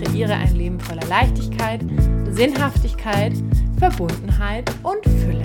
kreiere 0.00 0.34
ein 0.34 0.54
Leben 0.54 0.80
voller 0.80 1.06
Leichtigkeit, 1.06 1.80
Sinnhaftigkeit, 2.30 3.32
Verbundenheit 3.78 4.70
und 4.82 5.04
Fülle. 5.04 5.44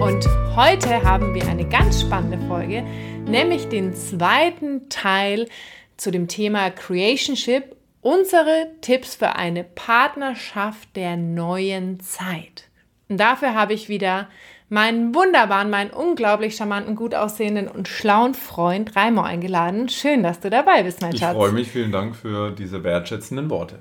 Und 0.00 0.26
heute 0.54 1.02
haben 1.02 1.34
wir 1.34 1.46
eine 1.48 1.66
ganz 1.66 2.02
spannende 2.02 2.38
Folge, 2.46 2.82
nämlich 3.26 3.68
den 3.68 3.94
zweiten 3.94 4.88
Teil 4.90 5.48
zu 5.96 6.10
dem 6.10 6.28
Thema 6.28 6.70
Creationship, 6.70 7.76
unsere 8.02 8.68
Tipps 8.82 9.14
für 9.14 9.36
eine 9.36 9.64
Partnerschaft 9.64 10.94
der 10.94 11.16
neuen 11.16 12.00
Zeit. 12.00 12.68
Und 13.08 13.18
dafür 13.18 13.54
habe 13.54 13.72
ich 13.72 13.88
wieder 13.88 14.28
meinen 14.74 15.14
wunderbaren, 15.14 15.70
meinen 15.70 15.90
unglaublich 15.90 16.56
charmanten, 16.56 16.96
gut 16.96 17.14
aussehenden 17.14 17.68
und 17.68 17.86
schlauen 17.86 18.34
Freund 18.34 18.94
Raimo 18.96 19.22
eingeladen. 19.22 19.88
Schön, 19.88 20.24
dass 20.24 20.40
du 20.40 20.50
dabei 20.50 20.82
bist, 20.82 21.00
mein 21.00 21.14
ich 21.14 21.20
Schatz. 21.20 21.30
Ich 21.30 21.36
freue 21.36 21.52
mich, 21.52 21.70
vielen 21.70 21.92
Dank 21.92 22.16
für 22.16 22.50
diese 22.50 22.82
wertschätzenden 22.82 23.48
Worte. 23.50 23.78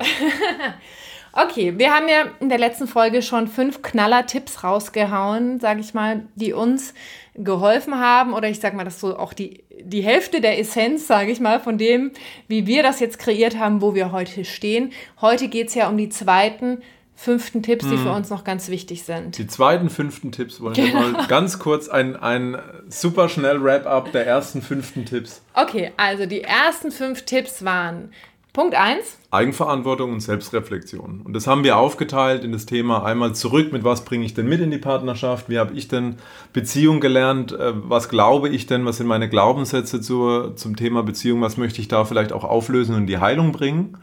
okay, 1.33 1.73
wir 1.77 1.91
haben 1.91 2.07
ja 2.07 2.27
in 2.39 2.47
der 2.47 2.59
letzten 2.59 2.87
Folge 2.87 3.23
schon 3.23 3.47
fünf 3.47 3.81
Knaller-Tipps 3.81 4.63
rausgehauen, 4.63 5.59
sage 5.59 5.81
ich 5.81 5.95
mal, 5.95 6.27
die 6.35 6.53
uns 6.53 6.93
geholfen 7.33 7.99
haben 7.99 8.33
oder 8.33 8.47
ich 8.47 8.59
sage 8.59 8.77
mal, 8.77 8.83
das 8.83 8.93
ist 8.93 9.01
so 9.01 9.17
auch 9.17 9.33
die, 9.33 9.63
die 9.81 10.03
Hälfte 10.03 10.41
der 10.41 10.59
Essenz, 10.59 11.07
sage 11.07 11.31
ich 11.31 11.39
mal, 11.39 11.59
von 11.59 11.79
dem, 11.79 12.11
wie 12.47 12.67
wir 12.67 12.83
das 12.83 12.99
jetzt 12.99 13.17
kreiert 13.17 13.57
haben, 13.57 13.81
wo 13.81 13.95
wir 13.95 14.11
heute 14.11 14.45
stehen. 14.45 14.91
Heute 15.21 15.47
geht 15.47 15.69
es 15.69 15.73
ja 15.73 15.89
um 15.89 15.97
die 15.97 16.09
zweiten 16.09 16.83
fünften 17.15 17.63
Tipps, 17.63 17.85
die 17.85 17.97
für 17.97 18.09
hm. 18.09 18.15
uns 18.15 18.29
noch 18.29 18.43
ganz 18.43 18.69
wichtig 18.69 19.03
sind. 19.03 19.37
Die 19.37 19.47
zweiten 19.47 19.89
fünften 19.89 20.31
Tipps 20.31 20.61
wollen 20.61 20.73
genau. 20.73 21.01
wir 21.01 21.09
mal 21.09 21.27
ganz 21.27 21.59
kurz 21.59 21.87
ein, 21.87 22.15
ein 22.15 22.57
super 22.89 23.29
schnell 23.29 23.63
Wrap-up 23.63 24.11
der 24.11 24.25
ersten 24.25 24.61
fünften 24.61 25.05
Tipps. 25.05 25.41
Okay, 25.53 25.91
also 25.97 26.25
die 26.25 26.41
ersten 26.41 26.91
fünf 26.91 27.23
Tipps 27.23 27.63
waren 27.63 28.09
Punkt 28.53 28.75
1. 28.75 29.17
Eigenverantwortung 29.31 30.11
und 30.11 30.19
Selbstreflexion. 30.19 31.21
Und 31.23 31.33
das 31.33 31.47
haben 31.47 31.63
wir 31.63 31.75
aufgeteilt 31.75 32.43
in 32.43 32.51
das 32.51 32.67
Thema 32.67 33.03
einmal 33.03 33.33
zurück, 33.33 33.73
mit 33.73 33.83
was 33.83 34.05
bringe 34.05 34.25
ich 34.25 34.35
denn 34.35 34.47
mit 34.47 34.61
in 34.61 34.69
die 34.69 34.77
Partnerschaft, 34.77 35.49
wie 35.49 35.57
habe 35.57 35.73
ich 35.73 35.87
denn 35.87 36.17
Beziehung 36.53 36.99
gelernt, 36.99 37.51
äh, 37.51 37.73
was 37.73 38.09
glaube 38.09 38.49
ich 38.49 38.67
denn, 38.67 38.85
was 38.85 38.97
sind 38.97 39.07
meine 39.07 39.27
Glaubenssätze 39.27 40.01
zur, 40.01 40.55
zum 40.55 40.75
Thema 40.75 41.01
Beziehung, 41.01 41.41
was 41.41 41.57
möchte 41.57 41.81
ich 41.81 41.87
da 41.87 42.05
vielleicht 42.05 42.31
auch 42.31 42.43
auflösen 42.43 42.93
und 42.93 43.01
in 43.01 43.07
die 43.07 43.17
Heilung 43.17 43.53
bringen 43.53 43.97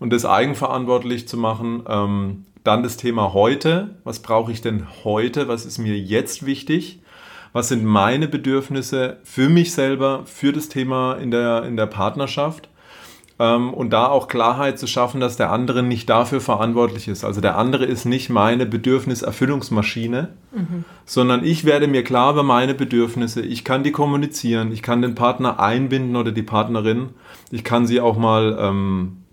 und 0.00 0.12
das 0.12 0.26
eigenverantwortlich 0.26 1.26
zu 1.26 1.38
machen, 1.38 1.84
ähm, 1.88 2.44
dann 2.64 2.82
das 2.82 2.96
Thema 2.96 3.32
heute. 3.32 3.90
Was 4.04 4.20
brauche 4.20 4.50
ich 4.50 4.60
denn 4.62 4.86
heute? 5.04 5.46
Was 5.48 5.64
ist 5.64 5.78
mir 5.78 5.96
jetzt 5.96 6.44
wichtig? 6.44 7.00
Was 7.52 7.68
sind 7.68 7.84
meine 7.84 8.26
Bedürfnisse 8.26 9.18
für 9.22 9.48
mich 9.48 9.72
selber, 9.72 10.22
für 10.24 10.52
das 10.52 10.68
Thema 10.68 11.14
in 11.14 11.30
der, 11.30 11.62
in 11.64 11.76
der 11.76 11.86
Partnerschaft? 11.86 12.68
Ähm, 13.38 13.74
und 13.74 13.90
da 13.90 14.06
auch 14.08 14.28
Klarheit 14.28 14.78
zu 14.78 14.86
schaffen, 14.86 15.20
dass 15.20 15.36
der 15.36 15.50
andere 15.50 15.82
nicht 15.82 16.08
dafür 16.08 16.40
verantwortlich 16.40 17.08
ist. 17.08 17.24
Also 17.24 17.40
der 17.40 17.58
andere 17.58 17.84
ist 17.84 18.06
nicht 18.06 18.30
meine 18.30 18.64
Bedürfniserfüllungsmaschine, 18.64 20.28
mhm. 20.52 20.84
sondern 21.04 21.44
ich 21.44 21.64
werde 21.64 21.88
mir 21.88 22.04
klar 22.04 22.32
über 22.32 22.44
meine 22.44 22.74
Bedürfnisse. 22.74 23.42
Ich 23.42 23.64
kann 23.64 23.82
die 23.82 23.92
kommunizieren, 23.92 24.72
ich 24.72 24.82
kann 24.82 25.02
den 25.02 25.16
Partner 25.16 25.58
einbinden 25.58 26.16
oder 26.16 26.30
die 26.30 26.44
Partnerin. 26.44 27.10
Ich 27.50 27.64
kann 27.64 27.86
sie 27.86 28.00
auch 28.00 28.16
mal 28.16 28.56
ähm, 28.58 29.23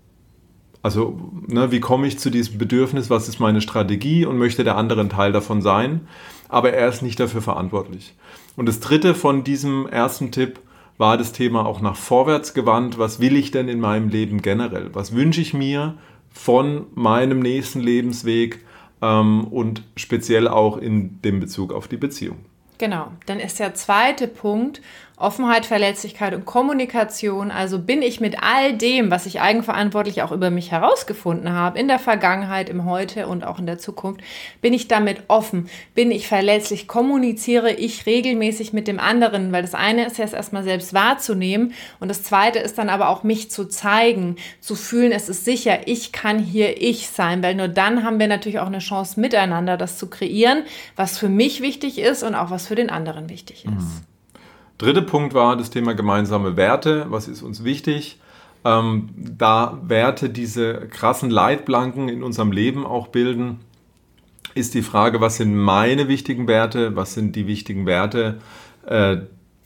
also, 0.82 1.30
ne, 1.46 1.70
wie 1.70 1.80
komme 1.80 2.06
ich 2.06 2.18
zu 2.18 2.30
diesem 2.30 2.58
Bedürfnis? 2.58 3.08
Was 3.08 3.28
ist 3.28 3.38
meine 3.38 3.60
Strategie? 3.60 4.26
Und 4.26 4.38
möchte 4.38 4.64
der 4.64 4.76
andere 4.76 5.00
ein 5.00 5.10
Teil 5.10 5.32
davon 5.32 5.62
sein? 5.62 6.08
Aber 6.48 6.72
er 6.72 6.88
ist 6.88 7.02
nicht 7.02 7.20
dafür 7.20 7.40
verantwortlich. 7.40 8.14
Und 8.56 8.66
das 8.66 8.80
dritte 8.80 9.14
von 9.14 9.44
diesem 9.44 9.86
ersten 9.86 10.32
Tipp 10.32 10.60
war 10.98 11.16
das 11.16 11.32
Thema 11.32 11.64
auch 11.64 11.80
nach 11.80 11.96
vorwärts 11.96 12.52
gewandt. 12.52 12.98
Was 12.98 13.20
will 13.20 13.36
ich 13.36 13.50
denn 13.50 13.68
in 13.68 13.80
meinem 13.80 14.08
Leben 14.08 14.42
generell? 14.42 14.90
Was 14.92 15.14
wünsche 15.14 15.40
ich 15.40 15.54
mir 15.54 15.94
von 16.30 16.86
meinem 16.94 17.40
nächsten 17.40 17.80
Lebensweg 17.80 18.64
ähm, 19.00 19.44
und 19.44 19.82
speziell 19.96 20.48
auch 20.48 20.76
in 20.76 21.20
dem 21.22 21.40
Bezug 21.40 21.72
auf 21.72 21.88
die 21.88 21.96
Beziehung? 21.96 22.38
Genau, 22.78 23.12
dann 23.26 23.38
ist 23.38 23.60
der 23.60 23.74
zweite 23.74 24.26
Punkt, 24.26 24.82
Offenheit, 25.22 25.66
Verletzlichkeit 25.66 26.34
und 26.34 26.44
Kommunikation. 26.44 27.50
Also 27.50 27.78
bin 27.78 28.02
ich 28.02 28.20
mit 28.20 28.42
all 28.42 28.72
dem, 28.74 29.10
was 29.10 29.26
ich 29.26 29.40
eigenverantwortlich 29.40 30.22
auch 30.22 30.32
über 30.32 30.50
mich 30.50 30.72
herausgefunden 30.72 31.52
habe, 31.52 31.78
in 31.78 31.88
der 31.88 31.98
Vergangenheit, 31.98 32.68
im 32.68 32.84
Heute 32.84 33.26
und 33.26 33.44
auch 33.44 33.58
in 33.58 33.66
der 33.66 33.78
Zukunft, 33.78 34.20
bin 34.60 34.72
ich 34.72 34.88
damit 34.88 35.24
offen, 35.28 35.68
bin 35.94 36.10
ich 36.10 36.26
verletzlich, 36.26 36.88
kommuniziere 36.88 37.72
ich 37.72 38.06
regelmäßig 38.06 38.72
mit 38.72 38.88
dem 38.88 38.98
anderen, 38.98 39.52
weil 39.52 39.62
das 39.62 39.74
eine 39.74 40.06
ist 40.06 40.18
ja 40.18 40.26
erstmal 40.26 40.64
selbst 40.64 40.94
wahrzunehmen 40.94 41.72
und 42.00 42.08
das 42.08 42.22
zweite 42.22 42.58
ist 42.58 42.78
dann 42.78 42.88
aber 42.88 43.08
auch 43.08 43.22
mich 43.22 43.50
zu 43.50 43.66
zeigen, 43.66 44.36
zu 44.60 44.74
fühlen, 44.74 45.12
es 45.12 45.28
ist 45.28 45.44
sicher, 45.44 45.86
ich 45.86 46.12
kann 46.12 46.38
hier 46.38 46.80
ich 46.80 47.08
sein, 47.08 47.42
weil 47.42 47.54
nur 47.54 47.68
dann 47.68 48.04
haben 48.04 48.18
wir 48.18 48.28
natürlich 48.28 48.58
auch 48.58 48.66
eine 48.66 48.78
Chance 48.78 49.20
miteinander 49.20 49.76
das 49.76 49.98
zu 49.98 50.08
kreieren, 50.08 50.64
was 50.96 51.18
für 51.18 51.28
mich 51.28 51.60
wichtig 51.60 51.98
ist 51.98 52.22
und 52.22 52.34
auch 52.34 52.50
was 52.50 52.66
für 52.66 52.74
den 52.74 52.90
anderen 52.90 53.28
wichtig 53.28 53.64
ist. 53.64 53.72
Mhm. 53.72 54.11
Dritter 54.82 55.02
Punkt 55.02 55.32
war 55.32 55.56
das 55.56 55.70
Thema 55.70 55.94
gemeinsame 55.94 56.56
Werte. 56.56 57.06
Was 57.08 57.28
ist 57.28 57.42
uns 57.42 57.62
wichtig? 57.62 58.18
Ähm, 58.64 59.10
da 59.16 59.78
Werte 59.84 60.28
diese 60.28 60.88
krassen 60.88 61.30
Leitplanken 61.30 62.08
in 62.08 62.24
unserem 62.24 62.50
Leben 62.50 62.84
auch 62.84 63.06
bilden, 63.06 63.60
ist 64.56 64.74
die 64.74 64.82
Frage, 64.82 65.20
was 65.20 65.36
sind 65.36 65.54
meine 65.54 66.08
wichtigen 66.08 66.48
Werte, 66.48 66.96
was 66.96 67.14
sind 67.14 67.36
die 67.36 67.46
wichtigen 67.46 67.86
Werte 67.86 68.40
äh, 68.84 69.18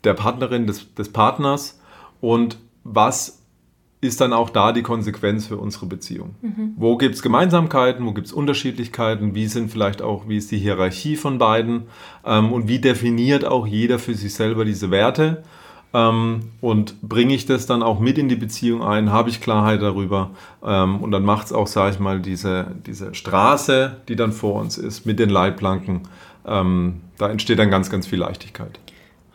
der 0.04 0.12
Partnerin, 0.12 0.66
des, 0.66 0.94
des 0.94 1.10
Partners 1.10 1.80
und 2.20 2.58
was 2.84 3.42
ist 4.00 4.20
dann 4.20 4.32
auch 4.32 4.50
da 4.50 4.72
die 4.72 4.82
Konsequenz 4.82 5.46
für 5.46 5.56
unsere 5.56 5.86
Beziehung. 5.86 6.34
Mhm. 6.42 6.74
Wo 6.76 6.96
gibt 6.96 7.14
es 7.14 7.22
Gemeinsamkeiten, 7.22 8.04
wo 8.04 8.12
gibt 8.12 8.26
es 8.26 8.32
Unterschiedlichkeiten, 8.32 9.34
wie 9.34 9.46
sind 9.46 9.70
vielleicht 9.70 10.02
auch, 10.02 10.28
wie 10.28 10.36
ist 10.36 10.50
die 10.50 10.58
Hierarchie 10.58 11.16
von 11.16 11.38
beiden 11.38 11.84
ähm, 12.24 12.52
und 12.52 12.68
wie 12.68 12.78
definiert 12.78 13.44
auch 13.44 13.66
jeder 13.66 13.98
für 13.98 14.14
sich 14.14 14.34
selber 14.34 14.64
diese 14.64 14.90
Werte 14.90 15.42
ähm, 15.94 16.50
und 16.60 17.00
bringe 17.00 17.34
ich 17.34 17.46
das 17.46 17.66
dann 17.66 17.82
auch 17.82 17.98
mit 17.98 18.18
in 18.18 18.28
die 18.28 18.36
Beziehung 18.36 18.82
ein, 18.82 19.10
habe 19.10 19.30
ich 19.30 19.40
Klarheit 19.40 19.80
darüber 19.80 20.30
ähm, 20.62 20.98
und 20.98 21.10
dann 21.10 21.24
macht 21.24 21.46
es 21.46 21.52
auch, 21.52 21.66
sage 21.66 21.94
ich 21.94 21.98
mal, 21.98 22.20
diese, 22.20 22.66
diese 22.86 23.14
Straße, 23.14 23.96
die 24.08 24.16
dann 24.16 24.32
vor 24.32 24.60
uns 24.60 24.76
ist, 24.76 25.06
mit 25.06 25.18
den 25.18 25.30
Leitplanken, 25.30 26.02
ähm, 26.46 27.00
da 27.16 27.30
entsteht 27.30 27.58
dann 27.58 27.70
ganz, 27.70 27.88
ganz 27.88 28.06
viel 28.06 28.18
Leichtigkeit. 28.18 28.78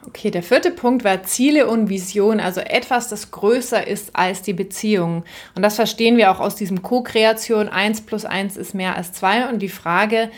Okay, 0.07 0.31
der 0.31 0.41
vierte 0.41 0.71
Punkt 0.71 1.03
war 1.03 1.23
Ziele 1.23 1.67
und 1.67 1.89
Vision, 1.89 2.39
also 2.39 2.59
etwas, 2.59 3.07
das 3.07 3.29
größer 3.29 3.85
ist 3.85 4.15
als 4.15 4.41
die 4.41 4.53
Beziehung. 4.53 5.23
Und 5.53 5.61
das 5.61 5.75
verstehen 5.75 6.17
wir 6.17 6.31
auch 6.31 6.39
aus 6.39 6.55
diesem 6.55 6.81
Co-Kreation. 6.81 7.69
Eins 7.69 8.01
plus 8.01 8.25
eins 8.25 8.57
ist 8.57 8.73
mehr 8.73 8.97
als 8.97 9.13
zwei. 9.13 9.47
Und 9.47 9.59
die 9.59 9.69
Frage, 9.69 10.31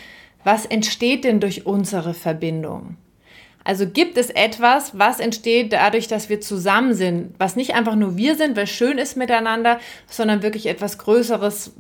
was 0.44 0.66
entsteht 0.66 1.24
denn 1.24 1.40
durch 1.40 1.66
unsere 1.66 2.14
Verbindung? 2.14 2.98
Also 3.64 3.88
gibt 3.88 4.18
es 4.18 4.30
etwas, 4.30 5.00
was 5.00 5.22
entsteht 5.22 5.72
dadurch, 5.72 6.10
dass 6.10 6.28
wir 6.28 6.42
zusammen 6.42 6.94
sind, 6.94 7.34
was 7.38 7.56
nicht 7.56 7.74
einfach 7.74 7.96
nur 7.96 8.18
wir 8.18 8.36
sind, 8.36 8.58
weil 8.58 8.68
schön 8.68 8.98
ist 8.98 9.16
miteinander, 9.16 9.80
sondern 10.08 10.44
wirklich 10.44 10.66
etwas 10.66 10.98
Größeres, 10.98 11.72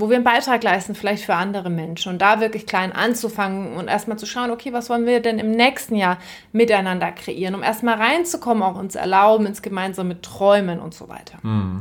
wo 0.00 0.08
wir 0.08 0.16
einen 0.16 0.24
Beitrag 0.24 0.62
leisten, 0.62 0.94
vielleicht 0.94 1.24
für 1.24 1.34
andere 1.34 1.70
Menschen. 1.70 2.12
Und 2.12 2.22
da 2.22 2.40
wirklich 2.40 2.66
klein 2.66 2.92
anzufangen 2.92 3.76
und 3.76 3.88
erstmal 3.88 4.18
zu 4.18 4.26
schauen, 4.26 4.50
okay, 4.50 4.72
was 4.72 4.90
wollen 4.90 5.06
wir 5.06 5.20
denn 5.20 5.38
im 5.38 5.50
nächsten 5.50 5.94
Jahr 5.94 6.18
miteinander 6.52 7.12
kreieren, 7.12 7.54
um 7.54 7.62
erstmal 7.62 7.96
reinzukommen, 7.96 8.62
auch 8.62 8.76
uns 8.76 8.94
erlauben, 8.94 9.46
ins 9.46 9.62
gemeinsame 9.62 10.20
Träumen 10.20 10.80
und 10.80 10.94
so 10.94 11.08
weiter. 11.08 11.38
Mhm. 11.42 11.80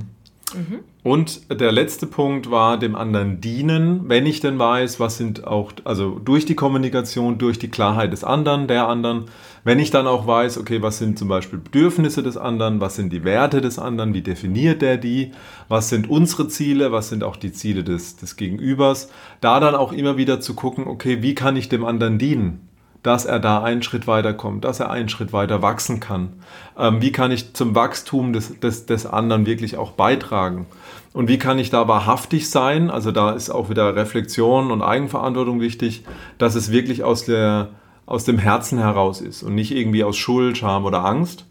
Und 1.04 1.50
der 1.50 1.72
letzte 1.72 2.08
Punkt 2.08 2.52
war 2.52 2.78
dem 2.78 2.96
anderen 2.96 3.40
dienen, 3.42 4.10
wenn 4.10 4.26
ich 4.26 4.42
denn 4.42 4.60
weiß, 4.60 5.00
was 5.00 5.18
sind 5.18 5.48
auch, 5.48 5.72
also 5.86 6.20
durch 6.20 6.46
die 6.46 6.56
Kommunikation, 6.56 7.38
durch 7.38 7.58
die 7.58 7.70
Klarheit 7.70 8.12
des 8.12 8.24
anderen, 8.24 8.68
der 8.68 8.88
anderen, 8.88 9.26
wenn 9.64 9.80
ich 9.80 9.92
dann 9.92 10.08
auch 10.08 10.28
weiß, 10.28 10.58
okay, 10.58 10.82
was 10.82 10.98
sind 10.98 11.18
zum 11.18 11.28
Beispiel 11.28 11.60
Bedürfnisse 11.60 12.24
des 12.24 12.38
anderen, 12.38 12.82
was 12.82 12.96
sind 12.96 13.14
die 13.14 13.24
Werte 13.24 13.62
des 13.62 13.80
anderen, 13.80 14.14
wie 14.14 14.22
definiert 14.22 14.82
der 14.82 14.98
die, 14.98 15.32
was 15.68 15.90
sind 15.90 16.10
unsere 16.10 16.48
Ziele, 16.48 16.92
was 16.92 17.10
sind 17.10 17.24
auch 17.24 17.38
die 17.38 17.54
Ziele 17.54 17.84
des, 17.84 18.18
des 18.18 18.36
Gegenübers, 18.36 19.10
da 19.42 19.60
dann 19.60 19.76
auch 19.76 19.92
immer 19.94 20.18
wieder 20.18 20.42
zu 20.42 20.54
gucken, 20.54 20.88
okay, 20.88 21.22
wie 21.22 21.36
kann 21.36 21.56
ich 21.56 21.70
dem 21.70 21.86
anderen 21.86 22.18
dienen? 22.18 22.69
Dass 23.04 23.26
er 23.26 23.40
da 23.40 23.64
einen 23.64 23.82
Schritt 23.82 24.08
weiter 24.08 24.34
kommt, 24.34 24.66
dass 24.66 24.80
er 24.80 24.92
einen 24.92 25.10
Schritt 25.10 25.32
weiter 25.32 25.62
wachsen 25.62 26.00
kann. 26.00 26.34
Ähm, 26.78 27.02
wie 27.02 27.12
kann 27.12 27.32
ich 27.32 27.54
zum 27.54 27.76
Wachstum 27.76 28.34
des, 28.34 28.60
des, 28.60 28.86
des 28.86 29.06
anderen 29.06 29.46
wirklich 29.46 29.78
auch 29.78 29.92
beitragen? 29.92 30.66
Und 31.14 31.28
wie 31.28 31.38
kann 31.38 31.60
ich 31.60 31.70
da 31.70 31.88
wahrhaftig 31.88 32.50
sein? 32.50 32.90
Also 32.90 33.12
da 33.12 33.32
ist 33.32 33.50
auch 33.50 33.70
wieder 33.70 33.96
Reflexion 33.96 34.72
und 34.72 34.82
Eigenverantwortung 34.82 35.60
wichtig, 35.60 36.04
dass 36.38 36.56
es 36.56 36.72
wirklich 36.72 37.04
aus, 37.04 37.26
der, 37.26 37.70
aus 38.06 38.26
dem 38.26 38.38
Herzen 38.38 38.78
heraus 38.80 39.22
ist 39.22 39.44
und 39.44 39.56
nicht 39.56 39.72
irgendwie 39.72 40.04
aus 40.04 40.18
Schuld, 40.18 40.58
Scham 40.58 40.86
oder 40.86 41.06
Angst. 41.06 41.46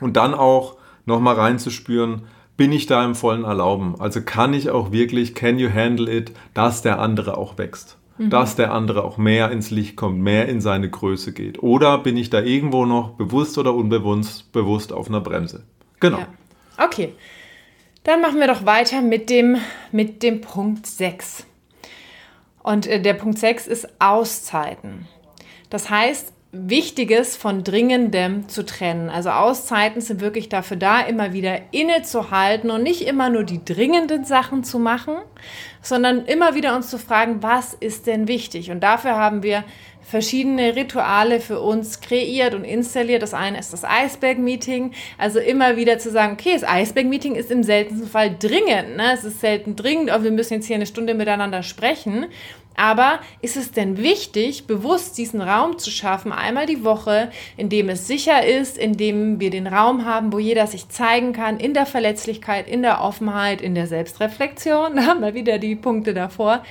Und 0.00 0.16
dann 0.16 0.34
auch 0.34 0.76
nochmal 1.06 1.36
reinzuspüren, 1.36 2.22
bin 2.56 2.72
ich 2.72 2.86
da 2.86 3.04
im 3.04 3.14
vollen 3.14 3.44
Erlauben? 3.44 4.00
Also 4.00 4.22
kann 4.22 4.54
ich 4.54 4.70
auch 4.70 4.92
wirklich, 4.92 5.34
can 5.34 5.58
you 5.58 5.68
handle 5.72 6.12
it, 6.12 6.32
dass 6.52 6.82
der 6.82 7.00
andere 7.00 7.36
auch 7.36 7.58
wächst? 7.58 7.96
Mhm. 8.16 8.30
Dass 8.30 8.54
der 8.54 8.72
andere 8.72 9.04
auch 9.04 9.18
mehr 9.18 9.50
ins 9.50 9.70
Licht 9.70 9.96
kommt, 9.96 10.20
mehr 10.20 10.48
in 10.48 10.60
seine 10.60 10.88
Größe 10.88 11.32
geht. 11.32 11.62
Oder 11.62 11.98
bin 11.98 12.16
ich 12.16 12.30
da 12.30 12.40
irgendwo 12.40 12.86
noch 12.86 13.10
bewusst 13.10 13.58
oder 13.58 13.74
unbewusst 13.74 14.52
bewusst 14.52 14.92
auf 14.92 15.08
einer 15.08 15.20
Bremse? 15.20 15.64
Genau. 15.98 16.18
Ja. 16.18 16.28
Okay. 16.78 17.12
Dann 18.04 18.20
machen 18.20 18.38
wir 18.38 18.46
doch 18.46 18.66
weiter 18.66 19.00
mit 19.00 19.30
dem, 19.30 19.56
mit 19.90 20.22
dem 20.22 20.42
Punkt 20.42 20.86
6. 20.86 21.46
Und 22.62 22.86
äh, 22.86 23.00
der 23.00 23.14
Punkt 23.14 23.38
6 23.38 23.66
ist 23.66 23.88
Auszeiten. 23.98 25.08
Das 25.70 25.88
heißt, 25.88 26.33
Wichtiges 26.54 27.36
von 27.36 27.64
Dringendem 27.64 28.48
zu 28.48 28.64
trennen. 28.64 29.10
Also 29.10 29.30
Auszeiten 29.30 30.00
sind 30.00 30.20
wirklich 30.20 30.48
dafür 30.48 30.76
da, 30.76 31.00
immer 31.00 31.32
wieder 31.32 31.58
innezuhalten 31.72 32.70
und 32.70 32.82
nicht 32.82 33.06
immer 33.06 33.28
nur 33.28 33.42
die 33.42 33.64
dringenden 33.64 34.24
Sachen 34.24 34.62
zu 34.62 34.78
machen, 34.78 35.16
sondern 35.82 36.24
immer 36.26 36.54
wieder 36.54 36.76
uns 36.76 36.88
zu 36.88 36.98
fragen, 36.98 37.42
was 37.42 37.74
ist 37.74 38.06
denn 38.06 38.28
wichtig? 38.28 38.70
Und 38.70 38.80
dafür 38.80 39.16
haben 39.16 39.42
wir 39.42 39.64
verschiedene 40.04 40.76
Rituale 40.76 41.40
für 41.40 41.60
uns 41.60 42.00
kreiert 42.00 42.54
und 42.54 42.64
installiert. 42.64 43.22
Das 43.22 43.34
eine 43.34 43.58
ist 43.58 43.72
das 43.72 43.84
Eisberg-Meeting. 43.84 44.92
Also 45.18 45.40
immer 45.40 45.76
wieder 45.76 45.98
zu 45.98 46.10
sagen, 46.10 46.34
okay, 46.34 46.52
das 46.52 46.64
Eisberg-Meeting 46.64 47.34
ist 47.34 47.50
im 47.50 47.62
seltensten 47.62 48.08
Fall 48.08 48.36
dringend. 48.38 48.96
Ne? 48.96 49.12
Es 49.14 49.24
ist 49.24 49.40
selten 49.40 49.76
dringend, 49.76 50.10
aber 50.10 50.24
wir 50.24 50.30
müssen 50.30 50.54
jetzt 50.54 50.66
hier 50.66 50.76
eine 50.76 50.86
Stunde 50.86 51.14
miteinander 51.14 51.62
sprechen. 51.62 52.26
Aber 52.76 53.20
ist 53.40 53.56
es 53.56 53.70
denn 53.70 53.98
wichtig, 53.98 54.66
bewusst 54.66 55.16
diesen 55.16 55.40
Raum 55.40 55.78
zu 55.78 55.90
schaffen, 55.90 56.32
einmal 56.32 56.66
die 56.66 56.84
Woche, 56.84 57.30
in 57.56 57.68
dem 57.68 57.88
es 57.88 58.08
sicher 58.08 58.44
ist, 58.44 58.76
in 58.76 58.96
dem 58.96 59.38
wir 59.38 59.50
den 59.50 59.68
Raum 59.68 60.04
haben, 60.04 60.32
wo 60.32 60.38
jeder 60.38 60.66
sich 60.66 60.88
zeigen 60.88 61.32
kann, 61.32 61.58
in 61.58 61.72
der 61.72 61.86
Verletzlichkeit, 61.86 62.68
in 62.68 62.82
der 62.82 63.00
Offenheit, 63.00 63.60
in 63.60 63.74
der 63.74 63.86
Selbstreflexion, 63.86 64.96
da 64.96 65.02
haben 65.06 65.20
wir 65.20 65.34
wieder 65.34 65.58
die 65.58 65.76
Punkte 65.76 66.14
davor, 66.14 66.64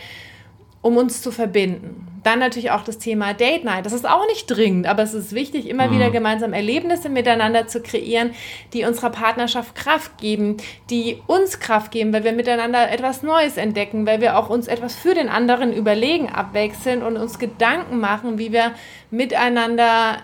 um 0.83 0.97
uns 0.97 1.21
zu 1.21 1.31
verbinden. 1.31 2.07
Dann 2.23 2.39
natürlich 2.39 2.71
auch 2.71 2.83
das 2.83 2.99
Thema 2.99 3.33
Date 3.33 3.63
Night. 3.63 3.85
Das 3.85 3.93
ist 3.93 4.07
auch 4.07 4.25
nicht 4.27 4.45
dringend, 4.47 4.85
aber 4.85 5.01
es 5.01 5.13
ist 5.13 5.33
wichtig, 5.33 5.67
immer 5.67 5.87
mhm. 5.87 5.95
wieder 5.95 6.11
gemeinsam 6.11 6.53
Erlebnisse 6.53 7.09
miteinander 7.09 7.67
zu 7.67 7.81
kreieren, 7.81 8.31
die 8.73 8.83
unserer 8.83 9.09
Partnerschaft 9.09 9.75
Kraft 9.75 10.17
geben, 10.19 10.57
die 10.89 11.21
uns 11.25 11.59
Kraft 11.59 11.91
geben, 11.91 12.13
weil 12.13 12.23
wir 12.23 12.33
miteinander 12.33 12.91
etwas 12.91 13.23
Neues 13.23 13.57
entdecken, 13.57 14.05
weil 14.05 14.21
wir 14.21 14.37
auch 14.37 14.49
uns 14.49 14.67
etwas 14.67 14.95
für 14.95 15.15
den 15.15 15.29
anderen 15.29 15.73
überlegen, 15.73 16.29
abwechseln 16.29 17.01
und 17.01 17.17
uns 17.17 17.39
Gedanken 17.39 17.99
machen, 17.99 18.37
wie 18.37 18.51
wir 18.51 18.73
miteinander 19.09 20.17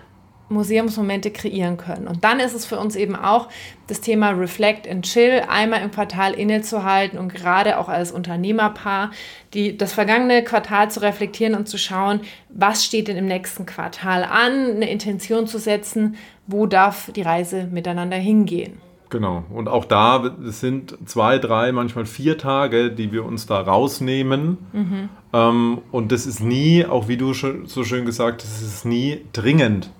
Museumsmomente 0.50 1.30
kreieren 1.30 1.76
können. 1.76 2.06
Und 2.06 2.24
dann 2.24 2.40
ist 2.40 2.54
es 2.54 2.66
für 2.66 2.78
uns 2.78 2.96
eben 2.96 3.16
auch 3.16 3.48
das 3.86 4.00
Thema 4.00 4.30
Reflect 4.30 4.88
and 4.88 5.04
Chill, 5.04 5.42
einmal 5.48 5.82
im 5.82 5.90
Quartal 5.90 6.34
innezuhalten 6.34 7.18
und 7.18 7.34
gerade 7.34 7.78
auch 7.78 7.88
als 7.88 8.12
Unternehmerpaar 8.12 9.12
die, 9.54 9.76
das 9.76 9.92
vergangene 9.92 10.44
Quartal 10.44 10.90
zu 10.90 11.00
reflektieren 11.00 11.54
und 11.54 11.68
zu 11.68 11.78
schauen, 11.78 12.20
was 12.48 12.84
steht 12.84 13.08
denn 13.08 13.16
im 13.16 13.26
nächsten 13.26 13.64
Quartal 13.64 14.24
an, 14.24 14.76
eine 14.76 14.90
Intention 14.90 15.46
zu 15.46 15.58
setzen, 15.58 16.16
wo 16.46 16.66
darf 16.66 17.10
die 17.12 17.22
Reise 17.22 17.68
miteinander 17.70 18.16
hingehen. 18.16 18.80
Genau. 19.10 19.42
Und 19.52 19.68
auch 19.68 19.84
da 19.84 20.36
sind 20.44 20.96
zwei, 21.04 21.38
drei, 21.38 21.72
manchmal 21.72 22.06
vier 22.06 22.38
Tage, 22.38 22.92
die 22.92 23.12
wir 23.12 23.24
uns 23.24 23.46
da 23.46 23.60
rausnehmen. 23.60 24.58
Mhm. 24.72 25.08
Ähm, 25.32 25.78
und 25.90 26.12
das 26.12 26.26
ist 26.26 26.40
nie, 26.40 26.86
auch 26.86 27.08
wie 27.08 27.16
du 27.16 27.34
so 27.34 27.84
schön 27.84 28.06
gesagt 28.06 28.42
hast, 28.42 28.62
es 28.62 28.74
ist 28.74 28.84
nie 28.84 29.22
dringend. 29.32 29.90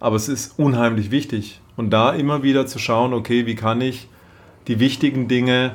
Aber 0.00 0.16
es 0.16 0.28
ist 0.28 0.58
unheimlich 0.58 1.10
wichtig. 1.10 1.60
Und 1.76 1.90
da 1.90 2.12
immer 2.12 2.42
wieder 2.42 2.66
zu 2.66 2.78
schauen, 2.78 3.12
okay, 3.12 3.46
wie 3.46 3.54
kann 3.54 3.80
ich 3.80 4.08
die 4.66 4.80
wichtigen 4.80 5.28
Dinge 5.28 5.74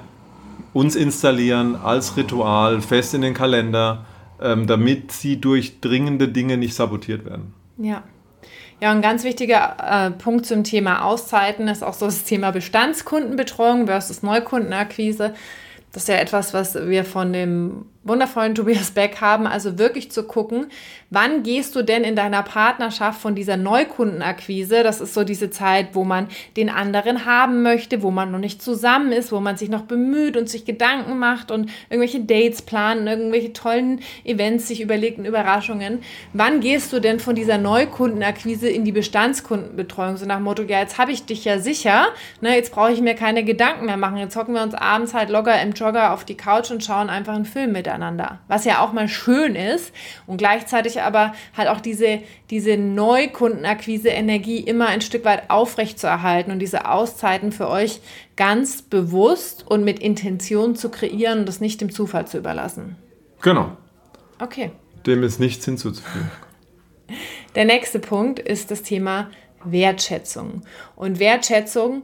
uns 0.73 0.95
installieren 0.95 1.75
als 1.75 2.17
Ritual, 2.17 2.81
fest 2.81 3.13
in 3.13 3.21
den 3.21 3.33
Kalender, 3.33 4.05
ähm, 4.41 4.67
damit 4.67 5.11
sie 5.11 5.39
durch 5.39 5.81
dringende 5.81 6.27
Dinge 6.27 6.57
nicht 6.57 6.73
sabotiert 6.73 7.25
werden. 7.25 7.53
Ja. 7.77 8.03
Ja, 8.79 8.89
ein 8.89 9.03
ganz 9.03 9.23
wichtiger 9.23 9.77
äh, 9.79 10.09
Punkt 10.09 10.47
zum 10.47 10.63
Thema 10.63 11.05
Auszeiten 11.05 11.67
ist 11.67 11.83
auch 11.83 11.93
so 11.93 12.07
das 12.07 12.23
Thema 12.23 12.49
Bestandskundenbetreuung 12.51 13.85
versus 13.85 14.23
Neukundenakquise. 14.23 15.35
Das 15.91 16.03
ist 16.03 16.09
ja 16.09 16.15
etwas, 16.15 16.55
was 16.55 16.73
wir 16.73 17.05
von 17.05 17.31
dem 17.31 17.85
wundervollen 18.03 18.55
Tobias 18.55 18.91
Beck 18.91 19.21
haben, 19.21 19.45
also 19.45 19.77
wirklich 19.77 20.11
zu 20.11 20.23
gucken, 20.23 20.67
wann 21.11 21.43
gehst 21.43 21.75
du 21.75 21.83
denn 21.83 22.03
in 22.03 22.15
deiner 22.15 22.41
Partnerschaft 22.41 23.21
von 23.21 23.35
dieser 23.35 23.57
Neukundenakquise, 23.57 24.81
das 24.81 25.01
ist 25.01 25.13
so 25.13 25.23
diese 25.23 25.51
Zeit, 25.51 25.89
wo 25.93 26.03
man 26.03 26.27
den 26.57 26.69
anderen 26.69 27.25
haben 27.25 27.61
möchte, 27.61 28.01
wo 28.01 28.09
man 28.09 28.31
noch 28.31 28.39
nicht 28.39 28.61
zusammen 28.61 29.11
ist, 29.11 29.31
wo 29.31 29.39
man 29.39 29.55
sich 29.55 29.69
noch 29.69 29.83
bemüht 29.83 30.35
und 30.35 30.49
sich 30.49 30.65
Gedanken 30.65 31.19
macht 31.19 31.51
und 31.51 31.69
irgendwelche 31.91 32.21
Dates 32.21 32.63
planen, 32.63 33.05
irgendwelche 33.05 33.53
tollen 33.53 33.99
Events 34.23 34.67
sich 34.67 34.81
überlegt 34.81 35.19
und 35.19 35.25
Überraschungen. 35.25 35.99
Wann 36.33 36.59
gehst 36.59 36.91
du 36.93 36.99
denn 36.99 37.19
von 37.19 37.35
dieser 37.35 37.59
Neukundenakquise 37.59 38.67
in 38.67 38.83
die 38.83 38.91
Bestandskundenbetreuung, 38.91 40.17
so 40.17 40.25
nach 40.25 40.37
dem 40.37 40.45
Motto, 40.45 40.63
ja, 40.63 40.79
jetzt 40.79 40.97
habe 40.97 41.11
ich 41.11 41.25
dich 41.25 41.45
ja 41.45 41.59
sicher, 41.59 42.07
ne, 42.41 42.55
jetzt 42.55 42.71
brauche 42.71 42.91
ich 42.91 43.01
mir 43.01 43.13
keine 43.13 43.43
Gedanken 43.43 43.85
mehr 43.85 43.97
machen, 43.97 44.17
jetzt 44.17 44.35
hocken 44.35 44.55
wir 44.55 44.63
uns 44.63 44.73
abends 44.73 45.13
halt 45.13 45.29
locker 45.29 45.61
im 45.61 45.73
Jogger 45.73 46.13
auf 46.13 46.25
die 46.25 46.35
Couch 46.35 46.71
und 46.71 46.83
schauen 46.83 47.09
einfach 47.09 47.35
einen 47.35 47.45
Film 47.45 47.73
mit 47.73 47.90
miteinander. 47.91 48.39
Was 48.47 48.65
ja 48.65 48.79
auch 48.79 48.93
mal 48.93 49.07
schön 49.07 49.55
ist 49.55 49.93
und 50.27 50.37
gleichzeitig 50.37 51.01
aber 51.01 51.33
halt 51.55 51.67
auch 51.69 51.81
diese, 51.81 52.19
diese 52.49 52.77
Neukundenakquise-Energie 52.77 54.59
immer 54.59 54.87
ein 54.87 55.01
Stück 55.01 55.25
weit 55.25 55.49
aufrecht 55.49 55.99
zu 55.99 56.07
erhalten 56.07 56.51
und 56.51 56.59
diese 56.59 56.89
Auszeiten 56.89 57.51
für 57.51 57.69
euch 57.69 57.99
ganz 58.37 58.81
bewusst 58.81 59.65
und 59.67 59.83
mit 59.83 59.99
Intention 59.99 60.75
zu 60.75 60.89
kreieren 60.89 61.39
und 61.39 61.45
das 61.47 61.59
nicht 61.59 61.81
dem 61.81 61.91
Zufall 61.91 62.27
zu 62.27 62.37
überlassen. 62.37 62.95
Genau. 63.41 63.75
Okay. 64.39 64.71
Dem 65.05 65.23
ist 65.23 65.39
nichts 65.39 65.65
hinzuzufügen. 65.65 66.31
Der 67.55 67.65
nächste 67.65 67.99
Punkt 67.99 68.39
ist 68.39 68.71
das 68.71 68.83
Thema 68.83 69.29
Wertschätzung. 69.63 70.61
Und 70.95 71.19
Wertschätzung 71.19 72.03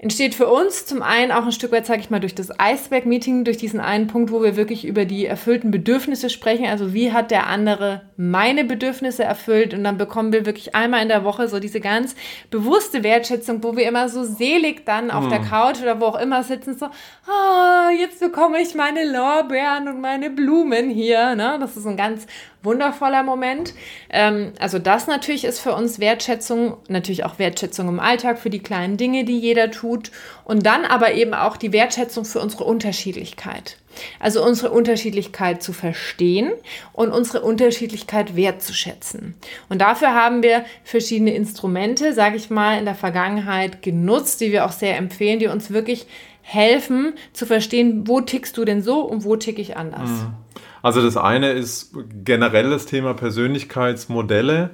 entsteht 0.00 0.36
für 0.36 0.46
uns 0.46 0.86
zum 0.86 1.02
einen 1.02 1.32
auch 1.32 1.44
ein 1.44 1.52
Stück 1.52 1.72
weit, 1.72 1.84
sage 1.84 2.00
ich 2.00 2.10
mal, 2.10 2.20
durch 2.20 2.34
das 2.34 2.58
Eisberg-Meeting, 2.58 3.44
durch 3.44 3.56
diesen 3.56 3.80
einen 3.80 4.06
Punkt, 4.06 4.30
wo 4.30 4.42
wir 4.42 4.56
wirklich 4.56 4.86
über 4.86 5.04
die 5.04 5.26
erfüllten 5.26 5.72
Bedürfnisse 5.72 6.30
sprechen. 6.30 6.66
Also 6.66 6.94
wie 6.94 7.12
hat 7.12 7.32
der 7.32 7.48
andere 7.48 8.02
meine 8.16 8.64
Bedürfnisse 8.64 9.24
erfüllt? 9.24 9.74
Und 9.74 9.82
dann 9.82 9.98
bekommen 9.98 10.32
wir 10.32 10.46
wirklich 10.46 10.76
einmal 10.76 11.02
in 11.02 11.08
der 11.08 11.24
Woche 11.24 11.48
so 11.48 11.58
diese 11.58 11.80
ganz 11.80 12.14
bewusste 12.50 13.02
Wertschätzung, 13.02 13.64
wo 13.64 13.76
wir 13.76 13.88
immer 13.88 14.08
so 14.08 14.22
selig 14.22 14.86
dann 14.86 15.10
auf 15.10 15.24
mhm. 15.24 15.30
der 15.30 15.40
Couch 15.40 15.82
oder 15.82 16.00
wo 16.00 16.06
auch 16.06 16.20
immer 16.20 16.44
sitzen, 16.44 16.78
so, 16.78 16.86
oh, 16.86 17.90
jetzt 17.98 18.20
bekomme 18.20 18.60
ich 18.60 18.76
meine 18.76 19.04
Lorbeeren 19.04 19.88
und 19.88 20.00
meine 20.00 20.30
Blumen 20.30 20.90
hier. 20.90 21.34
Ne? 21.34 21.56
Das 21.58 21.76
ist 21.76 21.86
ein 21.86 21.96
ganz 21.96 22.26
wundervoller 22.62 23.22
Moment. 23.22 23.74
Ähm, 24.10 24.52
also 24.58 24.78
das 24.78 25.06
natürlich 25.06 25.44
ist 25.44 25.60
für 25.60 25.74
uns 25.74 25.98
Wertschätzung, 25.98 26.76
natürlich 26.88 27.24
auch 27.24 27.38
Wertschätzung 27.38 27.88
im 27.88 28.00
Alltag 28.00 28.38
für 28.38 28.50
die 28.50 28.58
kleinen 28.58 28.96
Dinge, 28.96 29.24
die 29.24 29.38
jeder 29.38 29.70
tut. 29.70 30.10
Und 30.44 30.66
dann 30.66 30.84
aber 30.84 31.12
eben 31.12 31.34
auch 31.34 31.56
die 31.56 31.72
Wertschätzung 31.72 32.24
für 32.24 32.40
unsere 32.40 32.64
Unterschiedlichkeit. 32.64 33.76
Also 34.20 34.44
unsere 34.44 34.70
Unterschiedlichkeit 34.70 35.62
zu 35.62 35.72
verstehen 35.72 36.52
und 36.92 37.10
unsere 37.10 37.42
Unterschiedlichkeit 37.42 38.36
wertzuschätzen. 38.36 39.34
Und 39.68 39.80
dafür 39.80 40.14
haben 40.14 40.42
wir 40.42 40.64
verschiedene 40.84 41.34
Instrumente, 41.34 42.12
sage 42.12 42.36
ich 42.36 42.48
mal, 42.48 42.78
in 42.78 42.84
der 42.84 42.94
Vergangenheit 42.94 43.82
genutzt, 43.82 44.40
die 44.40 44.52
wir 44.52 44.66
auch 44.66 44.72
sehr 44.72 44.96
empfehlen, 44.96 45.40
die 45.40 45.48
uns 45.48 45.70
wirklich 45.70 46.06
helfen 46.42 47.12
zu 47.34 47.44
verstehen, 47.44 48.08
wo 48.08 48.22
tickst 48.22 48.56
du 48.56 48.64
denn 48.64 48.82
so 48.82 49.00
und 49.00 49.24
wo 49.24 49.36
tick 49.36 49.58
ich 49.58 49.76
anders. 49.76 50.08
Mhm. 50.08 50.34
Also 50.82 51.02
das 51.02 51.16
eine 51.16 51.52
ist 51.52 51.94
generell 52.24 52.70
das 52.70 52.86
Thema 52.86 53.14
Persönlichkeitsmodelle. 53.14 54.70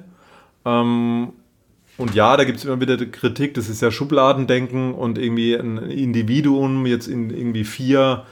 Ähm, 0.65 1.33
und 1.97 2.13
ja, 2.13 2.35
da 2.35 2.43
gibt 2.43 2.57
es 2.57 2.65
immer 2.65 2.81
wieder 2.81 2.97
Kritik, 3.05 3.53
das 3.53 3.69
ist 3.69 3.81
ja 3.81 3.89
Schubladendenken 3.89 4.93
und 4.93 5.17
irgendwie 5.17 5.55
ein 5.55 5.77
Individuum 5.77 6.85
jetzt 6.85 7.07
in 7.07 7.29
irgendwie 7.29 7.63
vier 7.63 8.25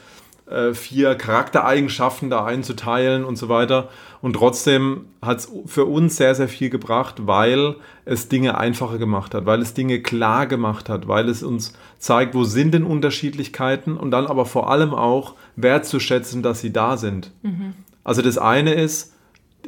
vier 0.73 1.15
Charaktereigenschaften 1.15 2.29
da 2.29 2.43
einzuteilen 2.45 3.23
und 3.23 3.37
so 3.37 3.49
weiter. 3.49 3.89
Und 4.21 4.33
trotzdem 4.33 5.05
hat 5.21 5.39
es 5.39 5.51
für 5.65 5.85
uns 5.85 6.17
sehr, 6.17 6.35
sehr 6.35 6.47
viel 6.47 6.69
gebracht, 6.69 7.15
weil 7.25 7.75
es 8.05 8.29
Dinge 8.29 8.57
einfacher 8.57 8.97
gemacht 8.97 9.33
hat, 9.33 9.45
weil 9.45 9.61
es 9.61 9.73
Dinge 9.73 10.01
klar 10.01 10.45
gemacht 10.45 10.89
hat, 10.89 11.07
weil 11.07 11.29
es 11.29 11.43
uns 11.43 11.73
zeigt, 11.97 12.35
wo 12.35 12.43
sind 12.43 12.73
denn 12.73 12.83
Unterschiedlichkeiten 12.83 13.95
und 13.97 14.11
dann 14.11 14.27
aber 14.27 14.45
vor 14.45 14.69
allem 14.69 14.93
auch 14.93 15.35
wertzuschätzen, 15.55 16.43
dass 16.43 16.59
sie 16.59 16.73
da 16.73 16.97
sind. 16.97 17.31
Mhm. 17.41 17.73
Also 18.03 18.21
das 18.21 18.37
eine 18.37 18.73
ist, 18.73 19.12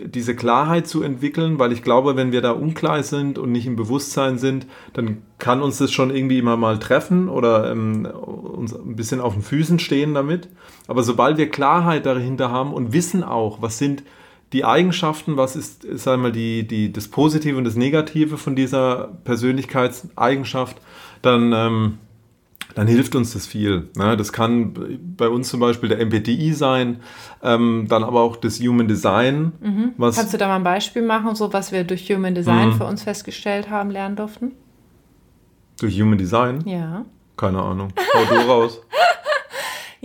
diese 0.03 0.35
Klarheit 0.35 0.87
zu 0.87 1.03
entwickeln, 1.03 1.59
weil 1.59 1.71
ich 1.71 1.81
glaube, 1.81 2.15
wenn 2.15 2.31
wir 2.31 2.41
da 2.41 2.51
unklar 2.51 3.03
sind 3.03 3.37
und 3.37 3.51
nicht 3.51 3.65
im 3.65 3.75
Bewusstsein 3.75 4.37
sind, 4.37 4.67
dann 4.93 5.21
kann 5.39 5.61
uns 5.61 5.77
das 5.77 5.91
schon 5.91 6.13
irgendwie 6.13 6.39
immer 6.39 6.57
mal 6.57 6.79
treffen 6.79 7.29
oder 7.29 7.71
ähm, 7.71 8.05
uns 8.05 8.73
ein 8.73 8.95
bisschen 8.95 9.21
auf 9.21 9.33
den 9.33 9.41
Füßen 9.41 9.79
stehen 9.79 10.13
damit. 10.13 10.49
Aber 10.87 11.03
sobald 11.03 11.37
wir 11.37 11.49
Klarheit 11.49 12.05
dahinter 12.05 12.51
haben 12.51 12.73
und 12.73 12.93
wissen 12.93 13.23
auch, 13.23 13.61
was 13.61 13.77
sind 13.77 14.03
die 14.53 14.65
Eigenschaften, 14.65 15.37
was 15.37 15.55
ist, 15.55 15.85
sagen 15.97 16.23
wir, 16.23 16.31
die, 16.31 16.67
die, 16.67 16.91
das 16.93 17.07
Positive 17.07 17.57
und 17.57 17.63
das 17.63 17.75
Negative 17.75 18.37
von 18.37 18.55
dieser 18.55 19.09
Persönlichkeitseigenschaft, 19.23 20.77
dann, 21.21 21.51
ähm, 21.53 21.97
dann 22.75 22.87
hilft 22.87 23.15
uns 23.15 23.33
das 23.33 23.47
viel. 23.47 23.89
Ne? 23.95 24.15
Das 24.17 24.31
kann 24.31 24.73
bei 25.17 25.29
uns 25.29 25.49
zum 25.49 25.61
Beispiel 25.61 25.89
der 25.89 26.05
MPTI 26.05 26.53
sein, 26.53 26.99
ähm, 27.41 27.87
dann 27.89 28.03
aber 28.03 28.21
auch 28.21 28.35
das 28.35 28.59
Human 28.59 28.87
Design. 28.87 29.53
Mhm. 29.61 29.93
Kannst 29.97 30.33
du 30.33 30.37
da 30.37 30.47
mal 30.47 30.57
ein 30.57 30.63
Beispiel 30.63 31.01
machen, 31.01 31.35
so 31.35 31.51
was 31.53 31.71
wir 31.71 31.85
durch 31.85 32.11
Human 32.11 32.35
Design 32.35 32.69
mhm. 32.69 32.73
für 32.73 32.85
uns 32.85 33.03
festgestellt 33.03 33.69
haben, 33.69 33.89
lernen 33.89 34.17
durften? 34.17 34.51
Durch 35.79 35.99
Human 35.99 36.17
Design? 36.17 36.61
Ja. 36.65 37.05
Keine 37.37 37.61
Ahnung. 37.61 37.93
Hau 38.13 38.25
du 38.25 38.41
raus. 38.41 38.81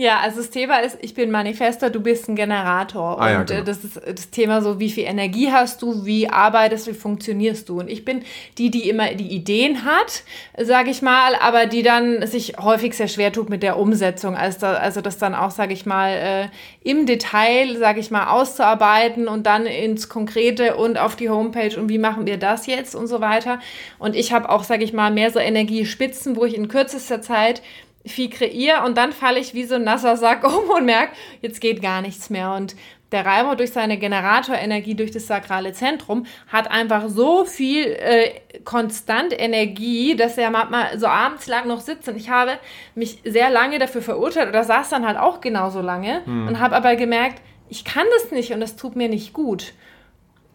Ja, 0.01 0.19
also 0.19 0.37
das 0.37 0.49
Thema 0.49 0.79
ist, 0.79 0.97
ich 1.01 1.13
bin 1.13 1.29
Manifester, 1.29 1.91
du 1.91 1.99
bist 1.99 2.27
ein 2.27 2.35
Generator. 2.35 3.21
Ah, 3.21 3.29
ja, 3.29 3.39
und 3.41 3.51
äh, 3.51 3.53
genau. 3.53 3.65
das 3.67 3.83
ist 3.83 4.01
das 4.03 4.31
Thema 4.31 4.63
so, 4.63 4.79
wie 4.79 4.89
viel 4.89 5.03
Energie 5.03 5.51
hast 5.51 5.83
du, 5.83 6.07
wie 6.07 6.27
arbeitest, 6.27 6.87
wie 6.87 6.95
funktionierst 6.95 7.69
du. 7.69 7.81
Und 7.81 7.87
ich 7.87 8.03
bin 8.03 8.23
die, 8.57 8.71
die 8.71 8.89
immer 8.89 9.13
die 9.13 9.27
Ideen 9.27 9.85
hat, 9.85 10.23
sage 10.57 10.89
ich 10.89 11.03
mal, 11.03 11.35
aber 11.35 11.67
die 11.67 11.83
dann 11.83 12.25
sich 12.25 12.55
häufig 12.59 12.95
sehr 12.95 13.09
schwer 13.09 13.31
tut 13.31 13.51
mit 13.51 13.61
der 13.61 13.77
Umsetzung. 13.77 14.35
Also, 14.35 14.65
also 14.65 15.01
das 15.01 15.19
dann 15.19 15.35
auch, 15.35 15.51
sage 15.51 15.73
ich 15.73 15.85
mal, 15.85 16.09
äh, 16.09 16.47
im 16.83 17.05
Detail, 17.05 17.77
sage 17.77 17.99
ich 17.99 18.09
mal, 18.09 18.31
auszuarbeiten 18.31 19.27
und 19.27 19.45
dann 19.45 19.67
ins 19.67 20.09
Konkrete 20.09 20.77
und 20.77 20.97
auf 20.97 21.15
die 21.15 21.29
Homepage 21.29 21.79
und 21.79 21.89
wie 21.89 21.99
machen 21.99 22.25
wir 22.25 22.37
das 22.37 22.65
jetzt 22.65 22.95
und 22.95 23.05
so 23.05 23.21
weiter. 23.21 23.59
Und 23.99 24.15
ich 24.15 24.33
habe 24.33 24.49
auch, 24.49 24.63
sage 24.63 24.83
ich 24.83 24.93
mal, 24.93 25.11
mehr 25.11 25.29
so 25.29 25.37
Energiespitzen, 25.37 26.35
wo 26.37 26.45
ich 26.45 26.57
in 26.57 26.69
kürzester 26.69 27.21
Zeit 27.21 27.61
viel 28.05 28.29
kreiere 28.29 28.83
und 28.85 28.97
dann 28.97 29.11
falle 29.11 29.39
ich 29.39 29.53
wie 29.53 29.63
so 29.63 29.75
ein 29.75 29.83
nasser 29.83 30.17
Sack 30.17 30.43
um 30.47 30.69
und 30.69 30.85
merke, 30.85 31.13
jetzt 31.41 31.61
geht 31.61 31.81
gar 31.81 32.01
nichts 32.01 32.29
mehr. 32.29 32.53
Und 32.53 32.75
der 33.11 33.25
Reimer 33.25 33.57
durch 33.57 33.71
seine 33.73 33.97
Generatorenergie, 33.97 34.95
durch 34.95 35.11
das 35.11 35.27
sakrale 35.27 35.73
Zentrum, 35.73 36.25
hat 36.47 36.71
einfach 36.71 37.09
so 37.09 37.43
viel 37.43 37.85
äh, 37.87 38.39
konstant 38.63 39.37
Energie, 39.37 40.15
dass 40.15 40.37
er 40.37 40.49
manchmal 40.49 40.97
so 40.97 41.07
abends 41.07 41.47
lang 41.47 41.67
noch 41.67 41.81
sitzt. 41.81 42.07
Und 42.07 42.15
ich 42.15 42.29
habe 42.29 42.53
mich 42.95 43.19
sehr 43.25 43.49
lange 43.49 43.79
dafür 43.79 44.01
verurteilt 44.01 44.47
oder 44.49 44.63
saß 44.63 44.89
dann 44.89 45.05
halt 45.05 45.17
auch 45.17 45.41
genauso 45.41 45.81
lange 45.81 46.25
Hm. 46.25 46.47
und 46.47 46.59
habe 46.59 46.75
aber 46.75 46.95
gemerkt, 46.95 47.41
ich 47.67 47.83
kann 47.85 48.05
das 48.17 48.31
nicht 48.31 48.53
und 48.53 48.61
das 48.61 48.75
tut 48.75 48.95
mir 48.95 49.09
nicht 49.09 49.33
gut. 49.33 49.73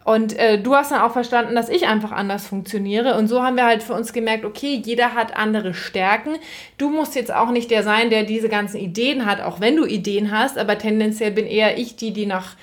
Und 0.06 0.38
äh, 0.38 0.62
du 0.62 0.76
hast 0.76 0.92
dann 0.92 1.00
auch 1.02 1.10
verstanden, 1.10 1.56
dass 1.56 1.68
ich 1.68 1.88
einfach 1.88 2.12
anders 2.12 2.46
funktioniere. 2.46 3.18
Und 3.18 3.26
so 3.26 3.42
haben 3.42 3.56
wir 3.56 3.66
halt 3.66 3.82
für 3.82 3.92
uns 3.92 4.12
gemerkt, 4.12 4.44
okay, 4.44 4.80
jeder 4.84 5.14
hat 5.14 5.36
andere 5.36 5.74
Stärken. 5.74 6.36
Du 6.78 6.90
musst 6.90 7.16
jetzt 7.16 7.34
auch 7.34 7.50
nicht 7.50 7.72
der 7.72 7.82
sein, 7.82 8.08
der 8.08 8.22
diese 8.22 8.48
ganzen 8.48 8.76
Ideen 8.76 9.26
hat, 9.26 9.40
auch 9.40 9.58
wenn 9.58 9.74
du 9.74 9.84
Ideen 9.84 10.30
hast, 10.30 10.58
aber 10.58 10.78
tendenziell 10.78 11.32
bin 11.32 11.44
eher 11.44 11.76
ich 11.76 11.96
die, 11.96 12.12
die 12.12 12.26
nach 12.26 12.54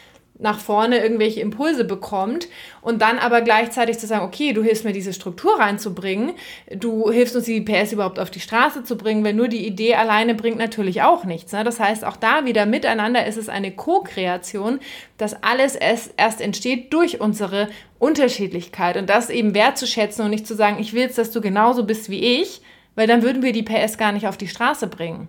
nach 0.44 0.60
vorne 0.60 1.02
irgendwelche 1.02 1.40
Impulse 1.40 1.86
bekommt 1.86 2.48
und 2.82 3.02
dann 3.02 3.18
aber 3.18 3.42
gleichzeitig 3.42 3.98
zu 3.98 4.06
sagen, 4.06 4.26
okay, 4.26 4.52
du 4.52 4.62
hilfst 4.62 4.84
mir 4.84 4.92
diese 4.92 5.14
Struktur 5.14 5.58
reinzubringen, 5.58 6.34
du 6.76 7.10
hilfst 7.10 7.36
uns 7.36 7.46
die 7.46 7.62
PS 7.62 7.94
überhaupt 7.94 8.20
auf 8.20 8.30
die 8.30 8.42
Straße 8.42 8.84
zu 8.84 8.98
bringen, 8.98 9.24
weil 9.24 9.34
nur 9.34 9.48
die 9.48 9.66
Idee 9.66 9.96
alleine 9.96 10.36
bringt 10.36 10.58
natürlich 10.58 11.02
auch 11.02 11.24
nichts. 11.24 11.54
Ne? 11.54 11.64
Das 11.64 11.80
heißt, 11.80 12.04
auch 12.04 12.18
da 12.18 12.46
wieder 12.46 12.66
miteinander 12.66 13.26
ist 13.26 13.38
es 13.38 13.48
eine 13.48 13.72
Co-Kreation, 13.72 14.80
dass 15.18 15.42
alles 15.42 15.76
erst, 15.76 16.42
entsteht 16.42 16.94
durch 16.94 17.22
unsere 17.22 17.70
Unterschiedlichkeit 17.98 18.98
und 18.98 19.10
das 19.10 19.30
eben 19.30 19.56
wertzuschätzen 19.56 20.26
und 20.26 20.32
nicht 20.32 20.46
zu 20.46 20.56
sagen, 20.56 20.78
ich 20.80 20.94
will 20.94 21.04
jetzt, 21.04 21.18
dass 21.18 21.32
du 21.32 21.40
genauso 21.40 21.86
bist 21.86 22.10
wie 22.10 22.42
ich, 22.42 22.62
weil 22.96 23.08
dann 23.08 23.24
würden 23.24 23.42
wir 23.44 23.54
die 23.54 23.64
PS 23.64 23.98
gar 23.98 24.12
nicht 24.12 24.28
auf 24.28 24.36
die 24.38 24.50
Straße 24.50 24.88
bringen. 24.88 25.28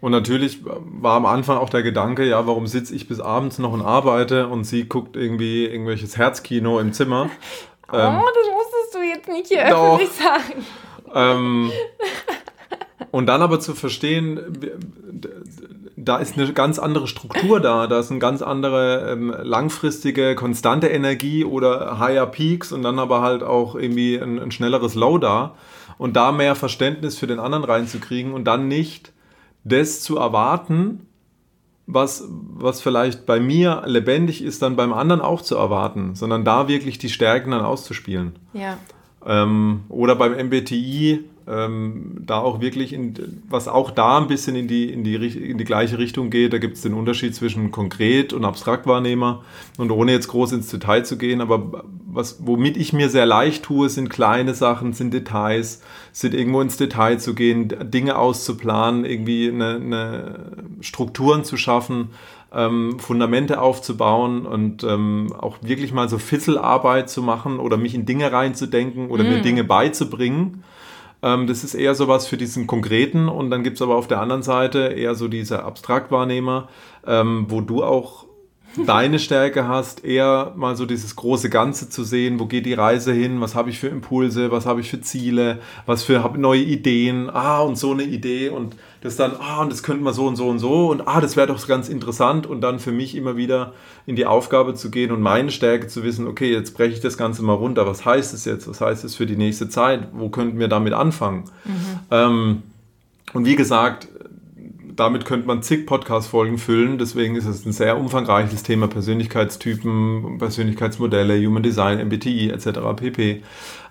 Und 0.00 0.12
natürlich 0.12 0.60
war 0.64 1.16
am 1.16 1.26
Anfang 1.26 1.58
auch 1.58 1.68
der 1.68 1.82
Gedanke, 1.82 2.26
ja, 2.26 2.46
warum 2.46 2.66
sitze 2.66 2.94
ich 2.94 3.06
bis 3.06 3.20
abends 3.20 3.58
noch 3.58 3.72
und 3.72 3.82
arbeite 3.82 4.46
und 4.46 4.64
sie 4.64 4.88
guckt 4.88 5.14
irgendwie 5.14 5.66
irgendwelches 5.66 6.16
Herzkino 6.16 6.80
im 6.80 6.92
Zimmer. 6.92 7.28
oh, 7.88 7.92
das 7.92 8.00
musstest 8.00 8.94
du 8.94 9.02
jetzt 9.02 9.28
nicht 9.28 9.48
hier 9.48 9.68
doch. 9.68 9.94
öffentlich 9.94 10.10
sagen. 10.12 10.64
Ähm, 11.14 11.72
und 13.10 13.26
dann 13.26 13.42
aber 13.42 13.60
zu 13.60 13.74
verstehen, 13.74 14.40
da 15.96 16.16
ist 16.16 16.38
eine 16.38 16.52
ganz 16.52 16.78
andere 16.78 17.06
Struktur 17.06 17.60
da, 17.60 17.86
da 17.86 18.00
ist 18.00 18.10
eine 18.10 18.20
ganz 18.20 18.40
andere 18.40 19.10
ähm, 19.12 19.34
langfristige, 19.42 20.34
konstante 20.34 20.88
Energie 20.88 21.44
oder 21.44 21.98
higher 21.98 22.26
Peaks 22.26 22.72
und 22.72 22.82
dann 22.82 22.98
aber 22.98 23.20
halt 23.20 23.42
auch 23.42 23.74
irgendwie 23.74 24.16
ein, 24.16 24.38
ein 24.38 24.50
schnelleres 24.50 24.94
Low 24.94 25.18
da 25.18 25.54
und 25.98 26.16
da 26.16 26.32
mehr 26.32 26.54
Verständnis 26.54 27.18
für 27.18 27.26
den 27.26 27.38
anderen 27.38 27.64
reinzukriegen 27.64 28.32
und 28.32 28.44
dann 28.44 28.68
nicht 28.68 29.12
das 29.64 30.00
zu 30.00 30.16
erwarten, 30.16 31.06
was, 31.86 32.24
was 32.28 32.80
vielleicht 32.80 33.26
bei 33.26 33.40
mir 33.40 33.82
lebendig 33.86 34.42
ist, 34.42 34.62
dann 34.62 34.76
beim 34.76 34.92
anderen 34.92 35.20
auch 35.20 35.42
zu 35.42 35.56
erwarten, 35.56 36.14
sondern 36.14 36.44
da 36.44 36.68
wirklich 36.68 36.98
die 36.98 37.08
Stärken 37.08 37.50
dann 37.50 37.64
auszuspielen. 37.64 38.36
Ja. 38.52 38.78
Ähm, 39.26 39.82
oder 39.88 40.14
beim 40.16 40.32
MBTI 40.32 41.24
ähm, 41.48 42.22
da 42.26 42.38
auch 42.38 42.60
wirklich, 42.60 42.92
in, 42.92 43.42
was 43.48 43.68
auch 43.68 43.90
da 43.90 44.18
ein 44.18 44.28
bisschen 44.28 44.56
in 44.56 44.68
die, 44.68 44.92
in 44.92 45.04
die, 45.04 45.14
in 45.14 45.58
die 45.58 45.64
gleiche 45.64 45.98
Richtung 45.98 46.30
geht, 46.30 46.52
da 46.52 46.58
gibt 46.58 46.76
es 46.76 46.82
den 46.82 46.94
Unterschied 46.94 47.34
zwischen 47.34 47.70
konkret 47.70 48.32
und 48.32 48.44
Abstraktwahrnehmer 48.44 49.42
und 49.78 49.90
ohne 49.90 50.12
jetzt 50.12 50.28
groß 50.28 50.52
ins 50.52 50.68
Detail 50.68 51.04
zu 51.04 51.18
gehen, 51.18 51.40
aber 51.40 51.84
was, 52.12 52.38
womit 52.44 52.76
ich 52.76 52.92
mir 52.92 53.08
sehr 53.08 53.26
leicht 53.26 53.62
tue, 53.64 53.88
sind 53.88 54.10
kleine 54.10 54.54
Sachen, 54.54 54.92
sind 54.92 55.14
Details, 55.14 55.82
sind 56.12 56.34
irgendwo 56.34 56.60
ins 56.60 56.76
Detail 56.76 57.18
zu 57.18 57.34
gehen, 57.34 57.72
Dinge 57.90 58.16
auszuplanen, 58.16 59.04
irgendwie 59.04 59.48
eine, 59.48 59.76
eine 59.76 60.52
Strukturen 60.80 61.44
zu 61.44 61.56
schaffen, 61.56 62.10
ähm, 62.52 62.98
Fundamente 62.98 63.60
aufzubauen 63.60 64.44
und 64.44 64.82
ähm, 64.82 65.32
auch 65.38 65.58
wirklich 65.62 65.92
mal 65.92 66.08
so 66.08 66.18
Fisselarbeit 66.18 67.08
zu 67.08 67.22
machen 67.22 67.60
oder 67.60 67.76
mich 67.76 67.94
in 67.94 68.06
Dinge 68.06 68.32
reinzudenken 68.32 69.10
oder 69.10 69.22
mir 69.24 69.40
Dinge 69.40 69.64
beizubringen. 69.64 70.64
Ähm, 71.22 71.46
das 71.46 71.64
ist 71.64 71.74
eher 71.74 71.94
sowas 71.94 72.26
für 72.26 72.36
diesen 72.36 72.66
Konkreten 72.66 73.28
und 73.28 73.50
dann 73.50 73.62
gibt 73.62 73.76
es 73.76 73.82
aber 73.82 73.96
auf 73.96 74.08
der 74.08 74.20
anderen 74.20 74.42
Seite 74.42 74.88
eher 74.88 75.14
so 75.14 75.28
diese 75.28 75.64
Abstraktwahrnehmer, 75.64 76.68
ähm, 77.06 77.46
wo 77.48 77.60
du 77.60 77.84
auch 77.84 78.26
deine 78.86 79.18
Stärke 79.18 79.66
hast, 79.66 80.04
eher 80.04 80.52
mal 80.56 80.76
so 80.76 80.86
dieses 80.86 81.16
große 81.16 81.50
Ganze 81.50 81.88
zu 81.88 82.04
sehen, 82.04 82.38
wo 82.38 82.46
geht 82.46 82.66
die 82.66 82.74
Reise 82.74 83.12
hin, 83.12 83.40
was 83.40 83.54
habe 83.54 83.70
ich 83.70 83.78
für 83.78 83.88
Impulse, 83.88 84.50
was 84.50 84.66
habe 84.66 84.80
ich 84.80 84.90
für 84.90 85.00
Ziele, 85.00 85.58
was 85.86 86.04
für 86.04 86.22
habe 86.22 86.38
neue 86.38 86.62
Ideen, 86.62 87.30
ah 87.30 87.60
und 87.60 87.76
so 87.76 87.92
eine 87.92 88.04
Idee 88.04 88.48
und 88.48 88.76
das 89.00 89.16
dann, 89.16 89.32
ah 89.40 89.62
und 89.62 89.72
das 89.72 89.82
könnte 89.82 90.04
man 90.04 90.14
so 90.14 90.26
und 90.26 90.36
so 90.36 90.48
und 90.48 90.60
so 90.60 90.88
und 90.90 91.06
ah, 91.08 91.20
das 91.20 91.36
wäre 91.36 91.48
doch 91.48 91.66
ganz 91.66 91.88
interessant 91.88 92.46
und 92.46 92.60
dann 92.60 92.78
für 92.78 92.92
mich 92.92 93.16
immer 93.16 93.36
wieder 93.36 93.72
in 94.06 94.14
die 94.14 94.26
Aufgabe 94.26 94.74
zu 94.74 94.90
gehen 94.90 95.10
und 95.10 95.20
meine 95.20 95.50
Stärke 95.50 95.88
zu 95.88 96.04
wissen, 96.04 96.26
okay, 96.26 96.52
jetzt 96.52 96.76
breche 96.76 96.94
ich 96.94 97.00
das 97.00 97.18
Ganze 97.18 97.42
mal 97.42 97.54
runter, 97.54 97.86
was 97.86 98.04
heißt 98.04 98.32
es 98.34 98.44
jetzt, 98.44 98.68
was 98.68 98.80
heißt 98.80 99.04
es 99.04 99.16
für 99.16 99.26
die 99.26 99.36
nächste 99.36 99.68
Zeit, 99.68 100.08
wo 100.12 100.28
könnten 100.28 100.58
wir 100.58 100.68
damit 100.68 100.92
anfangen? 100.92 101.44
Ähm, 102.10 102.62
und 103.32 103.44
wie 103.44 103.56
gesagt, 103.56 104.08
damit 105.00 105.24
könnte 105.24 105.46
man 105.46 105.62
zig 105.62 105.86
Podcast-Folgen 105.86 106.58
füllen. 106.58 106.98
Deswegen 106.98 107.34
ist 107.34 107.46
es 107.46 107.64
ein 107.64 107.72
sehr 107.72 107.98
umfangreiches 107.98 108.62
Thema 108.62 108.86
Persönlichkeitstypen, 108.86 110.38
Persönlichkeitsmodelle, 110.38 111.44
Human 111.44 111.62
Design, 111.62 112.06
MBTI 112.06 112.50
etc. 112.50 112.80
pp. 112.96 113.42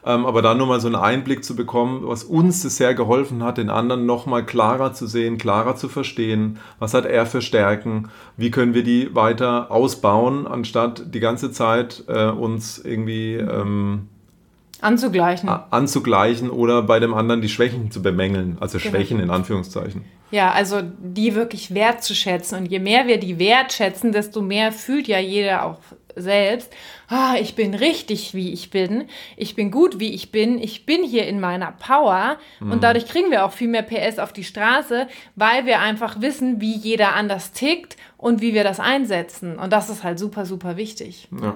Ähm, 0.06 0.26
aber 0.26 0.42
da 0.42 0.54
nur 0.54 0.68
mal 0.68 0.80
so 0.80 0.88
einen 0.88 0.96
Einblick 0.96 1.44
zu 1.44 1.56
bekommen, 1.56 2.04
was 2.04 2.24
uns 2.24 2.64
das 2.64 2.78
sehr 2.78 2.94
geholfen 2.94 3.44
hat, 3.44 3.58
den 3.58 3.70
anderen 3.70 4.06
nochmal 4.06 4.46
klarer 4.46 4.94
zu 4.94 5.08
sehen, 5.08 5.38
klarer 5.38 5.76
zu 5.76 5.90
verstehen. 5.90 6.60
Was 6.78 6.94
hat 6.94 7.06
er 7.06 7.26
für 7.26 7.42
Stärken? 7.42 8.10
Wie 8.38 8.52
können 8.52 8.74
wir 8.74 8.84
die 8.84 9.14
weiter 9.14 9.72
ausbauen, 9.72 10.48
anstatt 10.48 11.14
die 11.14 11.20
ganze 11.20 11.52
Zeit 11.52 12.04
äh, 12.08 12.28
uns 12.28 12.78
irgendwie 12.78 13.34
ähm, 13.34 14.08
Anzugleichen. 14.82 15.50
anzugleichen 15.50 16.50
oder 16.50 16.82
bei 16.82 17.00
dem 17.00 17.14
anderen 17.14 17.42
die 17.42 17.50
Schwächen 17.50 17.92
zu 17.92 18.02
bemängeln. 18.02 18.58
Also 18.60 18.78
Genau. 18.78 18.90
Schwächen 18.92 19.20
in 19.20 19.30
Anführungszeichen. 19.30 20.04
Ja, 20.32 20.52
also 20.52 20.82
die 20.84 21.36
wirklich 21.36 21.74
wertzuschätzen. 21.74 22.60
Und 22.60 22.66
je 22.68 22.80
mehr 22.80 23.08
wir 23.08 23.20
die 23.20 23.40
wertschätzen, 23.40 24.12
desto 24.12 24.42
mehr 24.42 24.72
fühlt 24.72 25.08
ja 25.08 25.20
jeder 25.20 25.66
auch 25.66 25.80
selbst, 26.16 26.72
ah, 27.08 27.36
ich 27.40 27.56
bin 27.56 27.74
richtig, 27.74 28.34
wie 28.34 28.52
ich 28.52 28.70
bin, 28.70 29.06
ich 29.38 29.56
bin 29.56 29.72
gut, 29.72 30.00
wie 30.00 30.14
ich 30.14 30.32
bin, 30.32 30.60
ich 30.60 30.86
bin 30.86 31.04
hier 31.04 31.26
in 31.28 31.40
meiner 31.40 31.72
Power. 31.72 32.38
Und 32.60 32.84
dadurch 32.84 33.08
kriegen 33.08 33.32
wir 33.32 33.46
auch 33.46 33.54
viel 33.54 33.70
mehr 33.70 33.84
PS 33.84 34.20
auf 34.20 34.34
die 34.34 34.44
Straße, 34.44 35.08
weil 35.36 35.66
wir 35.66 35.80
einfach 35.80 36.22
wissen, 36.22 36.62
wie 36.62 36.76
jeder 36.76 37.16
anders 37.16 37.52
tickt 37.52 37.98
und 38.18 38.42
wie 38.42 38.54
wir 38.54 38.64
das 38.64 38.80
einsetzen. 38.80 39.58
Und 39.58 39.72
das 39.74 39.90
ist 39.90 40.04
halt 40.04 40.20
super, 40.20 40.46
super 40.46 40.78
wichtig. 40.78 41.28
Ja. 41.42 41.56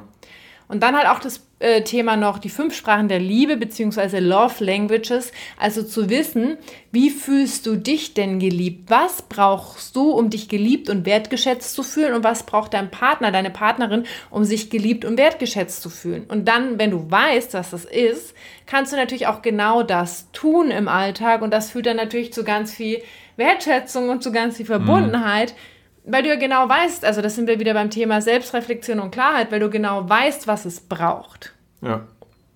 Und 0.73 0.81
dann 0.81 0.97
halt 0.97 1.07
auch 1.07 1.19
das 1.19 1.45
äh, 1.59 1.83
Thema 1.83 2.17
noch 2.17 2.39
die 2.39 2.49
fünf 2.49 2.73
Sprachen 2.73 3.07
der 3.07 3.19
Liebe 3.19 3.57
beziehungsweise 3.57 4.19
Love 4.19 4.63
Languages. 4.63 5.31
Also 5.59 5.83
zu 5.83 6.09
wissen, 6.09 6.57
wie 6.91 7.11
fühlst 7.11 7.67
du 7.67 7.75
dich 7.75 8.15
denn 8.15 8.39
geliebt? 8.39 8.89
Was 8.89 9.21
brauchst 9.21 9.95
du, 9.95 10.09
um 10.09 10.31
dich 10.31 10.49
geliebt 10.49 10.89
und 10.89 11.05
wertgeschätzt 11.05 11.75
zu 11.75 11.83
fühlen? 11.83 12.15
Und 12.15 12.23
was 12.23 12.47
braucht 12.47 12.73
dein 12.73 12.89
Partner, 12.89 13.31
deine 13.31 13.51
Partnerin, 13.51 14.05
um 14.31 14.45
sich 14.45 14.71
geliebt 14.71 15.05
und 15.05 15.19
wertgeschätzt 15.19 15.83
zu 15.83 15.91
fühlen? 15.91 16.25
Und 16.27 16.47
dann, 16.47 16.79
wenn 16.79 16.89
du 16.89 17.11
weißt, 17.11 17.53
was 17.53 17.69
das 17.69 17.85
ist, 17.85 18.33
kannst 18.65 18.91
du 18.91 18.97
natürlich 18.97 19.27
auch 19.27 19.43
genau 19.43 19.83
das 19.83 20.31
tun 20.31 20.71
im 20.71 20.87
Alltag. 20.87 21.43
Und 21.43 21.53
das 21.53 21.69
führt 21.69 21.85
dann 21.85 21.97
natürlich 21.97 22.33
zu 22.33 22.43
ganz 22.43 22.73
viel 22.73 23.03
Wertschätzung 23.37 24.09
und 24.09 24.23
zu 24.23 24.31
ganz 24.31 24.57
viel 24.57 24.65
Verbundenheit. 24.65 25.51
Mhm 25.51 25.72
weil 26.05 26.23
du 26.23 26.29
ja 26.29 26.35
genau 26.35 26.67
weißt, 26.67 27.05
also 27.05 27.21
das 27.21 27.35
sind 27.35 27.47
wir 27.47 27.59
wieder 27.59 27.73
beim 27.73 27.89
Thema 27.89 28.21
Selbstreflexion 28.21 28.99
und 28.99 29.11
Klarheit, 29.11 29.51
weil 29.51 29.59
du 29.59 29.69
genau 29.69 30.07
weißt, 30.07 30.47
was 30.47 30.65
es 30.65 30.81
braucht. 30.81 31.53
Ja. 31.81 32.01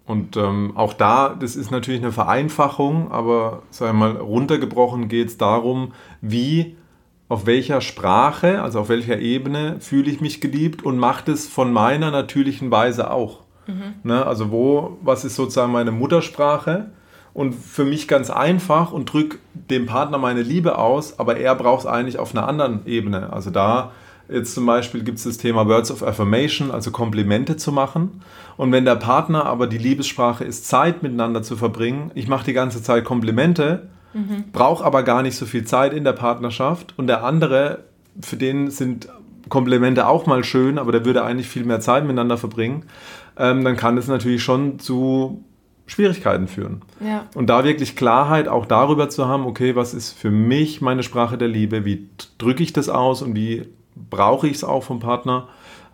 Und 0.06 0.38
ähm, 0.38 0.72
auch 0.76 0.94
da, 0.94 1.36
das 1.38 1.58
ist 1.58 1.70
natürlich 1.70 2.02
eine 2.02 2.14
Vereinfachung, 2.14 3.12
aber 3.12 3.64
sagen 3.72 4.00
wir 4.00 4.08
mal, 4.08 4.18
runtergebrochen 4.18 5.10
geht 5.10 5.28
es 5.28 5.38
darum, 5.38 5.94
wie, 6.22 6.78
auf 7.28 7.46
welcher 7.46 7.82
Sprache, 7.82 8.62
also 8.62 8.80
auf 8.80 8.90
welcher 8.90 9.20
Ebene 9.20 9.78
fühle 9.82 10.10
ich 10.10 10.22
mich 10.22 10.40
geliebt 10.40 10.84
und 10.84 10.98
macht 10.98 11.28
es 11.28 11.50
von 11.50 11.74
meiner 11.74 12.10
natürlichen 12.10 12.72
Weise 12.72 13.12
auch. 13.12 13.42
Mhm. 13.68 13.96
Ne? 14.04 14.26
Also 14.26 14.50
wo, 14.50 14.98
was 15.02 15.26
ist 15.26 15.36
sozusagen 15.36 15.74
meine 15.74 15.92
Muttersprache? 15.92 16.92
Und 17.38 17.54
für 17.54 17.86
mich 17.86 18.08
ganz 18.08 18.32
einfach 18.32 18.92
und 18.92 19.14
drücke 19.14 19.38
dem 19.54 19.86
Partner 19.86 20.18
meine 20.18 20.42
Liebe 20.42 20.80
aus, 20.80 21.20
aber 21.20 21.38
er 21.38 21.54
braucht 21.54 21.82
es 21.82 21.86
eigentlich 21.86 22.18
auf 22.18 22.36
einer 22.36 22.48
anderen 22.48 22.80
Ebene. 22.88 23.32
Also 23.32 23.52
da 23.52 23.92
jetzt 24.28 24.56
zum 24.56 24.66
Beispiel 24.66 25.04
gibt 25.04 25.20
es 25.20 25.26
das 25.26 25.38
Thema 25.38 25.68
Words 25.68 25.92
of 25.92 26.02
Affirmation, 26.02 26.72
also 26.72 26.90
Komplimente 26.90 27.56
zu 27.56 27.72
machen. 27.72 28.22
Und 28.58 28.72
wenn 28.72 28.86
der 28.86 28.96
Partner 28.96 29.46
aber 29.46 29.68
die 29.68 29.78
Liebessprache 29.78 30.46
ist, 30.46 30.68
Zeit 30.68 31.04
miteinander 31.04 31.44
zu 31.44 31.56
verbringen, 31.56 32.10
ich 32.16 32.28
mache 32.28 32.44
die 32.44 32.54
ganze 32.54 32.82
Zeit 32.82 33.06
Komplimente, 33.06 33.88
mhm. 34.16 34.46
brauche 34.52 34.84
aber 34.84 35.04
gar 35.04 35.22
nicht 35.22 35.38
so 35.38 35.46
viel 35.46 35.64
Zeit 35.64 35.94
in 35.94 36.06
der 36.06 36.14
Partnerschaft 36.14 36.96
und 36.98 37.06
der 37.06 37.24
andere, 37.24 37.84
für 38.20 38.38
den 38.38 38.72
sind 38.72 39.10
Komplimente 39.48 40.08
auch 40.08 40.26
mal 40.26 40.44
schön, 40.44 40.80
aber 40.80 40.92
der 40.92 41.06
würde 41.06 41.24
eigentlich 41.24 41.48
viel 41.48 41.66
mehr 41.66 41.82
Zeit 41.82 42.02
miteinander 42.02 42.38
verbringen, 42.38 42.86
ähm, 43.38 43.64
dann 43.64 43.78
kann 43.78 43.96
es 43.96 44.08
natürlich 44.08 44.42
schon 44.42 44.80
zu 44.80 45.44
Schwierigkeiten 45.88 46.48
führen. 46.48 46.82
Ja. 47.00 47.26
Und 47.34 47.48
da 47.48 47.64
wirklich 47.64 47.96
Klarheit 47.96 48.48
auch 48.48 48.66
darüber 48.66 49.10
zu 49.10 49.28
haben, 49.28 49.46
okay, 49.46 49.76
was 49.76 49.94
ist 49.94 50.12
für 50.12 50.30
mich 50.30 50.82
meine 50.82 51.02
Sprache 51.02 51.38
der 51.38 51.48
Liebe, 51.48 51.86
wie 51.86 52.10
drücke 52.38 52.62
ich 52.62 52.74
das 52.74 52.90
aus 52.90 53.22
und 53.22 53.36
wie 53.36 53.68
brauche 54.10 54.48
ich 54.48 54.58
es 54.58 54.64
auch 54.64 54.84
vom 54.84 55.00
Partner. 55.00 55.48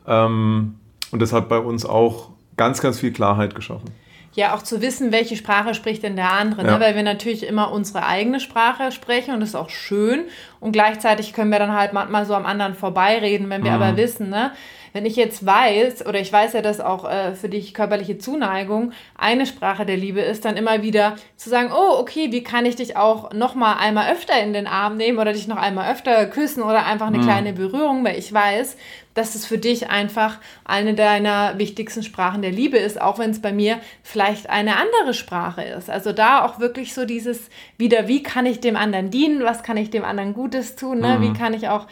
Ähm, 0.08 0.76
und 1.12 1.22
das 1.22 1.32
hat 1.32 1.48
bei 1.48 1.60
uns 1.60 1.86
auch 1.86 2.32
ganz, 2.58 2.82
ganz 2.82 3.00
viel 3.00 3.14
Klarheit 3.14 3.56
geschaffen. 3.56 3.90
Ja, 4.36 4.56
auch 4.56 4.64
zu 4.64 4.82
wissen, 4.82 5.12
welche 5.12 5.36
Sprache 5.36 5.76
spricht 5.76 6.02
denn 6.02 6.16
der 6.16 6.32
andere, 6.32 6.64
ne? 6.64 6.70
ja. 6.70 6.78
ne? 6.80 6.84
weil 6.84 6.96
wir 6.96 7.04
natürlich 7.04 7.46
immer 7.48 7.72
unsere 7.72 8.04
eigene 8.04 8.40
Sprache 8.40 8.92
sprechen 8.92 9.36
und 9.36 9.42
das 9.42 9.50
ist 9.50 9.56
auch 9.56 9.70
schön 9.70 10.24
und 10.60 10.72
gleichzeitig 10.72 11.34
können 11.34 11.52
wir 11.52 11.60
dann 11.60 11.74
halt 11.74 11.94
manchmal 11.94 12.26
so 12.26 12.34
am 12.34 12.48
anderen 12.48 12.74
vorbeireden, 12.74 13.48
wenn 13.52 13.64
wir 13.64 13.72
mhm. 13.72 13.82
aber 13.82 13.98
wissen, 13.98 14.30
ne? 14.30 14.52
Wenn 14.94 15.06
ich 15.06 15.16
jetzt 15.16 15.46
weiß, 15.46 16.06
oder 16.06 16.20
ich 16.20 16.32
weiß 16.32 16.54
ja, 16.54 16.62
dass 16.62 16.80
auch 16.80 17.10
äh, 17.10 17.34
für 17.36 17.50
dich 17.50 17.74
körperliche 17.74 18.18
Zuneigung 18.20 18.92
eine 19.18 19.46
Sprache 19.46 19.86
der 19.86 19.98
Liebe 19.98 20.22
ist, 20.22 20.46
dann 20.46 20.56
immer 20.56 20.84
wieder 20.84 21.16
zu 21.36 21.50
sagen, 21.50 21.72
oh, 21.74 22.00
okay, 22.00 22.32
wie 22.32 22.44
kann 22.44 22.66
ich 22.66 22.76
dich 22.76 22.96
auch 22.96 23.34
noch 23.34 23.56
mal 23.56 23.74
einmal 23.74 24.12
öfter 24.14 24.40
in 24.40 24.54
den 24.54 24.68
Arm 24.68 24.98
nehmen 24.98 25.18
oder 25.18 25.34
dich 25.34 25.48
noch 25.48 25.58
einmal 25.58 25.92
öfter 25.92 26.26
küssen 26.28 26.64
oder 26.64 26.86
einfach 26.86 27.08
eine 27.08 27.18
mhm. 27.18 27.24
kleine 27.24 27.54
Berührung, 27.54 28.06
weil 28.06 28.18
ich 28.18 28.32
weiß, 28.32 28.78
dass 29.14 29.36
es 29.36 29.46
für 29.46 29.58
dich 29.58 29.90
einfach 29.90 30.40
eine 30.66 30.96
deiner 30.96 31.58
wichtigsten 31.58 32.04
Sprachen 32.04 32.42
der 32.42 32.52
Liebe 32.52 32.78
ist, 32.78 33.00
auch 33.00 33.20
wenn 33.20 33.30
es 33.30 33.42
bei 33.42 33.52
mir 33.52 33.80
vielleicht 34.02 34.50
eine 34.50 34.78
andere 34.78 35.14
Sprache 35.14 35.62
ist. 35.64 35.90
Also 35.90 36.14
da 36.14 36.44
auch 36.44 36.60
wirklich 36.60 36.94
so 36.94 37.06
dieses 37.06 37.50
wieder, 37.78 38.08
wie 38.08 38.24
kann 38.24 38.46
ich 38.46 38.60
dem 38.60 38.76
anderen 38.76 39.12
dienen, 39.12 39.44
was 39.44 39.64
kann 39.64 39.78
ich 39.78 39.90
dem 39.90 40.04
anderen 40.04 40.34
Gutes 40.34 40.76
tun, 40.76 41.00
ne? 41.00 41.20
Mhm. 41.20 41.22
wie 41.22 41.38
kann 41.38 41.54
ich 41.54 41.70
auch 41.70 41.88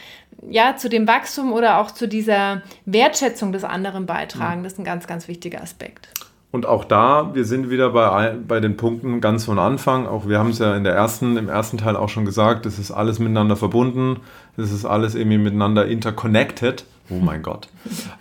ja, 0.50 0.76
zu 0.76 0.90
dem 0.90 1.08
Wachstum 1.08 1.54
oder 1.54 1.80
auch 1.80 1.92
zu 1.92 2.08
dieser 2.08 2.62
Wertschätzung 2.86 3.52
des 3.52 3.64
anderen 3.64 4.06
beitragen. 4.06 4.64
Das 4.64 4.74
ist 4.74 4.80
ein 4.80 4.86
ganz, 4.86 5.08
ganz 5.08 5.28
wichtiger 5.28 5.62
Aspekt. 5.62 6.10
Und 6.52 6.66
auch 6.66 6.84
da, 6.84 7.34
wir 7.34 7.46
sind 7.46 7.70
wieder 7.70 7.92
bei, 7.92 8.36
bei 8.46 8.60
den 8.60 8.76
Punkten 8.76 9.22
ganz 9.22 9.46
von 9.46 9.58
Anfang. 9.58 10.06
Auch 10.06 10.28
wir 10.28 10.38
haben 10.38 10.50
es 10.50 10.60
ja 10.60 10.76
in 10.76 10.84
der 10.84 10.94
ersten, 10.94 11.38
im 11.38 11.48
ersten 11.48 11.78
Teil 11.78 11.96
auch 11.96 12.10
schon 12.10 12.26
gesagt, 12.26 12.66
es 12.66 12.78
ist 12.78 12.92
alles 12.92 13.20
miteinander 13.20 13.56
verbunden, 13.56 14.18
es 14.58 14.72
ist 14.72 14.84
alles 14.84 15.16
irgendwie 15.16 15.38
miteinander 15.38 15.86
interconnected. 15.86 16.86
Oh 17.10 17.20
mein 17.22 17.42
Gott. 17.44 17.70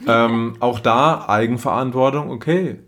ähm, 0.06 0.56
auch 0.60 0.78
da 0.78 1.28
Eigenverantwortung, 1.28 2.30
okay. 2.30 2.78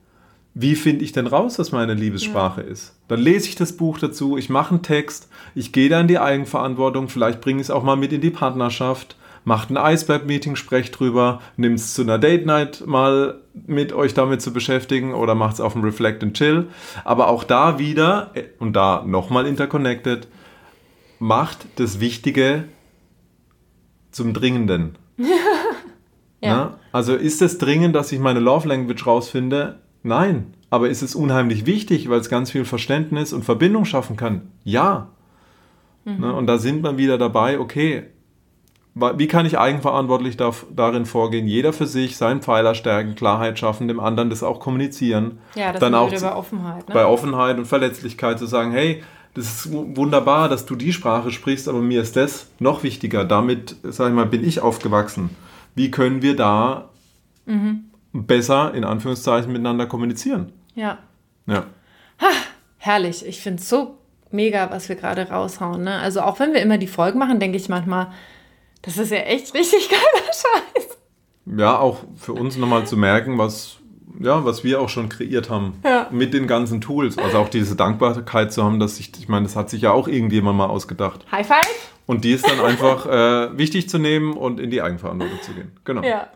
Wie 0.54 0.76
finde 0.76 1.02
ich 1.02 1.12
denn 1.12 1.26
raus, 1.26 1.58
was 1.58 1.72
meine 1.72 1.94
Liebessprache 1.94 2.60
ja. 2.60 2.68
ist? 2.68 2.94
Dann 3.08 3.18
lese 3.18 3.48
ich 3.48 3.56
das 3.56 3.76
Buch 3.76 3.98
dazu, 3.98 4.36
ich 4.36 4.50
mache 4.50 4.74
einen 4.74 4.82
Text, 4.82 5.28
ich 5.54 5.72
gehe 5.72 5.88
da 5.88 6.00
in 6.00 6.08
die 6.08 6.18
Eigenverantwortung, 6.18 7.08
vielleicht 7.08 7.40
bringe 7.40 7.60
ich 7.60 7.66
es 7.66 7.70
auch 7.70 7.82
mal 7.82 7.96
mit 7.96 8.12
in 8.12 8.20
die 8.20 8.30
Partnerschaft 8.30 9.16
macht 9.44 9.70
ein 9.70 9.76
Eisberg-Meeting, 9.76 10.56
sprecht 10.56 10.98
drüber, 10.98 11.40
nimmt 11.56 11.78
es 11.78 11.94
zu 11.94 12.02
einer 12.02 12.18
Date-Night 12.18 12.86
mal 12.86 13.40
mit 13.66 13.92
euch 13.92 14.14
damit 14.14 14.40
zu 14.40 14.52
beschäftigen 14.52 15.14
oder 15.14 15.34
macht 15.34 15.54
es 15.54 15.60
auf 15.60 15.72
dem 15.72 15.82
Reflect 15.82 16.22
and 16.22 16.34
Chill. 16.36 16.68
Aber 17.04 17.28
auch 17.28 17.44
da 17.44 17.78
wieder, 17.78 18.30
äh, 18.34 18.44
und 18.58 18.74
da 18.74 19.04
nochmal 19.06 19.46
interconnected, 19.46 20.28
macht 21.18 21.66
das 21.76 22.00
Wichtige 22.00 22.64
zum 24.10 24.34
Dringenden. 24.34 24.96
ja. 26.40 26.78
Also 26.92 27.14
ist 27.14 27.42
es 27.42 27.58
dringend, 27.58 27.94
dass 27.94 28.12
ich 28.12 28.20
meine 28.20 28.40
Love 28.40 28.68
Language 28.68 29.06
rausfinde? 29.06 29.80
Nein. 30.02 30.54
Aber 30.70 30.88
ist 30.88 31.02
es 31.02 31.14
unheimlich 31.14 31.66
wichtig, 31.66 32.08
weil 32.08 32.20
es 32.20 32.28
ganz 32.28 32.50
viel 32.50 32.64
Verständnis 32.64 33.32
und 33.32 33.44
Verbindung 33.44 33.84
schaffen 33.84 34.16
kann? 34.16 34.52
Ja. 34.64 35.08
Mhm. 36.04 36.24
Und 36.24 36.46
da 36.46 36.58
sind 36.58 36.82
wir 36.82 36.96
wieder 36.96 37.18
dabei, 37.18 37.58
okay, 37.60 38.04
wie 38.94 39.26
kann 39.26 39.46
ich 39.46 39.58
eigenverantwortlich 39.58 40.36
darf, 40.36 40.66
darin 40.74 41.06
vorgehen, 41.06 41.46
jeder 41.46 41.72
für 41.72 41.86
sich 41.86 42.16
seinen 42.16 42.42
Pfeiler 42.42 42.74
stärken, 42.74 43.14
Klarheit 43.14 43.58
schaffen, 43.58 43.88
dem 43.88 44.00
anderen 44.00 44.28
das 44.28 44.42
auch 44.42 44.60
kommunizieren. 44.60 45.38
Ja, 45.54 45.72
das 45.72 45.80
dann 45.80 45.94
auch 45.94 46.10
bei 46.10 46.34
Offenheit. 46.34 46.88
Ne? 46.88 46.94
Bei 46.94 47.06
Offenheit 47.06 47.56
und 47.56 47.64
Verletzlichkeit 47.64 48.38
zu 48.38 48.46
sagen, 48.46 48.72
hey, 48.72 49.02
das 49.34 49.46
ist 49.46 49.72
wunderbar, 49.72 50.50
dass 50.50 50.66
du 50.66 50.76
die 50.76 50.92
Sprache 50.92 51.30
sprichst, 51.30 51.68
aber 51.68 51.80
mir 51.80 52.02
ist 52.02 52.16
das 52.16 52.48
noch 52.58 52.82
wichtiger. 52.82 53.24
Damit, 53.24 53.76
sag 53.82 54.08
ich 54.08 54.14
mal, 54.14 54.26
bin 54.26 54.46
ich 54.46 54.60
aufgewachsen. 54.60 55.30
Wie 55.74 55.90
können 55.90 56.20
wir 56.20 56.36
da 56.36 56.90
mhm. 57.46 57.84
besser, 58.12 58.74
in 58.74 58.84
Anführungszeichen, 58.84 59.50
miteinander 59.50 59.86
kommunizieren? 59.86 60.52
Ja. 60.74 60.98
Ja. 61.46 61.64
Ha, 62.20 62.28
herrlich. 62.76 63.24
Ich 63.26 63.40
finde 63.40 63.62
es 63.62 63.70
so 63.70 63.96
mega, 64.30 64.70
was 64.70 64.90
wir 64.90 64.96
gerade 64.96 65.30
raushauen. 65.30 65.82
Ne? 65.82 65.98
Also 65.98 66.20
auch 66.20 66.38
wenn 66.38 66.52
wir 66.52 66.60
immer 66.60 66.76
die 66.76 66.86
Folgen 66.86 67.18
machen, 67.18 67.40
denke 67.40 67.56
ich 67.56 67.70
manchmal, 67.70 68.08
das 68.82 68.98
ist 68.98 69.10
ja 69.10 69.18
echt 69.18 69.54
richtig 69.54 69.88
geiler 69.88 70.24
Scheiß. 70.74 70.88
Ja, 71.56 71.78
auch 71.78 71.98
für 72.16 72.32
uns 72.34 72.56
nochmal 72.56 72.86
zu 72.86 72.96
merken, 72.96 73.38
was, 73.38 73.78
ja, 74.20 74.44
was 74.44 74.62
wir 74.62 74.80
auch 74.80 74.88
schon 74.88 75.08
kreiert 75.08 75.50
haben 75.50 75.80
ja. 75.84 76.08
mit 76.10 76.34
den 76.34 76.46
ganzen 76.46 76.80
Tools. 76.80 77.18
Also 77.18 77.38
auch 77.38 77.48
diese 77.48 77.74
Dankbarkeit 77.74 78.52
zu 78.52 78.62
haben, 78.62 78.78
dass 78.78 79.00
ich, 79.00 79.12
ich 79.18 79.28
meine, 79.28 79.44
das 79.44 79.56
hat 79.56 79.70
sich 79.70 79.82
ja 79.82 79.92
auch 79.92 80.08
irgendjemand 80.08 80.58
mal 80.58 80.66
ausgedacht. 80.66 81.24
High 81.32 81.46
five! 81.46 81.92
Und 82.06 82.24
die 82.24 82.32
ist 82.32 82.48
dann 82.48 82.60
einfach 82.60 83.06
äh, 83.06 83.56
wichtig 83.56 83.88
zu 83.88 83.98
nehmen 83.98 84.36
und 84.36 84.60
in 84.60 84.70
die 84.70 84.82
Eigenverantwortung 84.82 85.40
zu 85.42 85.52
gehen. 85.52 85.72
Genau. 85.84 86.02
Ja. 86.02 86.28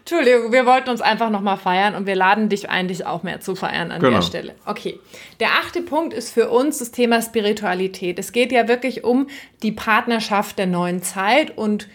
Entschuldigung, 0.00 0.52
wir 0.52 0.66
wollten 0.66 0.90
uns 0.90 1.00
einfach 1.00 1.30
nochmal 1.30 1.56
feiern 1.56 1.94
und 1.94 2.06
wir 2.06 2.14
laden 2.14 2.48
dich 2.48 2.68
ein, 2.68 2.88
dich 2.88 3.06
auch 3.06 3.22
mehr 3.22 3.40
zu 3.40 3.54
feiern 3.54 3.90
an 3.90 4.00
genau. 4.00 4.16
der 4.16 4.22
Stelle. 4.22 4.54
Okay. 4.66 4.98
Der 5.40 5.48
achte 5.62 5.80
Punkt 5.80 6.12
ist 6.12 6.32
für 6.32 6.50
uns 6.50 6.78
das 6.78 6.90
Thema 6.90 7.22
Spiritualität. 7.22 8.18
Es 8.18 8.32
geht 8.32 8.52
ja 8.52 8.68
wirklich 8.68 9.04
um 9.04 9.28
die 9.62 9.72
Partnerschaft 9.72 10.58
der 10.58 10.66
neuen 10.66 11.02
Zeit 11.02 11.56
und 11.56 11.88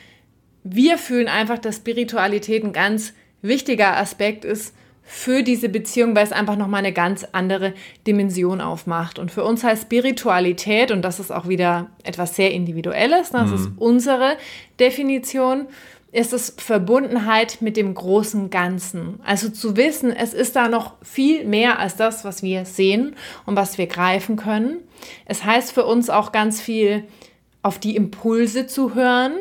wir 0.63 0.97
fühlen 0.97 1.27
einfach, 1.27 1.59
dass 1.59 1.77
Spiritualität 1.77 2.63
ein 2.63 2.73
ganz 2.73 3.13
wichtiger 3.41 3.97
Aspekt 3.97 4.43
ist 4.43 4.73
für 5.09 5.41
diese 5.41 5.69
Beziehung, 5.69 6.15
weil 6.15 6.25
es 6.25 6.33
einfach 6.33 6.57
nochmal 6.57 6.79
eine 6.79 6.91
ganz 6.91 7.25
andere 7.31 7.73
Dimension 8.05 8.59
aufmacht. 8.59 9.19
Und 9.19 9.31
für 9.31 9.45
uns 9.45 9.63
heißt 9.63 9.83
Spiritualität, 9.83 10.91
und 10.91 11.01
das 11.01 11.21
ist 11.21 11.31
auch 11.31 11.47
wieder 11.47 11.87
etwas 12.03 12.35
sehr 12.35 12.51
Individuelles, 12.51 13.29
das 13.29 13.49
mhm. 13.49 13.55
ist 13.55 13.69
unsere 13.77 14.35
Definition, 14.81 15.67
ist 16.17 16.33
es 16.33 16.55
Verbundenheit 16.57 17.61
mit 17.61 17.77
dem 17.77 17.93
großen 17.93 18.49
Ganzen. 18.49 19.19
Also 19.23 19.49
zu 19.49 19.77
wissen, 19.77 20.11
es 20.11 20.33
ist 20.33 20.55
da 20.55 20.67
noch 20.67 20.95
viel 21.03 21.45
mehr 21.45 21.77
als 21.77 21.95
das, 21.95 22.25
was 22.25 22.41
wir 22.41 22.65
sehen 22.65 23.15
und 23.45 23.55
was 23.55 23.77
wir 23.77 23.85
greifen 23.85 24.35
können. 24.35 24.79
Es 25.25 25.43
heißt 25.43 25.71
für 25.73 25.85
uns 25.85 26.09
auch 26.09 26.31
ganz 26.31 26.59
viel, 26.59 27.03
auf 27.61 27.77
die 27.77 27.95
Impulse 27.95 28.65
zu 28.65 28.95
hören, 28.95 29.33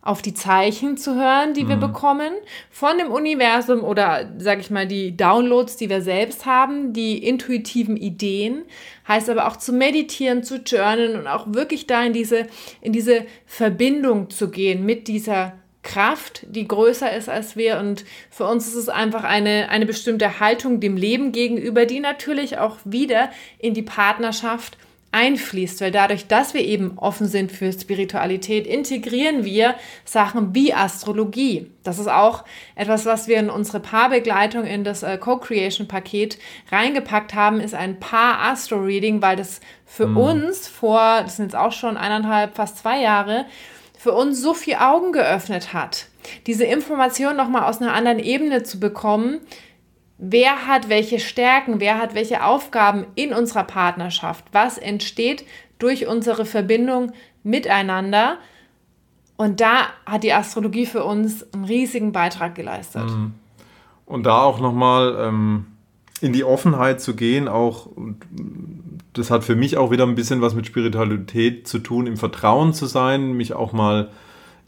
auf 0.00 0.22
die 0.22 0.32
Zeichen 0.32 0.96
zu 0.96 1.16
hören, 1.16 1.52
die 1.52 1.64
mhm. 1.64 1.68
wir 1.68 1.76
bekommen 1.76 2.32
von 2.70 2.96
dem 2.96 3.10
Universum 3.10 3.84
oder, 3.84 4.32
sag 4.38 4.58
ich 4.60 4.70
mal, 4.70 4.86
die 4.86 5.14
Downloads, 5.14 5.76
die 5.76 5.90
wir 5.90 6.00
selbst 6.00 6.46
haben, 6.46 6.94
die 6.94 7.22
intuitiven 7.22 7.98
Ideen. 7.98 8.62
Heißt 9.06 9.28
aber 9.28 9.48
auch 9.48 9.56
zu 9.56 9.74
meditieren, 9.74 10.44
zu 10.44 10.62
journalen 10.62 11.14
und 11.18 11.26
auch 11.26 11.44
wirklich 11.48 11.86
da 11.86 12.02
in 12.02 12.14
diese, 12.14 12.46
in 12.80 12.94
diese 12.94 13.26
Verbindung 13.44 14.30
zu 14.30 14.50
gehen 14.50 14.86
mit 14.86 15.08
dieser 15.08 15.52
Kraft, 15.82 16.46
die 16.48 16.68
größer 16.68 17.12
ist 17.12 17.28
als 17.28 17.56
wir. 17.56 17.78
Und 17.78 18.04
für 18.30 18.46
uns 18.46 18.68
ist 18.68 18.74
es 18.74 18.88
einfach 18.88 19.24
eine, 19.24 19.68
eine 19.68 19.86
bestimmte 19.86 20.40
Haltung 20.40 20.80
dem 20.80 20.96
Leben 20.96 21.32
gegenüber, 21.32 21.86
die 21.86 22.00
natürlich 22.00 22.58
auch 22.58 22.78
wieder 22.84 23.30
in 23.58 23.74
die 23.74 23.82
Partnerschaft 23.82 24.76
einfließt, 25.12 25.82
weil 25.82 25.90
dadurch, 25.90 26.26
dass 26.26 26.54
wir 26.54 26.62
eben 26.62 26.96
offen 26.96 27.28
sind 27.28 27.52
für 27.52 27.70
Spiritualität, 27.70 28.66
integrieren 28.66 29.44
wir 29.44 29.74
Sachen 30.06 30.54
wie 30.54 30.72
Astrologie. 30.72 31.70
Das 31.84 31.98
ist 31.98 32.08
auch 32.08 32.44
etwas, 32.74 33.04
was 33.04 33.28
wir 33.28 33.36
in 33.38 33.50
unsere 33.50 33.80
Paarbegleitung 33.80 34.64
in 34.64 34.84
das 34.84 35.02
äh, 35.02 35.18
Co-Creation-Paket 35.18 36.38
reingepackt 36.70 37.34
haben, 37.34 37.60
ist 37.60 37.74
ein 37.74 38.00
Paar-Astro-Reading, 38.00 39.20
weil 39.20 39.36
das 39.36 39.60
für 39.84 40.06
mhm. 40.06 40.16
uns 40.16 40.66
vor, 40.66 41.20
das 41.22 41.36
sind 41.36 41.46
jetzt 41.46 41.56
auch 41.56 41.72
schon 41.72 41.98
eineinhalb, 41.98 42.56
fast 42.56 42.78
zwei 42.78 43.02
Jahre, 43.02 43.44
für 44.02 44.10
uns 44.10 44.42
so 44.42 44.52
viel 44.52 44.74
Augen 44.74 45.12
geöffnet 45.12 45.72
hat. 45.72 46.08
Diese 46.48 46.64
Information 46.64 47.36
nochmal 47.36 47.70
aus 47.70 47.80
einer 47.80 47.94
anderen 47.94 48.18
Ebene 48.18 48.64
zu 48.64 48.80
bekommen, 48.80 49.38
wer 50.18 50.66
hat 50.66 50.88
welche 50.88 51.20
Stärken, 51.20 51.78
wer 51.78 51.98
hat 51.98 52.16
welche 52.16 52.44
Aufgaben 52.44 53.06
in 53.14 53.32
unserer 53.32 53.62
Partnerschaft, 53.62 54.44
was 54.50 54.76
entsteht 54.76 55.44
durch 55.78 56.08
unsere 56.08 56.46
Verbindung 56.46 57.12
miteinander. 57.44 58.38
Und 59.36 59.60
da 59.60 59.86
hat 60.04 60.24
die 60.24 60.32
Astrologie 60.32 60.86
für 60.86 61.04
uns 61.04 61.46
einen 61.52 61.64
riesigen 61.64 62.10
Beitrag 62.10 62.56
geleistet. 62.56 63.04
Mhm. 63.04 63.34
Und 64.04 64.26
da 64.26 64.42
auch 64.42 64.58
nochmal 64.58 65.16
ähm, 65.20 65.66
in 66.20 66.32
die 66.32 66.42
Offenheit 66.42 67.00
zu 67.00 67.14
gehen, 67.14 67.46
auch 67.46 67.86
das 69.12 69.30
hat 69.30 69.44
für 69.44 69.56
mich 69.56 69.76
auch 69.76 69.90
wieder 69.90 70.06
ein 70.06 70.14
bisschen 70.14 70.40
was 70.40 70.54
mit 70.54 70.66
Spiritualität 70.66 71.68
zu 71.68 71.78
tun, 71.78 72.06
im 72.06 72.16
Vertrauen 72.16 72.72
zu 72.72 72.86
sein, 72.86 73.32
mich 73.32 73.52
auch 73.52 73.72
mal, 73.72 74.10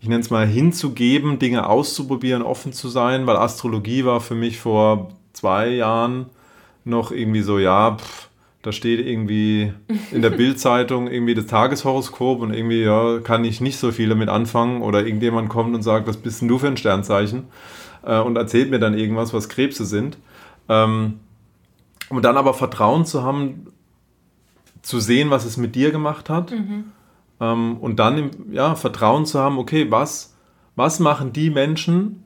ich 0.00 0.08
nenne 0.08 0.20
es 0.20 0.30
mal, 0.30 0.46
hinzugeben, 0.46 1.38
Dinge 1.38 1.66
auszuprobieren, 1.68 2.42
offen 2.42 2.72
zu 2.72 2.88
sein, 2.88 3.26
weil 3.26 3.36
Astrologie 3.36 4.04
war 4.04 4.20
für 4.20 4.34
mich 4.34 4.58
vor 4.58 5.12
zwei 5.32 5.68
Jahren 5.68 6.26
noch 6.84 7.10
irgendwie 7.10 7.40
so, 7.40 7.58
ja, 7.58 7.96
pff, 7.96 8.28
da 8.62 8.72
steht 8.72 9.06
irgendwie 9.06 9.72
in 10.10 10.22
der 10.22 10.30
Bildzeitung 10.36 11.06
irgendwie 11.06 11.34
das 11.34 11.46
Tageshoroskop 11.46 12.40
und 12.40 12.52
irgendwie, 12.52 12.82
ja, 12.82 13.20
kann 13.20 13.44
ich 13.44 13.60
nicht 13.60 13.78
so 13.78 13.92
viel 13.92 14.08
damit 14.08 14.28
anfangen 14.28 14.82
oder 14.82 15.04
irgendjemand 15.04 15.48
kommt 15.48 15.74
und 15.74 15.82
sagt, 15.82 16.06
was 16.06 16.16
bist 16.16 16.40
denn 16.40 16.48
du 16.48 16.58
für 16.58 16.68
ein 16.68 16.76
Sternzeichen 16.76 17.44
äh, 18.04 18.18
und 18.18 18.36
erzählt 18.36 18.70
mir 18.70 18.78
dann 18.78 18.96
irgendwas, 18.96 19.32
was 19.32 19.48
Krebse 19.48 19.84
sind. 19.84 20.18
Ähm, 20.68 21.20
und 22.10 22.24
dann 22.24 22.36
aber 22.36 22.54
Vertrauen 22.54 23.06
zu 23.06 23.22
haben, 23.22 23.66
zu 24.84 25.00
sehen, 25.00 25.30
was 25.30 25.44
es 25.44 25.56
mit 25.56 25.74
dir 25.74 25.90
gemacht 25.90 26.30
hat 26.30 26.52
mhm. 26.52 26.84
ähm, 27.40 27.76
und 27.78 27.98
dann 27.98 28.30
ja, 28.52 28.74
Vertrauen 28.74 29.26
zu 29.26 29.40
haben, 29.40 29.58
okay, 29.58 29.90
was, 29.90 30.34
was 30.76 31.00
machen 31.00 31.32
die 31.32 31.50
Menschen, 31.50 32.22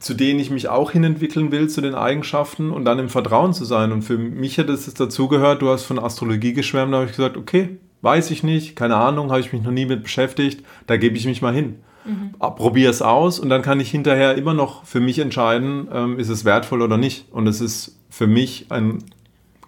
zu 0.00 0.14
denen 0.14 0.40
ich 0.40 0.50
mich 0.50 0.68
auch 0.68 0.90
hinentwickeln 0.90 1.50
will, 1.52 1.68
zu 1.68 1.80
den 1.80 1.94
Eigenschaften 1.94 2.70
und 2.70 2.84
dann 2.84 2.98
im 2.98 3.08
Vertrauen 3.08 3.54
zu 3.54 3.64
sein. 3.64 3.90
Und 3.90 4.02
für 4.02 4.18
mich 4.18 4.58
hat 4.58 4.68
es 4.68 4.92
dazugehört, 4.92 5.62
du 5.62 5.70
hast 5.70 5.84
von 5.84 5.98
Astrologie 5.98 6.52
geschwärmt, 6.52 6.92
da 6.92 6.98
habe 6.98 7.06
ich 7.06 7.16
gesagt, 7.16 7.36
okay, 7.38 7.78
weiß 8.02 8.30
ich 8.32 8.42
nicht, 8.42 8.76
keine 8.76 8.96
Ahnung, 8.96 9.30
habe 9.30 9.40
ich 9.40 9.52
mich 9.52 9.62
noch 9.62 9.70
nie 9.70 9.86
mit 9.86 10.02
beschäftigt, 10.02 10.64
da 10.86 10.96
gebe 10.96 11.16
ich 11.16 11.24
mich 11.24 11.40
mal 11.40 11.54
hin. 11.54 11.76
Mhm. 12.04 12.32
Probiere 12.38 12.90
es 12.90 13.00
aus 13.00 13.38
und 13.38 13.48
dann 13.48 13.62
kann 13.62 13.80
ich 13.80 13.90
hinterher 13.90 14.34
immer 14.34 14.52
noch 14.52 14.84
für 14.84 15.00
mich 15.00 15.20
entscheiden, 15.20 15.88
ähm, 15.90 16.18
ist 16.18 16.28
es 16.28 16.44
wertvoll 16.44 16.82
oder 16.82 16.98
nicht. 16.98 17.32
Und 17.32 17.46
es 17.46 17.62
ist 17.62 17.98
für 18.10 18.26
mich 18.26 18.66
ein 18.70 18.98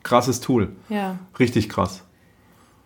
krasses 0.07 0.41
Tool. 0.41 0.71
Ja. 0.89 1.19
Richtig 1.39 1.69
krass. 1.69 2.03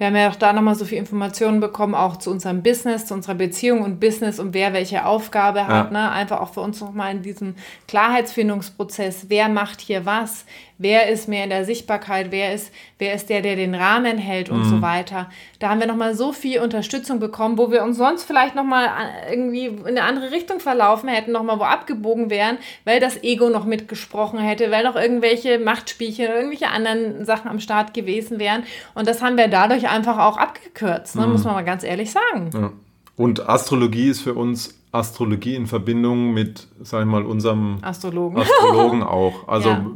Wir 0.01 0.07
haben 0.07 0.17
ja 0.17 0.31
auch 0.31 0.37
da 0.37 0.55
nochmal 0.55 0.77
so 0.77 0.87
viel 0.87 0.97
Informationen 0.97 1.61
bekommen, 1.61 1.95
auch 1.95 2.17
zu 2.17 2.31
unserem 2.31 2.63
Business, 2.63 3.05
zu 3.05 3.13
unserer 3.13 3.35
Beziehung 3.35 3.83
und 3.83 4.01
Business 4.01 4.39
und 4.39 4.55
wer 4.55 4.73
welche 4.73 5.05
Aufgabe 5.05 5.67
hat. 5.67 5.93
Ja. 5.93 6.07
Ne? 6.07 6.11
Einfach 6.11 6.41
auch 6.41 6.55
für 6.55 6.63
uns 6.63 6.81
nochmal 6.81 7.15
in 7.15 7.21
diesem 7.21 7.55
Klarheitsfindungsprozess, 7.87 9.27
wer 9.29 9.51
macht 9.51 9.83
hier 9.83 10.07
was, 10.07 10.47
wer 10.79 11.11
ist 11.11 11.29
mehr 11.29 11.45
in 11.45 11.51
der 11.51 11.67
Sichtbarkeit, 11.67 12.29
wer 12.31 12.55
ist, 12.55 12.73
wer 12.99 13.13
ist 13.13 13.29
der, 13.29 13.43
der 13.43 13.55
den 13.55 13.75
Rahmen 13.75 14.17
hält 14.17 14.49
und 14.49 14.61
mhm. 14.61 14.71
so 14.71 14.81
weiter. 14.81 15.29
Da 15.59 15.69
haben 15.69 15.81
wir 15.81 15.87
nochmal 15.87 16.15
so 16.15 16.33
viel 16.33 16.61
Unterstützung 16.61 17.21
bekommen, 17.21 17.59
wo 17.59 17.71
wir 17.71 17.83
uns 17.83 17.99
sonst 17.99 18.25
vielleicht 18.25 18.55
nochmal 18.55 18.87
äh, 18.87 19.35
irgendwie 19.35 19.67
in 19.67 19.87
eine 19.87 20.05
andere 20.05 20.31
Richtung 20.31 20.59
verlaufen 20.59 21.11
hätten, 21.11 21.33
nochmal 21.33 21.59
wo 21.59 21.65
abgebogen 21.65 22.31
wären, 22.31 22.57
weil 22.87 23.01
das 23.01 23.23
Ego 23.23 23.51
noch 23.51 23.67
mitgesprochen 23.67 24.39
hätte, 24.39 24.71
weil 24.71 24.85
noch 24.85 24.97
irgendwelche 24.97 25.59
Machtspielchen 25.59 26.25
oder 26.25 26.37
irgendwelche 26.37 26.69
anderen 26.69 27.27
Sachen 27.27 27.51
am 27.51 27.61
Start 27.61 27.93
gewesen 27.93 28.39
wären. 28.39 28.63
Und 28.95 29.07
das 29.07 29.21
haben 29.21 29.37
wir 29.37 29.49
dadurch 29.49 29.90
einfach 29.91 30.19
auch 30.19 30.37
abgekürzt, 30.37 31.17
ne? 31.17 31.27
mhm. 31.27 31.33
muss 31.33 31.45
man 31.45 31.55
mal 31.55 31.65
ganz 31.65 31.85
ehrlich 31.85 32.11
sagen. 32.11 32.51
Ja. 32.55 32.71
Und 33.17 33.49
Astrologie 33.49 34.09
ist 34.09 34.23
für 34.23 34.35
uns 34.35 34.81
Astrologie 34.93 35.55
in 35.55 35.67
Verbindung 35.67 36.33
mit, 36.33 36.67
sag 36.83 37.03
ich 37.03 37.07
mal, 37.07 37.25
unserem 37.25 37.79
Astrologen, 37.83 38.39
Astrologen 38.39 39.03
auch. 39.03 39.33
Also 39.49 39.69
ja. 39.71 39.87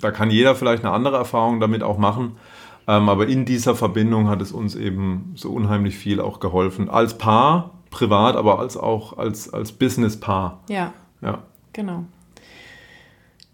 da 0.00 0.10
kann 0.10 0.30
jeder 0.30 0.54
vielleicht 0.54 0.84
eine 0.84 0.92
andere 0.92 1.16
Erfahrung 1.16 1.58
damit 1.58 1.82
auch 1.82 1.98
machen. 1.98 2.36
Ähm, 2.88 3.08
aber 3.08 3.26
in 3.26 3.44
dieser 3.44 3.74
Verbindung 3.74 4.28
hat 4.28 4.40
es 4.40 4.52
uns 4.52 4.76
eben 4.76 5.32
so 5.34 5.50
unheimlich 5.50 5.96
viel 5.96 6.20
auch 6.20 6.38
geholfen. 6.38 6.88
Als 6.88 7.18
Paar, 7.18 7.70
privat, 7.90 8.36
aber 8.36 8.60
als 8.60 8.76
auch 8.76 9.18
als, 9.18 9.52
als 9.52 9.72
Business-Paar. 9.72 10.60
Ja. 10.68 10.92
Ja. 11.20 11.38
Genau. 11.72 12.04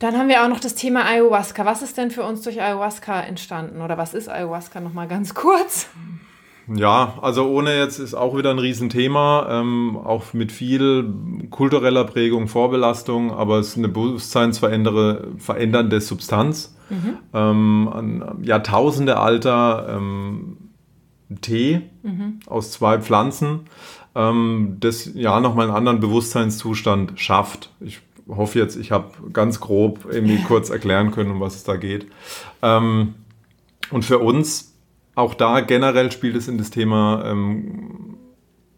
Dann 0.03 0.19
haben 0.19 0.29
wir 0.29 0.43
auch 0.43 0.49
noch 0.49 0.59
das 0.59 0.75
Thema 0.75 1.05
Ayahuasca. 1.05 1.65
Was 1.65 1.81
ist 1.81 1.97
denn 1.97 2.11
für 2.11 2.25
uns 2.25 2.43
durch 2.43 2.61
Ayahuasca 2.61 3.21
entstanden? 3.21 3.81
Oder 3.81 3.97
was 3.97 4.15
ist 4.15 4.29
Ayahuasca 4.29 4.81
nochmal 4.81 5.07
ganz 5.07 5.33
kurz? 5.33 5.87
Ja, 6.67 7.21
also 7.23 7.49
ohne 7.49 7.79
jetzt 7.79 8.01
ist 8.01 8.15
auch 8.15 8.37
wieder 8.37 8.51
ein 8.51 8.59
Riesenthema, 8.59 9.47
ähm, 9.49 9.97
auch 9.97 10.33
mit 10.33 10.51
viel 10.51 11.09
kultureller 11.51 12.03
Prägung, 12.03 12.49
Vorbelastung, 12.49 13.31
aber 13.31 13.61
es 13.61 13.69
ist 13.69 13.79
eine 13.79 13.91
bewusstseinsverändernde 13.91 16.01
Substanz. 16.01 16.75
Mhm. 16.91 17.19
Ähm, 17.33 17.89
ein 17.95 18.25
Jahrtausende 18.43 19.19
alter 19.19 19.87
ähm, 19.89 20.57
Tee 21.43 21.83
mhm. 22.03 22.41
aus 22.47 22.73
zwei 22.73 22.99
Pflanzen, 22.99 23.67
ähm, 24.17 24.79
das 24.81 25.09
ja 25.15 25.39
nochmal 25.39 25.69
einen 25.69 25.77
anderen 25.77 26.01
Bewusstseinszustand 26.01 27.21
schafft. 27.21 27.71
Ich 27.79 28.01
hoffe 28.37 28.59
jetzt, 28.59 28.77
ich 28.77 28.91
habe 28.93 29.13
ganz 29.33 29.61
grob 29.61 30.07
irgendwie 30.11 30.43
kurz 30.49 30.71
erklären 30.71 31.11
können, 31.11 31.31
um 31.31 31.41
was 31.41 31.57
es 31.57 31.65
da 31.65 31.77
geht. 31.77 32.07
Ähm, 32.63 33.15
und 33.91 34.05
für 34.05 34.19
uns 34.19 34.75
auch 35.15 35.35
da 35.35 35.61
generell 35.61 36.11
spielt 36.11 36.37
es 36.37 36.49
in 36.49 36.59
das 36.59 36.71
Thema 36.71 37.23
ähm, 37.27 38.17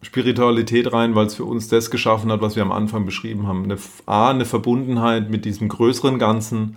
Spiritualität 0.03 0.93
rein, 0.93 1.15
weil 1.15 1.27
es 1.27 1.35
für 1.35 1.45
uns 1.45 1.69
das 1.69 1.91
geschaffen 1.91 2.31
hat, 2.31 2.41
was 2.41 2.57
wir 2.57 2.63
am 2.63 2.73
Anfang 2.73 3.07
beschrieben 3.07 3.47
haben. 3.47 3.65
Eine, 3.65 3.79
A, 4.07 4.31
eine 4.31 4.45
Verbundenheit 4.45 5.31
mit 5.31 5.45
diesem 5.45 5.69
größeren 5.69 6.19
Ganzen, 6.19 6.77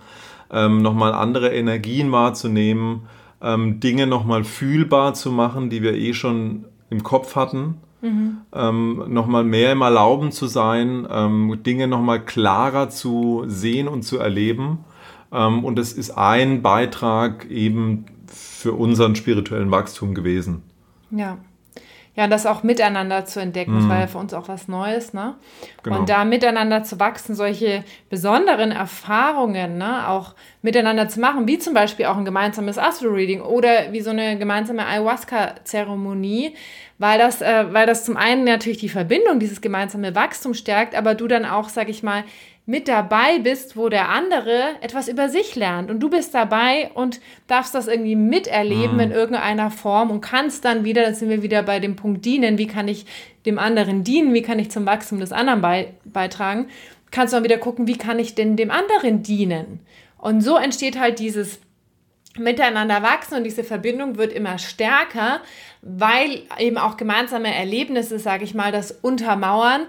ähm, 0.50 0.80
nochmal 0.80 1.12
andere 1.12 1.52
Energien 1.52 2.10
wahrzunehmen, 2.10 3.02
ähm, 3.42 3.80
Dinge 3.80 4.06
nochmal 4.06 4.44
fühlbar 4.44 5.14
zu 5.14 5.30
machen, 5.30 5.70
die 5.70 5.82
wir 5.82 5.94
eh 5.94 6.14
schon 6.14 6.64
im 6.90 7.02
Kopf 7.02 7.36
hatten. 7.36 7.76
Mhm. 8.00 8.38
Ähm, 8.52 9.04
nochmal 9.08 9.44
mehr 9.44 9.72
im 9.72 9.80
Erlauben 9.80 10.30
zu 10.30 10.46
sein, 10.46 11.06
ähm, 11.10 11.60
Dinge 11.64 11.88
nochmal 11.88 12.24
klarer 12.24 12.90
zu 12.90 13.44
sehen 13.46 13.88
und 13.88 14.02
zu 14.02 14.18
erleben. 14.18 14.84
Ähm, 15.32 15.64
und 15.64 15.78
es 15.78 15.92
ist 15.92 16.10
ein 16.12 16.62
Beitrag 16.62 17.50
eben 17.50 18.06
für 18.26 18.72
unseren 18.72 19.16
spirituellen 19.16 19.70
Wachstum 19.70 20.14
gewesen. 20.14 20.62
Ja. 21.10 21.38
Ja, 22.18 22.26
das 22.26 22.46
auch 22.46 22.64
miteinander 22.64 23.26
zu 23.26 23.40
entdecken, 23.40 23.74
mhm. 23.74 23.78
das 23.78 23.88
war 23.88 24.00
ja 24.00 24.06
für 24.08 24.18
uns 24.18 24.34
auch 24.34 24.48
was 24.48 24.66
Neues, 24.66 25.14
ne? 25.14 25.36
Genau. 25.84 26.00
Und 26.00 26.08
da 26.08 26.24
miteinander 26.24 26.82
zu 26.82 26.98
wachsen, 26.98 27.36
solche 27.36 27.84
besonderen 28.10 28.72
Erfahrungen, 28.72 29.78
ne, 29.78 30.08
auch 30.08 30.34
miteinander 30.60 31.08
zu 31.08 31.20
machen, 31.20 31.46
wie 31.46 31.60
zum 31.60 31.74
Beispiel 31.74 32.06
auch 32.06 32.16
ein 32.16 32.24
gemeinsames 32.24 32.76
Astro-Reading 32.76 33.40
oder 33.40 33.92
wie 33.92 34.00
so 34.00 34.10
eine 34.10 34.36
gemeinsame 34.36 34.84
Ayahuasca-Zeremonie, 34.84 36.56
weil 36.98 37.18
das, 37.18 37.40
äh, 37.40 37.66
weil 37.72 37.86
das 37.86 38.04
zum 38.04 38.16
einen 38.16 38.44
natürlich 38.44 38.78
die 38.78 38.88
Verbindung, 38.88 39.38
dieses 39.38 39.60
gemeinsame 39.60 40.14
Wachstum 40.14 40.54
stärkt, 40.54 40.94
aber 40.94 41.14
du 41.14 41.28
dann 41.28 41.44
auch, 41.44 41.68
sag 41.68 41.88
ich 41.88 42.02
mal, 42.02 42.24
mit 42.66 42.86
dabei 42.86 43.38
bist, 43.38 43.78
wo 43.78 43.88
der 43.88 44.10
andere 44.10 44.76
etwas 44.82 45.08
über 45.08 45.30
sich 45.30 45.56
lernt 45.56 45.90
und 45.90 46.00
du 46.00 46.10
bist 46.10 46.34
dabei 46.34 46.90
und 46.92 47.18
darfst 47.46 47.74
das 47.74 47.88
irgendwie 47.88 48.14
miterleben 48.14 48.96
mhm. 48.96 49.00
in 49.00 49.10
irgendeiner 49.10 49.70
Form 49.70 50.10
und 50.10 50.20
kannst 50.20 50.66
dann 50.66 50.84
wieder, 50.84 51.02
dann 51.02 51.14
sind 51.14 51.30
wir 51.30 51.42
wieder 51.42 51.62
bei 51.62 51.80
dem 51.80 51.96
Punkt 51.96 52.26
dienen, 52.26 52.58
wie 52.58 52.66
kann 52.66 52.86
ich 52.86 53.06
dem 53.46 53.58
anderen 53.58 54.04
dienen, 54.04 54.34
wie 54.34 54.42
kann 54.42 54.58
ich 54.58 54.70
zum 54.70 54.84
Wachstum 54.84 55.18
des 55.18 55.32
anderen 55.32 55.62
bei, 55.62 55.94
beitragen, 56.04 56.66
kannst 57.10 57.32
du 57.32 57.38
dann 57.38 57.44
wieder 57.44 57.56
gucken, 57.56 57.86
wie 57.86 57.96
kann 57.96 58.18
ich 58.18 58.34
denn 58.34 58.56
dem 58.56 58.70
anderen 58.70 59.22
dienen. 59.22 59.80
Und 60.18 60.42
so 60.42 60.58
entsteht 60.58 61.00
halt 61.00 61.20
dieses 61.20 61.60
miteinander 62.38 63.02
wachsen 63.02 63.36
und 63.36 63.44
diese 63.44 63.64
Verbindung 63.64 64.16
wird 64.16 64.32
immer 64.32 64.58
stärker, 64.58 65.40
weil 65.82 66.42
eben 66.58 66.78
auch 66.78 66.96
gemeinsame 66.96 67.54
Erlebnisse, 67.54 68.18
sage 68.18 68.44
ich 68.44 68.54
mal, 68.54 68.72
das 68.72 68.92
untermauern 68.92 69.82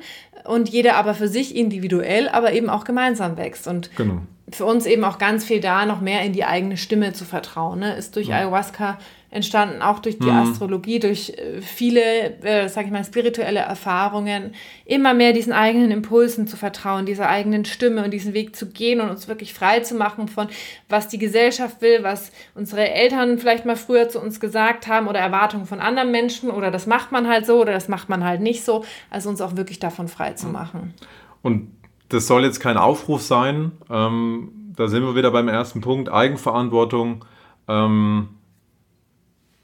und 0.45 0.69
jeder 0.69 0.95
aber 0.95 1.13
für 1.13 1.27
sich 1.27 1.55
individuell, 1.55 2.29
aber 2.29 2.53
eben 2.53 2.69
auch 2.69 2.83
gemeinsam 2.83 3.37
wächst. 3.37 3.67
Und 3.67 3.95
genau. 3.95 4.21
Für 4.51 4.65
uns 4.65 4.85
eben 4.85 5.03
auch 5.03 5.17
ganz 5.17 5.45
viel 5.45 5.59
da, 5.59 5.85
noch 5.85 6.01
mehr 6.01 6.21
in 6.23 6.33
die 6.33 6.45
eigene 6.45 6.77
Stimme 6.77 7.13
zu 7.13 7.25
vertrauen. 7.25 7.79
Ne? 7.79 7.95
Ist 7.95 8.15
durch 8.15 8.27
ja. 8.27 8.37
Ayahuasca 8.37 8.97
entstanden, 9.31 9.83
auch 9.83 9.99
durch 9.99 10.17
die 10.17 10.25
mhm. 10.25 10.37
Astrologie, 10.37 10.99
durch 10.99 11.29
äh, 11.37 11.61
viele, 11.61 12.01
äh, 12.41 12.67
sag 12.67 12.85
ich 12.85 12.91
mal, 12.91 13.03
spirituelle 13.03 13.59
Erfahrungen, 13.59 14.55
immer 14.85 15.13
mehr 15.13 15.33
diesen 15.33 15.53
eigenen 15.53 15.91
Impulsen 15.91 16.47
zu 16.47 16.57
vertrauen, 16.57 17.05
dieser 17.05 17.29
eigenen 17.29 17.63
Stimme 17.63 18.03
und 18.03 18.11
diesen 18.11 18.33
Weg 18.33 18.55
zu 18.55 18.67
gehen 18.69 19.01
und 19.01 19.09
uns 19.09 19.27
wirklich 19.27 19.53
frei 19.53 19.81
zu 19.81 19.93
machen 19.93 20.27
von, 20.27 20.47
was 20.87 21.09
die 21.09 21.19
Gesellschaft 21.19 21.81
will, 21.81 22.01
was 22.01 22.31
unsere 22.55 22.89
Eltern 22.89 23.37
vielleicht 23.37 23.65
mal 23.65 23.75
früher 23.75 24.09
zu 24.09 24.19
uns 24.19 24.39
gesagt 24.39 24.87
haben 24.87 25.07
oder 25.07 25.19
Erwartungen 25.19 25.65
von 25.65 25.79
anderen 25.79 26.09
Menschen 26.09 26.49
oder 26.49 26.71
das 26.71 26.87
macht 26.87 27.11
man 27.11 27.27
halt 27.27 27.45
so 27.45 27.61
oder 27.61 27.73
das 27.73 27.87
macht 27.87 28.09
man 28.09 28.23
halt 28.23 28.41
nicht 28.41 28.63
so. 28.63 28.83
Also 29.11 29.29
uns 29.29 29.41
auch 29.41 29.55
wirklich 29.55 29.77
davon 29.77 30.07
frei 30.07 30.33
zu 30.33 30.47
machen. 30.47 30.95
Und 31.43 31.71
das 32.09 32.27
soll 32.27 32.43
jetzt 32.43 32.59
kein 32.59 32.77
Aufruf 32.77 33.21
sein. 33.21 33.71
Ähm, 33.89 34.51
da 34.75 34.87
sind 34.87 35.03
wir 35.03 35.15
wieder 35.15 35.31
beim 35.31 35.47
ersten 35.47 35.81
Punkt, 35.81 36.09
Eigenverantwortung. 36.09 37.25
Ähm, 37.67 38.29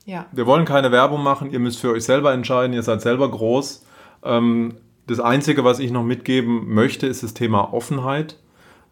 ja. 0.05 0.27
Wir 0.31 0.45
wollen 0.45 0.65
keine 0.65 0.91
Werbung 0.91 1.23
machen, 1.23 1.51
ihr 1.51 1.59
müsst 1.59 1.79
für 1.79 1.91
euch 1.91 2.03
selber 2.03 2.33
entscheiden, 2.33 2.73
ihr 2.73 2.83
seid 2.83 3.01
selber 3.01 3.29
groß. 3.29 3.85
Ähm, 4.23 4.75
das 5.07 5.19
Einzige, 5.19 5.63
was 5.63 5.79
ich 5.79 5.91
noch 5.91 6.03
mitgeben 6.03 6.73
möchte, 6.73 7.07
ist 7.07 7.23
das 7.23 7.33
Thema 7.33 7.73
Offenheit, 7.73 8.39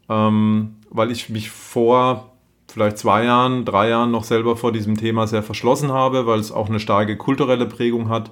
ähm, 0.09 0.75
weil 0.89 1.11
ich 1.11 1.29
mich 1.29 1.51
vor 1.51 2.31
vielleicht 2.71 2.97
zwei 2.97 3.25
Jahren, 3.25 3.65
drei 3.65 3.89
Jahren 3.89 4.09
noch 4.09 4.23
selber 4.23 4.57
vor 4.57 4.71
diesem 4.71 4.97
Thema 4.97 5.27
sehr 5.27 5.43
verschlossen 5.43 5.91
habe, 5.91 6.25
weil 6.25 6.39
es 6.39 6.51
auch 6.51 6.69
eine 6.69 6.79
starke 6.79 7.17
kulturelle 7.17 7.67
Prägung 7.67 8.09
hat, 8.09 8.31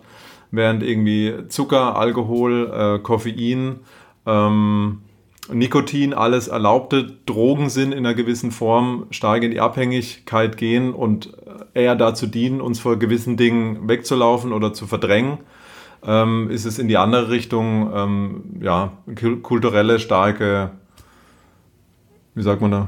während 0.49 0.81
irgendwie 0.81 1.47
Zucker, 1.47 1.95
Alkohol, 1.95 2.71
äh, 2.73 2.99
Koffein, 2.99 3.81
ähm, 4.25 5.01
Nikotin 5.49 6.13
alles 6.13 6.47
erlaubte 6.47 7.11
Drogen 7.25 7.69
sind 7.69 7.93
in 7.93 7.99
einer 7.99 8.13
gewissen 8.13 8.51
Form, 8.51 9.07
stark 9.09 9.43
in 9.43 9.51
die 9.51 9.59
Abhängigkeit 9.59 10.55
gehen 10.55 10.93
und 10.93 11.33
eher 11.73 11.95
dazu 11.95 12.27
dienen, 12.27 12.61
uns 12.61 12.79
vor 12.79 12.97
gewissen 12.99 13.37
Dingen 13.37 13.87
wegzulaufen 13.87 14.53
oder 14.53 14.73
zu 14.73 14.87
verdrängen, 14.87 15.39
ähm, 16.05 16.49
ist 16.49 16.65
es 16.65 16.79
in 16.79 16.87
die 16.87 16.97
andere 16.97 17.29
Richtung, 17.29 17.91
ähm, 17.93 18.43
ja, 18.61 18.93
kulturelle, 19.41 19.99
starke, 19.99 20.71
wie 22.35 22.43
sagt 22.43 22.61
man 22.61 22.71
da? 22.71 22.87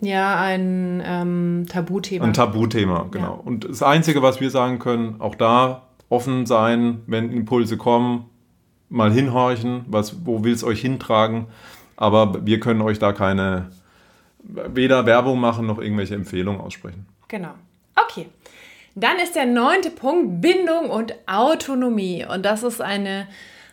Ja, 0.00 0.40
ein 0.40 1.02
ähm, 1.04 1.66
Tabuthema. 1.68 2.24
Ein 2.24 2.32
Tabuthema, 2.32 3.06
genau. 3.10 3.24
Ja. 3.24 3.40
Und 3.44 3.68
das 3.68 3.82
Einzige, 3.82 4.22
was 4.22 4.40
wir 4.40 4.50
sagen 4.50 4.78
können, 4.78 5.16
auch 5.18 5.34
da 5.34 5.82
offen 6.08 6.46
sein, 6.46 7.00
wenn 7.06 7.32
Impulse 7.32 7.76
kommen, 7.76 8.26
mal 8.88 9.12
hinhorchen, 9.12 9.84
was, 9.88 10.24
wo 10.24 10.44
will 10.44 10.52
es 10.52 10.64
euch 10.64 10.80
hintragen 10.80 11.48
aber 11.98 12.46
wir 12.46 12.60
können 12.60 12.80
euch 12.80 13.00
da 13.00 13.12
keine, 13.12 13.70
weder 14.38 15.04
Werbung 15.04 15.40
machen 15.40 15.66
noch 15.66 15.80
irgendwelche 15.80 16.14
Empfehlungen 16.14 16.60
aussprechen. 16.60 17.06
Genau. 17.26 17.54
Okay. 17.96 18.28
Dann 18.94 19.18
ist 19.18 19.34
der 19.34 19.46
neunte 19.46 19.90
Punkt 19.90 20.40
Bindung 20.40 20.90
und 20.90 21.14
Autonomie. 21.26 22.24
Und 22.24 22.44
das 22.44 22.62
ist 22.62 22.80
eine 22.80 23.26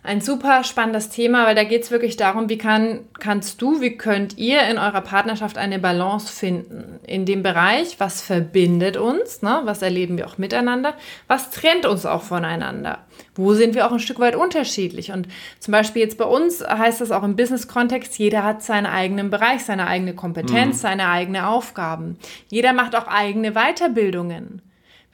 ein 0.05 0.21
super 0.21 0.63
spannendes 0.63 1.09
Thema, 1.09 1.45
weil 1.45 1.55
da 1.55 1.63
geht 1.63 1.83
es 1.83 1.91
wirklich 1.91 2.15
darum, 2.15 2.49
wie 2.49 2.57
kann, 2.57 2.99
kannst 3.19 3.61
du, 3.61 3.81
wie 3.81 3.97
könnt 3.97 4.37
ihr 4.37 4.61
in 4.63 4.77
eurer 4.77 5.01
Partnerschaft 5.01 5.57
eine 5.57 5.79
Balance 5.79 6.31
finden 6.31 6.99
in 7.05 7.25
dem 7.25 7.43
Bereich, 7.43 7.99
was 7.99 8.21
verbindet 8.21 8.97
uns, 8.97 9.41
ne? 9.41 9.61
was 9.65 9.81
erleben 9.81 10.17
wir 10.17 10.27
auch 10.27 10.37
miteinander, 10.37 10.93
was 11.27 11.49
trennt 11.49 11.85
uns 11.85 12.05
auch 12.05 12.21
voneinander, 12.21 12.99
wo 13.33 13.53
sind 13.53 13.75
wir 13.75 13.87
auch 13.87 13.91
ein 13.91 13.99
Stück 13.99 14.19
weit 14.19 14.35
unterschiedlich. 14.35 15.11
Und 15.11 15.27
zum 15.59 15.71
Beispiel 15.71 16.03
jetzt 16.03 16.17
bei 16.17 16.25
uns 16.25 16.63
heißt 16.65 17.01
das 17.01 17.11
auch 17.11 17.23
im 17.23 17.35
Business-Kontext, 17.35 18.17
jeder 18.17 18.43
hat 18.43 18.63
seinen 18.63 18.85
eigenen 18.85 19.29
Bereich, 19.29 19.65
seine 19.65 19.87
eigene 19.87 20.13
Kompetenz, 20.13 20.77
mhm. 20.77 20.81
seine 20.81 21.09
eigenen 21.09 21.43
Aufgaben. 21.43 22.17
Jeder 22.49 22.73
macht 22.73 22.95
auch 22.95 23.07
eigene 23.07 23.53
Weiterbildungen. 23.53 24.61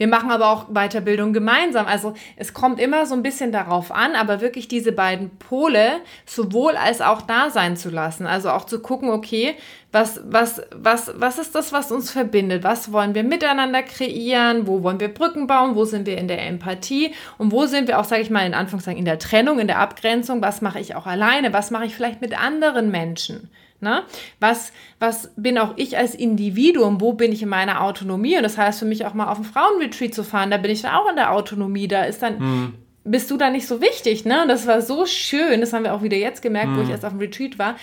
Wir 0.02 0.08
machen 0.08 0.32
aber 0.32 0.50
auch 0.50 0.66
Weiterbildung 0.70 1.32
gemeinsam. 1.32 1.86
Also 1.86 2.16
es 2.36 2.56
kommt 2.56 2.80
immer 2.80 3.06
so 3.06 3.14
ein 3.14 3.22
bisschen 3.22 3.52
darauf 3.52 3.92
an, 3.92 4.16
aber 4.16 4.42
wirklich 4.42 4.68
diese 4.68 4.92
beiden 4.92 5.30
Pole 5.38 6.00
sowohl 6.26 6.76
als 6.76 7.02
auch 7.02 7.22
da 7.22 7.52
sein 7.52 7.78
zu 7.78 7.92
lassen. 7.92 8.26
Also 8.26 8.50
auch 8.50 8.66
zu 8.66 8.80
gucken, 8.80 9.12
okay, 9.12 9.54
was, 9.92 10.20
was, 10.26 10.64
was, 10.74 11.12
was 11.18 11.38
ist 11.38 11.54
das, 11.54 11.72
was 11.72 11.92
uns 11.92 12.10
verbindet? 12.10 12.64
Was 12.64 12.92
wollen 12.92 13.14
wir 13.14 13.24
miteinander 13.24 13.84
kreieren? 13.84 14.66
Wo 14.66 14.82
wollen 14.82 15.00
wir 15.00 15.14
Brücken 15.14 15.46
bauen? 15.46 15.76
Wo 15.76 15.86
sind 15.86 16.08
wir 16.08 16.18
in 16.18 16.28
der 16.28 16.48
Empathie? 16.48 17.14
Und 17.38 17.52
wo 17.52 17.68
sind 17.68 17.88
wir 17.88 18.00
auch, 18.00 18.06
sage 18.06 18.24
ich 18.24 18.32
mal, 18.32 18.48
in 18.48 18.56
Anführungszeichen 18.56 18.98
in 18.98 19.06
der 19.06 19.20
Trennung, 19.20 19.60
in 19.60 19.68
der 19.68 19.78
Abgrenzung? 19.78 20.42
Was 20.42 20.62
mache 20.62 20.80
ich 20.80 20.96
auch 20.96 21.06
alleine? 21.06 21.54
Was 21.54 21.70
mache 21.70 21.86
ich 21.86 21.94
vielleicht 21.94 22.22
mit 22.22 22.36
anderen 22.42 22.90
Menschen? 22.90 23.52
Ne? 23.82 24.04
Was, 24.40 24.72
was 25.00 25.32
bin 25.36 25.58
auch 25.58 25.74
ich 25.76 25.98
als 25.98 26.14
Individuum? 26.14 27.02
Wo 27.02 27.14
bin 27.14 27.32
ich 27.32 27.42
in 27.42 27.50
meiner 27.50 27.82
Autonomie? 27.82 28.38
Und 28.38 28.44
das 28.44 28.58
heißt 28.58 28.78
für 28.78 28.86
mich 28.86 29.06
auch 29.06 29.16
mal 29.16 29.28
auf 29.28 29.40
ein 29.40 29.44
Frauenretreat 29.44 30.14
zu 30.14 30.24
fahren, 30.24 30.52
da 30.52 30.58
bin 30.58 30.70
ich 30.70 30.84
dann 30.84 30.94
auch 30.94 31.10
in 31.10 31.16
der 31.16 31.32
Autonomie. 31.32 31.88
Da 31.88 32.04
ist 32.04 32.22
dann, 32.22 32.40
hm. 32.40 32.74
bist 33.04 33.32
du 33.32 33.38
da 33.38 33.50
nicht 33.50 33.66
so 33.66 33.82
wichtig, 33.82 34.24
ne? 34.24 34.44
Und 34.44 34.50
das 34.50 34.68
war 34.68 34.82
so 34.84 35.08
schön, 35.08 35.62
das 35.62 35.74
haben 35.74 35.84
wir 35.84 35.96
auch 35.96 36.04
wieder 36.04 36.18
jetzt 36.18 36.44
gemerkt, 36.44 36.68
hm. 36.68 36.78
wo 36.78 36.82
ich 36.82 36.88
hm. 36.88 36.92
erst 36.92 37.06
auf 37.06 37.12
dem 37.12 37.20
Retreat 37.20 37.58
war. 37.58 37.76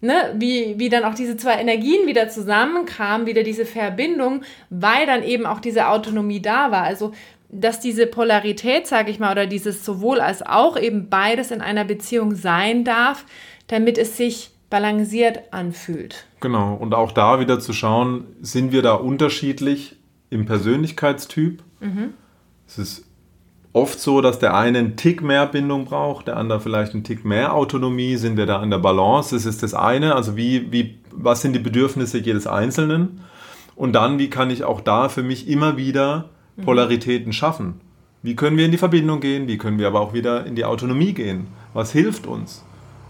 Ne, 0.00 0.34
wie, 0.34 0.74
wie 0.76 0.90
dann 0.90 1.04
auch 1.04 1.14
diese 1.14 1.38
zwei 1.38 1.54
Energien 1.54 2.06
wieder 2.06 2.28
zusammenkamen, 2.28 3.26
wieder 3.26 3.42
diese 3.42 3.64
Verbindung, 3.64 4.42
weil 4.68 5.06
dann 5.06 5.22
eben 5.22 5.46
auch 5.46 5.60
diese 5.60 5.88
Autonomie 5.88 6.42
da 6.42 6.70
war. 6.70 6.82
Also, 6.82 7.12
dass 7.48 7.80
diese 7.80 8.06
Polarität, 8.06 8.86
sage 8.86 9.10
ich 9.10 9.18
mal, 9.18 9.32
oder 9.32 9.46
dieses 9.46 9.82
sowohl 9.82 10.20
als 10.20 10.44
auch 10.44 10.76
eben 10.76 11.08
beides 11.08 11.52
in 11.52 11.62
einer 11.62 11.84
Beziehung 11.84 12.34
sein 12.34 12.84
darf, 12.84 13.24
damit 13.68 13.96
es 13.96 14.18
sich 14.18 14.50
balanciert 14.74 15.52
anfühlt. 15.52 16.26
Genau, 16.40 16.74
und 16.74 16.94
auch 16.94 17.12
da 17.12 17.38
wieder 17.38 17.60
zu 17.60 17.72
schauen, 17.72 18.24
sind 18.42 18.72
wir 18.72 18.82
da 18.82 18.94
unterschiedlich 18.94 19.94
im 20.30 20.46
Persönlichkeitstyp? 20.46 21.62
Mhm. 21.78 22.14
Es 22.66 22.78
ist 22.78 23.04
oft 23.72 24.00
so, 24.00 24.20
dass 24.20 24.40
der 24.40 24.56
eine 24.56 24.78
einen 24.78 24.96
Tick 24.96 25.22
mehr 25.22 25.46
Bindung 25.46 25.84
braucht, 25.84 26.26
der 26.26 26.38
andere 26.38 26.58
vielleicht 26.60 26.92
einen 26.92 27.04
Tick 27.04 27.24
mehr 27.24 27.54
Autonomie. 27.54 28.16
Sind 28.16 28.36
wir 28.36 28.46
da 28.46 28.60
in 28.64 28.70
der 28.70 28.78
Balance? 28.78 29.36
Das 29.36 29.46
ist 29.46 29.62
das 29.62 29.74
eine. 29.74 30.16
Also 30.16 30.36
wie, 30.36 30.72
wie, 30.72 30.98
was 31.12 31.40
sind 31.40 31.52
die 31.52 31.60
Bedürfnisse 31.60 32.18
jedes 32.18 32.48
Einzelnen? 32.48 33.20
Und 33.76 33.92
dann, 33.92 34.18
wie 34.18 34.28
kann 34.28 34.50
ich 34.50 34.64
auch 34.64 34.80
da 34.80 35.08
für 35.08 35.22
mich 35.22 35.46
immer 35.46 35.76
wieder 35.76 36.30
mhm. 36.56 36.64
Polaritäten 36.64 37.32
schaffen? 37.32 37.80
Wie 38.22 38.34
können 38.34 38.56
wir 38.56 38.64
in 38.64 38.72
die 38.72 38.78
Verbindung 38.78 39.20
gehen? 39.20 39.46
Wie 39.46 39.56
können 39.56 39.78
wir 39.78 39.86
aber 39.86 40.00
auch 40.00 40.14
wieder 40.14 40.44
in 40.44 40.56
die 40.56 40.64
Autonomie 40.64 41.12
gehen? 41.12 41.46
Was 41.74 41.92
hilft 41.92 42.26
uns? 42.26 42.64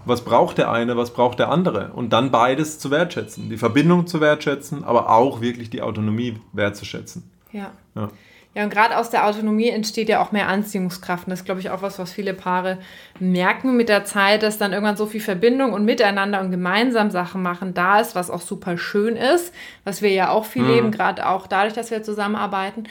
Was 0.04 0.22
braucht 0.22 0.58
der 0.58 0.70
eine, 0.70 0.96
was 0.96 1.12
braucht 1.12 1.38
der 1.38 1.50
andere 1.50 1.90
und 1.94 2.12
dann 2.12 2.30
beides 2.30 2.78
zu 2.78 2.90
wertschätzen, 2.90 3.48
die 3.50 3.56
Verbindung 3.56 4.06
zu 4.06 4.20
wertschätzen, 4.20 4.84
aber 4.84 5.10
auch 5.10 5.40
wirklich 5.40 5.70
die 5.70 5.82
Autonomie 5.82 6.38
wertzuschätzen. 6.52 7.30
Ja. 7.52 7.72
Ja, 7.94 8.10
ja 8.54 8.64
und 8.64 8.70
gerade 8.70 8.98
aus 8.98 9.10
der 9.10 9.26
Autonomie 9.26 9.68
entsteht 9.68 10.08
ja 10.08 10.20
auch 10.20 10.32
mehr 10.32 10.48
Anziehungskraft. 10.48 11.26
Und 11.26 11.30
das 11.30 11.40
ist, 11.40 11.44
glaube 11.44 11.60
ich, 11.60 11.70
auch 11.70 11.82
was, 11.82 11.98
was 11.98 12.12
viele 12.12 12.34
Paare 12.34 12.78
merken 13.20 13.76
mit 13.76 13.88
der 13.88 14.04
Zeit, 14.04 14.42
dass 14.42 14.58
dann 14.58 14.72
irgendwann 14.72 14.96
so 14.96 15.06
viel 15.06 15.20
Verbindung 15.20 15.72
und 15.72 15.84
miteinander 15.84 16.40
und 16.40 16.50
gemeinsam 16.50 17.10
Sachen 17.10 17.42
machen 17.42 17.74
da 17.74 18.00
ist, 18.00 18.14
was 18.14 18.30
auch 18.30 18.40
super 18.40 18.76
schön 18.76 19.16
ist, 19.16 19.54
was 19.84 20.02
wir 20.02 20.10
ja 20.10 20.30
auch 20.30 20.44
viel 20.44 20.62
mhm. 20.62 20.68
leben, 20.68 20.90
gerade 20.90 21.28
auch 21.28 21.46
dadurch, 21.46 21.74
dass 21.74 21.90
wir 21.90 22.02
zusammenarbeiten 22.02 22.84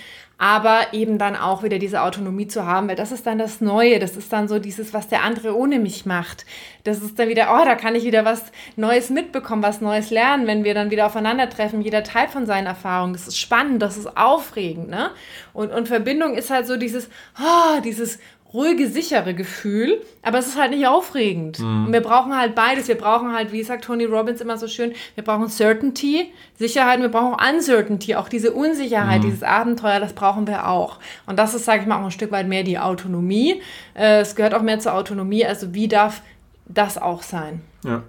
aber 0.43 0.87
eben 0.91 1.17
dann 1.17 1.37
auch 1.37 1.63
wieder 1.63 1.79
diese 1.79 2.01
Autonomie 2.01 2.47
zu 2.47 2.65
haben, 2.65 2.89
weil 2.89 2.97
das 2.97 3.13
ist 3.13 3.25
dann 3.25 3.37
das 3.37 3.61
Neue, 3.61 3.97
das 3.99 4.17
ist 4.17 4.33
dann 4.33 4.49
so 4.49 4.59
dieses, 4.59 4.93
was 4.93 5.07
der 5.07 5.23
andere 5.23 5.55
ohne 5.55 5.79
mich 5.79 6.05
macht. 6.05 6.45
Das 6.83 7.01
ist 7.01 7.17
dann 7.17 7.29
wieder, 7.29 7.47
oh, 7.53 7.63
da 7.63 7.75
kann 7.75 7.95
ich 7.95 8.03
wieder 8.03 8.25
was 8.25 8.43
Neues 8.75 9.09
mitbekommen, 9.09 9.63
was 9.63 9.79
Neues 9.79 10.09
lernen, 10.11 10.45
wenn 10.45 10.65
wir 10.65 10.73
dann 10.73 10.91
wieder 10.91 11.05
aufeinandertreffen, 11.05 11.81
jeder 11.81 12.03
teilt 12.03 12.29
von 12.29 12.45
seinen 12.45 12.67
Erfahrungen. 12.67 13.13
Das 13.13 13.25
ist 13.25 13.39
spannend, 13.39 13.81
das 13.81 13.95
ist 13.95 14.17
aufregend, 14.17 14.89
ne? 14.89 15.11
Und, 15.53 15.71
und 15.71 15.87
Verbindung 15.87 16.33
ist 16.33 16.49
halt 16.49 16.67
so 16.67 16.75
dieses, 16.75 17.07
oh, 17.39 17.79
dieses 17.81 18.19
ruhige, 18.53 18.87
sichere 18.87 19.33
Gefühl, 19.33 20.01
aber 20.21 20.37
es 20.37 20.47
ist 20.47 20.59
halt 20.59 20.71
nicht 20.71 20.85
aufregend. 20.85 21.59
Mhm. 21.59 21.87
Und 21.87 21.93
wir 21.93 22.01
brauchen 22.01 22.35
halt 22.37 22.53
beides. 22.55 22.87
Wir 22.87 22.97
brauchen 22.97 23.33
halt, 23.33 23.51
wie 23.51 23.63
sagt 23.63 23.85
Tony 23.85 24.05
Robbins 24.05 24.41
immer 24.41 24.57
so 24.57 24.67
schön, 24.67 24.93
wir 25.15 25.23
brauchen 25.23 25.49
Certainty, 25.49 26.31
Sicherheit, 26.57 26.97
und 26.97 27.03
wir 27.03 27.09
brauchen 27.09 27.33
auch 27.33 27.53
Uncertainty, 27.53 28.15
auch 28.15 28.29
diese 28.29 28.51
Unsicherheit, 28.51 29.21
mhm. 29.21 29.25
dieses 29.25 29.43
Abenteuer, 29.43 29.99
das 29.99 30.13
brauchen 30.13 30.47
wir 30.47 30.67
auch. 30.67 30.99
Und 31.25 31.39
das 31.39 31.53
ist, 31.53 31.65
sage 31.65 31.81
ich 31.81 31.87
mal, 31.87 31.99
auch 31.99 32.05
ein 32.05 32.11
Stück 32.11 32.31
weit 32.31 32.47
mehr 32.47 32.63
die 32.63 32.77
Autonomie. 32.77 33.61
Äh, 33.95 34.19
es 34.19 34.35
gehört 34.35 34.53
auch 34.53 34.61
mehr 34.61 34.79
zur 34.79 34.93
Autonomie. 34.93 35.45
Also 35.45 35.73
wie 35.73 35.87
darf 35.87 36.21
das 36.67 36.97
auch 36.97 37.23
sein? 37.23 37.61
Ja. 37.83 38.03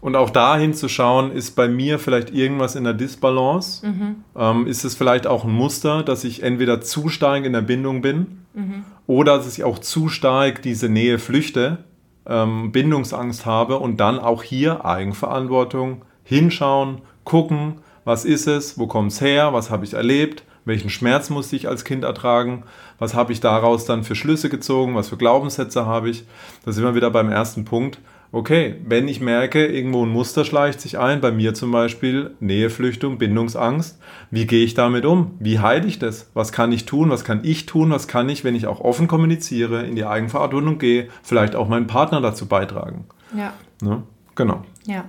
Und 0.00 0.16
auch 0.16 0.30
da 0.30 0.56
hinzuschauen, 0.56 1.32
ist 1.32 1.52
bei 1.52 1.68
mir 1.68 1.98
vielleicht 1.98 2.30
irgendwas 2.30 2.76
in 2.76 2.84
der 2.84 2.94
Disbalance? 2.94 3.86
Mhm. 3.86 4.24
Ähm, 4.34 4.66
ist 4.66 4.84
es 4.84 4.94
vielleicht 4.94 5.26
auch 5.26 5.44
ein 5.44 5.52
Muster, 5.52 6.02
dass 6.02 6.24
ich 6.24 6.42
entweder 6.42 6.80
zu 6.80 7.08
stark 7.08 7.44
in 7.44 7.52
der 7.52 7.60
Bindung 7.60 8.00
bin 8.00 8.38
mhm. 8.54 8.84
Oder 9.06 9.36
dass 9.36 9.56
ich 9.56 9.64
auch 9.64 9.78
zu 9.78 10.08
stark 10.08 10.62
diese 10.62 10.88
Nähe 10.88 11.18
flüchte, 11.18 11.84
ähm, 12.26 12.72
Bindungsangst 12.72 13.46
habe 13.46 13.78
und 13.78 13.98
dann 13.98 14.18
auch 14.18 14.42
hier 14.42 14.84
Eigenverantwortung, 14.84 16.04
hinschauen, 16.24 17.02
gucken, 17.24 17.80
was 18.04 18.24
ist 18.24 18.46
es, 18.46 18.78
wo 18.78 18.86
kommt 18.86 19.12
es 19.12 19.20
her, 19.20 19.52
was 19.52 19.70
habe 19.70 19.84
ich 19.84 19.94
erlebt, 19.94 20.44
welchen 20.64 20.90
Schmerz 20.90 21.30
musste 21.30 21.56
ich 21.56 21.68
als 21.68 21.84
Kind 21.84 22.04
ertragen, 22.04 22.64
was 22.98 23.14
habe 23.14 23.32
ich 23.32 23.40
daraus 23.40 23.84
dann 23.84 24.02
für 24.02 24.16
Schlüsse 24.16 24.48
gezogen, 24.48 24.94
was 24.94 25.08
für 25.08 25.16
Glaubenssätze 25.16 25.86
habe 25.86 26.10
ich. 26.10 26.24
Da 26.64 26.72
sind 26.72 26.84
wir 26.84 26.94
wieder 26.94 27.10
beim 27.10 27.30
ersten 27.30 27.64
Punkt 27.64 27.98
okay, 28.32 28.76
wenn 28.84 29.08
ich 29.08 29.20
merke, 29.20 29.66
irgendwo 29.66 30.04
ein 30.04 30.10
Muster 30.10 30.44
schleicht 30.44 30.80
sich 30.80 30.98
ein, 30.98 31.20
bei 31.20 31.30
mir 31.30 31.54
zum 31.54 31.72
Beispiel 31.72 32.34
Näheflüchtung, 32.40 33.18
Bindungsangst, 33.18 33.98
wie 34.30 34.46
gehe 34.46 34.64
ich 34.64 34.74
damit 34.74 35.04
um? 35.04 35.36
Wie 35.38 35.58
heile 35.58 35.86
ich 35.86 35.98
das? 35.98 36.30
Was 36.34 36.52
kann 36.52 36.72
ich 36.72 36.86
tun? 36.86 37.10
Was 37.10 37.24
kann 37.24 37.40
ich 37.44 37.66
tun? 37.66 37.90
Was 37.90 38.08
kann 38.08 38.28
ich, 38.28 38.44
wenn 38.44 38.54
ich 38.54 38.66
auch 38.66 38.80
offen 38.80 39.08
kommuniziere, 39.08 39.84
in 39.84 39.96
die 39.96 40.04
Eigenverantwortung 40.04 40.78
gehe, 40.78 41.08
vielleicht 41.22 41.54
auch 41.54 41.68
meinen 41.68 41.86
Partner 41.86 42.20
dazu 42.20 42.46
beitragen? 42.46 43.06
Ja. 43.36 43.52
Ne? 43.82 44.02
Genau. 44.34 44.64
Ja. 44.84 45.04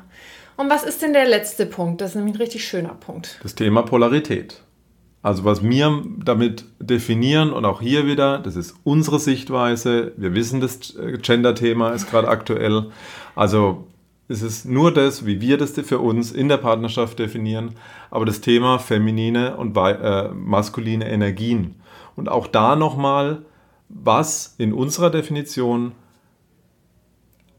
Und 0.55 0.69
was 0.69 0.83
ist 0.83 1.01
denn 1.01 1.13
der 1.13 1.27
letzte 1.27 1.65
Punkt? 1.65 2.01
Das 2.01 2.11
ist 2.11 2.15
nämlich 2.15 2.35
ein 2.35 2.41
richtig 2.41 2.65
schöner 2.65 2.95
Punkt. 2.95 3.39
Das 3.43 3.53
Thema 3.53 3.83
Polarität. 3.83 4.61
Also 5.27 5.43
was 5.43 5.61
wir 5.61 6.03
damit 6.23 6.63
definieren 6.79 7.51
und 7.51 7.65
auch 7.65 7.81
hier 7.81 8.07
wieder, 8.07 8.39
das 8.39 8.55
ist 8.55 8.75
unsere 8.85 9.19
Sichtweise. 9.19 10.13
Wir 10.15 10.33
wissen, 10.33 10.61
das 10.61 10.97
Gender-Thema 11.21 11.89
ist 11.89 12.09
gerade 12.09 12.29
aktuell. 12.29 12.91
Also 13.35 13.87
es 14.29 14.41
ist 14.41 14.63
nur 14.63 14.93
das, 14.93 15.25
wie 15.25 15.41
wir 15.41 15.57
das 15.57 15.71
für 15.71 15.99
uns 15.99 16.31
in 16.31 16.47
der 16.47 16.55
Partnerschaft 16.55 17.19
definieren, 17.19 17.71
aber 18.09 18.23
das 18.23 18.39
Thema 18.39 18.79
feminine 18.79 19.57
und 19.57 19.75
äh, 19.75 20.29
maskuline 20.29 21.09
Energien. 21.09 21.75
Und 22.15 22.29
auch 22.29 22.47
da 22.47 22.77
nochmal, 22.77 23.39
was 23.89 24.55
in 24.57 24.71
unserer 24.71 25.09
Definition 25.09 25.91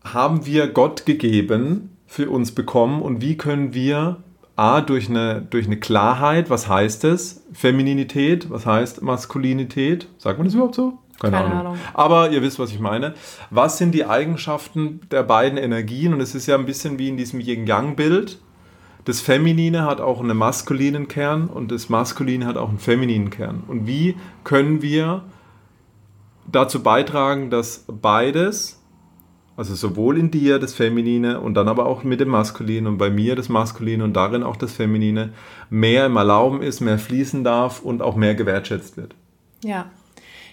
haben 0.04 0.46
wir 0.46 0.68
Gott 0.68 1.04
gegeben, 1.04 1.98
für 2.06 2.30
uns 2.30 2.52
bekommen 2.52 3.02
und 3.02 3.20
wie 3.20 3.36
können 3.36 3.74
wir 3.74 4.22
A, 4.58 4.80
durch 4.80 5.08
eine, 5.08 5.40
durch 5.40 5.66
eine 5.66 5.76
Klarheit, 5.76 6.50
was 6.50 6.68
heißt 6.68 7.04
es? 7.04 7.44
Femininität, 7.52 8.50
was 8.50 8.66
heißt 8.66 9.02
Maskulinität? 9.02 10.08
Sagt 10.18 10.38
man 10.38 10.46
das 10.46 10.54
überhaupt 10.54 10.74
so? 10.74 10.98
Keine, 11.20 11.36
Keine 11.36 11.46
Ahnung. 11.46 11.60
Ahnung. 11.60 11.78
Aber 11.94 12.30
ihr 12.30 12.42
wisst, 12.42 12.58
was 12.58 12.72
ich 12.72 12.80
meine. 12.80 13.14
Was 13.50 13.78
sind 13.78 13.92
die 13.92 14.04
Eigenschaften 14.04 15.00
der 15.12 15.22
beiden 15.22 15.58
Energien? 15.58 16.12
Und 16.12 16.20
es 16.20 16.34
ist 16.34 16.46
ja 16.46 16.56
ein 16.56 16.66
bisschen 16.66 16.98
wie 16.98 17.08
in 17.08 17.16
diesem 17.16 17.38
Yin-Yang-Bild. 17.38 18.38
Das 19.04 19.20
Feminine 19.20 19.84
hat 19.84 20.00
auch 20.00 20.20
einen 20.20 20.36
maskulinen 20.36 21.06
Kern 21.06 21.46
und 21.46 21.70
das 21.70 21.88
Maskuline 21.88 22.44
hat 22.44 22.56
auch 22.56 22.68
einen 22.68 22.80
femininen 22.80 23.30
Kern. 23.30 23.62
Und 23.68 23.86
wie 23.86 24.16
können 24.42 24.82
wir 24.82 25.22
dazu 26.50 26.82
beitragen, 26.82 27.48
dass 27.50 27.84
beides 27.86 28.77
also 29.58 29.74
sowohl 29.74 30.18
in 30.18 30.30
dir 30.30 30.60
das 30.60 30.72
Feminine 30.72 31.40
und 31.40 31.54
dann 31.54 31.66
aber 31.66 31.86
auch 31.86 32.04
mit 32.04 32.20
dem 32.20 32.28
Maskulinen 32.28 32.86
und 32.86 32.96
bei 32.96 33.10
mir 33.10 33.34
das 33.34 33.48
Maskuline 33.48 34.04
und 34.04 34.12
darin 34.12 34.44
auch 34.44 34.54
das 34.54 34.72
Feminine 34.72 35.30
mehr 35.68 36.06
im 36.06 36.14
Erlauben 36.14 36.62
ist, 36.62 36.78
mehr 36.78 36.96
fließen 36.96 37.42
darf 37.42 37.82
und 37.82 38.00
auch 38.00 38.14
mehr 38.14 38.36
gewertschätzt 38.36 38.96
wird. 38.96 39.16
Ja. 39.64 39.90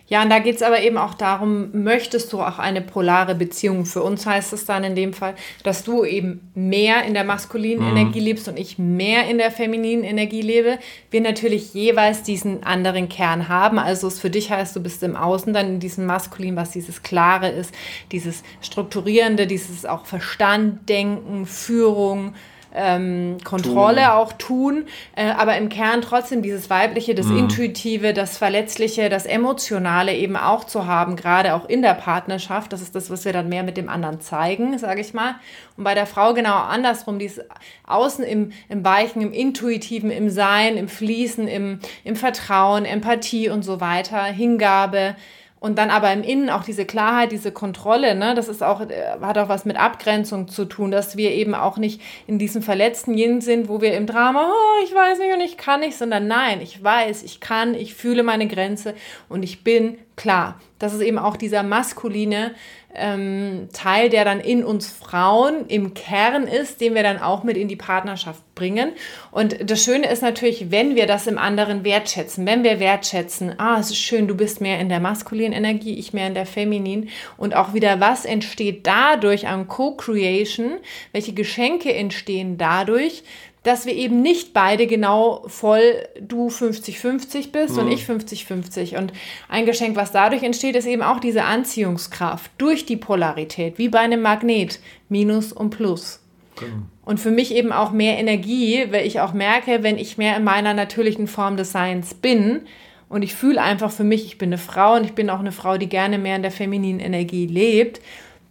Ja, 0.07 0.21
und 0.21 0.29
da 0.29 0.37
geht 0.37 0.55
es 0.55 0.61
aber 0.61 0.81
eben 0.81 0.99
auch 0.99 1.15
darum, 1.15 1.69
möchtest 1.71 2.31
du 2.31 2.39
auch 2.39 2.59
eine 2.59 2.81
polare 2.81 3.33
Beziehung? 3.33 3.85
Für 3.85 4.03
uns 4.03 4.27
heißt 4.27 4.53
es 4.53 4.65
dann 4.65 4.83
in 4.83 4.93
dem 4.93 5.13
Fall, 5.13 5.33
dass 5.63 5.83
du 5.83 6.05
eben 6.05 6.51
mehr 6.53 7.05
in 7.05 7.15
der 7.15 7.23
maskulinen 7.23 7.83
mhm. 7.83 7.97
Energie 7.97 8.19
lebst 8.19 8.47
und 8.47 8.59
ich 8.59 8.77
mehr 8.77 9.27
in 9.27 9.39
der 9.39 9.49
femininen 9.49 10.03
Energie 10.03 10.43
lebe. 10.43 10.77
Wir 11.09 11.21
natürlich 11.21 11.73
jeweils 11.73 12.21
diesen 12.21 12.63
anderen 12.63 13.09
Kern 13.09 13.49
haben. 13.49 13.79
Also 13.79 14.07
es 14.07 14.19
für 14.19 14.29
dich 14.29 14.51
heißt, 14.51 14.75
du 14.75 14.79
bist 14.79 15.01
im 15.01 15.15
Außen 15.15 15.53
dann 15.53 15.67
in 15.67 15.79
diesem 15.79 16.05
Maskulin, 16.05 16.55
was 16.55 16.69
dieses 16.69 17.01
Klare 17.01 17.49
ist, 17.49 17.73
dieses 18.11 18.43
Strukturierende, 18.61 19.47
dieses 19.47 19.85
auch 19.85 20.05
Verstand, 20.05 20.87
Denken, 20.87 21.47
Führung, 21.47 22.35
ähm, 22.75 23.37
Kontrolle 23.43 24.01
tun. 24.01 24.09
auch 24.09 24.33
tun, 24.33 24.85
äh, 25.15 25.31
aber 25.31 25.57
im 25.57 25.69
Kern 25.69 26.01
trotzdem 26.01 26.41
dieses 26.41 26.69
Weibliche, 26.69 27.15
das 27.15 27.27
mhm. 27.27 27.39
Intuitive, 27.39 28.13
das 28.13 28.37
Verletzliche, 28.37 29.09
das 29.09 29.25
Emotionale 29.25 30.13
eben 30.15 30.35
auch 30.35 30.65
zu 30.65 30.85
haben, 30.85 31.15
gerade 31.15 31.53
auch 31.53 31.67
in 31.67 31.81
der 31.81 31.93
Partnerschaft. 31.93 32.73
Das 32.73 32.81
ist 32.81 32.95
das, 32.95 33.09
was 33.09 33.25
wir 33.25 33.33
dann 33.33 33.49
mehr 33.49 33.63
mit 33.63 33.77
dem 33.77 33.89
anderen 33.89 34.19
zeigen, 34.21 34.77
sage 34.77 35.01
ich 35.01 35.13
mal. 35.13 35.35
Und 35.77 35.83
bei 35.83 35.93
der 35.93 36.05
Frau 36.05 36.33
genau 36.33 36.57
andersrum, 36.57 37.19
dieses 37.19 37.43
Außen 37.87 38.23
im, 38.23 38.51
im 38.69 38.83
Weichen, 38.83 39.21
im 39.21 39.31
Intuitiven, 39.31 40.11
im 40.11 40.29
Sein, 40.29 40.77
im 40.77 40.87
Fließen, 40.87 41.47
im, 41.47 41.79
im 42.03 42.15
Vertrauen, 42.15 42.85
Empathie 42.85 43.49
und 43.49 43.63
so 43.63 43.81
weiter, 43.81 44.23
Hingabe. 44.23 45.15
Und 45.65 45.79
dann 45.79 45.89
aber 45.89 46.13
im 46.13 46.21
Innen 46.21 46.51
auch 46.51 46.63
diese 46.63 46.85
Klarheit, 46.85 47.31
diese 47.31 47.51
Kontrolle, 47.51 48.13
ne, 48.13 48.35
das 48.35 48.49
ist 48.49 48.61
auch, 48.61 48.81
äh, 48.81 49.17
hat 49.19 49.39
auch 49.39 49.49
was 49.49 49.65
mit 49.65 49.77
Abgrenzung 49.77 50.47
zu 50.47 50.65
tun, 50.65 50.91
dass 50.91 51.17
wir 51.17 51.31
eben 51.31 51.55
auch 51.55 51.77
nicht 51.77 52.01
in 52.27 52.37
diesem 52.37 52.61
verletzten 52.61 53.17
Yin 53.17 53.41
sind, 53.41 53.67
wo 53.67 53.81
wir 53.81 53.97
im 53.97 54.05
Drama, 54.05 54.47
oh, 54.47 54.83
ich 54.83 54.93
weiß 54.93 55.17
nicht 55.17 55.33
und 55.33 55.41
ich 55.41 55.57
kann 55.57 55.79
nicht, 55.79 55.97
sondern 55.97 56.27
nein, 56.27 56.61
ich 56.61 56.83
weiß, 56.83 57.23
ich 57.23 57.39
kann, 57.39 57.73
ich 57.73 57.95
fühle 57.95 58.21
meine 58.21 58.47
Grenze 58.47 58.93
und 59.27 59.41
ich 59.41 59.63
bin 59.63 59.97
klar. 60.15 60.59
Das 60.77 60.93
ist 60.93 61.01
eben 61.01 61.17
auch 61.17 61.35
dieser 61.35 61.63
maskuline 61.63 62.53
ähm, 62.97 63.69
Teil, 63.73 64.09
der 64.09 64.25
dann 64.25 64.39
in 64.39 64.63
uns 64.63 64.87
Frauen 64.87 65.67
im 65.67 65.93
Kern 65.93 66.47
ist, 66.47 66.81
den 66.81 66.95
wir 66.95 67.03
dann 67.03 67.19
auch 67.19 67.43
mit 67.43 67.57
in 67.57 67.67
die 67.67 67.75
Partnerschaft 67.75 68.41
bringen. 68.55 68.91
Und 69.31 69.69
das 69.69 69.83
Schöne 69.83 70.09
ist 70.09 70.21
natürlich, 70.21 70.71
wenn 70.71 70.95
wir 70.95 71.07
das 71.07 71.27
im 71.27 71.37
anderen 71.37 71.83
wertschätzen, 71.83 72.45
wenn 72.45 72.63
wir 72.63 72.79
wertschätzen, 72.79 73.59
ah, 73.59 73.77
es 73.79 73.91
ist 73.91 73.97
schön, 73.97 74.27
du 74.27 74.35
bist 74.35 74.61
mehr 74.61 74.79
in 74.79 74.89
der 74.89 74.99
maskulinen 74.99 75.53
Energie, 75.53 75.99
ich 75.99 76.13
mehr 76.13 76.27
in 76.27 76.33
der 76.33 76.45
femininen. 76.45 77.09
Und 77.37 77.55
auch 77.55 77.73
wieder, 77.73 77.99
was 77.99 78.25
entsteht 78.25 78.87
dadurch 78.87 79.47
an 79.47 79.67
Co-Creation, 79.67 80.77
welche 81.11 81.33
Geschenke 81.33 81.93
entstehen 81.93 82.57
dadurch, 82.57 83.23
dass 83.65 83.87
wir 83.87 83.93
eben 83.95 84.21
nicht 84.21 84.53
beide 84.53 84.85
genau 84.85 85.43
voll 85.47 86.07
du 86.21 86.49
50-50 86.49 87.51
bist 87.51 87.73
mhm. 87.73 87.79
und 87.79 87.91
ich 87.91 88.03
50-50. 88.03 88.95
Und 88.97 89.11
ein 89.49 89.65
Geschenk, 89.65 89.95
was 89.95 90.11
dadurch 90.11 90.43
entsteht, 90.43 90.75
ist 90.75 90.85
eben 90.85 91.01
auch 91.01 91.19
diese 91.19 91.43
Anziehungskraft 91.43 92.51
durch 92.59 92.85
die 92.85 92.95
Polarität, 92.95 93.79
wie 93.79 93.89
bei 93.89 93.99
einem 93.99 94.21
Magnet, 94.21 94.79
Minus 95.09 95.51
und 95.51 95.71
Plus. 95.71 96.19
Genau. 96.59 96.83
Und 97.03 97.19
für 97.19 97.31
mich 97.31 97.53
eben 97.53 97.71
auch 97.71 97.91
mehr 97.91 98.19
Energie, 98.19 98.85
weil 98.91 99.05
ich 99.05 99.19
auch 99.19 99.33
merke, 99.33 99.81
wenn 99.81 99.97
ich 99.97 100.19
mehr 100.19 100.37
in 100.37 100.43
meiner 100.43 100.75
natürlichen 100.75 101.27
Form 101.27 101.57
des 101.57 101.71
Seins 101.71 102.13
bin, 102.13 102.61
und 103.07 103.21
ich 103.21 103.35
fühle 103.35 103.61
einfach 103.61 103.91
für 103.91 104.03
mich, 104.03 104.25
ich 104.25 104.37
bin 104.37 104.49
eine 104.49 104.57
Frau 104.57 104.95
und 104.95 105.05
ich 105.05 105.13
bin 105.13 105.29
auch 105.29 105.39
eine 105.39 105.51
Frau, 105.51 105.77
die 105.77 105.87
gerne 105.87 106.17
mehr 106.17 106.35
in 106.35 106.41
der 106.41 106.51
femininen 106.51 106.99
Energie 106.99 107.45
lebt, 107.45 108.01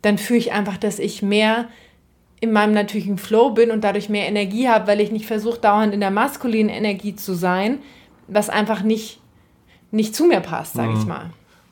dann 0.02 0.16
fühle 0.16 0.38
ich 0.38 0.52
einfach, 0.52 0.76
dass 0.76 0.98
ich 0.98 1.22
mehr 1.22 1.68
in 2.40 2.52
meinem 2.52 2.74
natürlichen 2.74 3.18
Flow 3.18 3.50
bin 3.50 3.70
und 3.70 3.84
dadurch 3.84 4.08
mehr 4.08 4.28
Energie 4.28 4.68
habe, 4.68 4.86
weil 4.86 5.00
ich 5.00 5.10
nicht 5.10 5.26
versuche, 5.26 5.60
dauernd 5.60 5.94
in 5.94 6.00
der 6.00 6.10
maskulinen 6.10 6.68
Energie 6.68 7.16
zu 7.16 7.34
sein, 7.34 7.78
was 8.28 8.50
einfach 8.50 8.82
nicht, 8.82 9.20
nicht 9.90 10.14
zu 10.14 10.26
mir 10.26 10.40
passt, 10.40 10.74
sage 10.74 10.90
mhm. 10.90 10.98
ich 10.98 11.06
mal. 11.06 11.30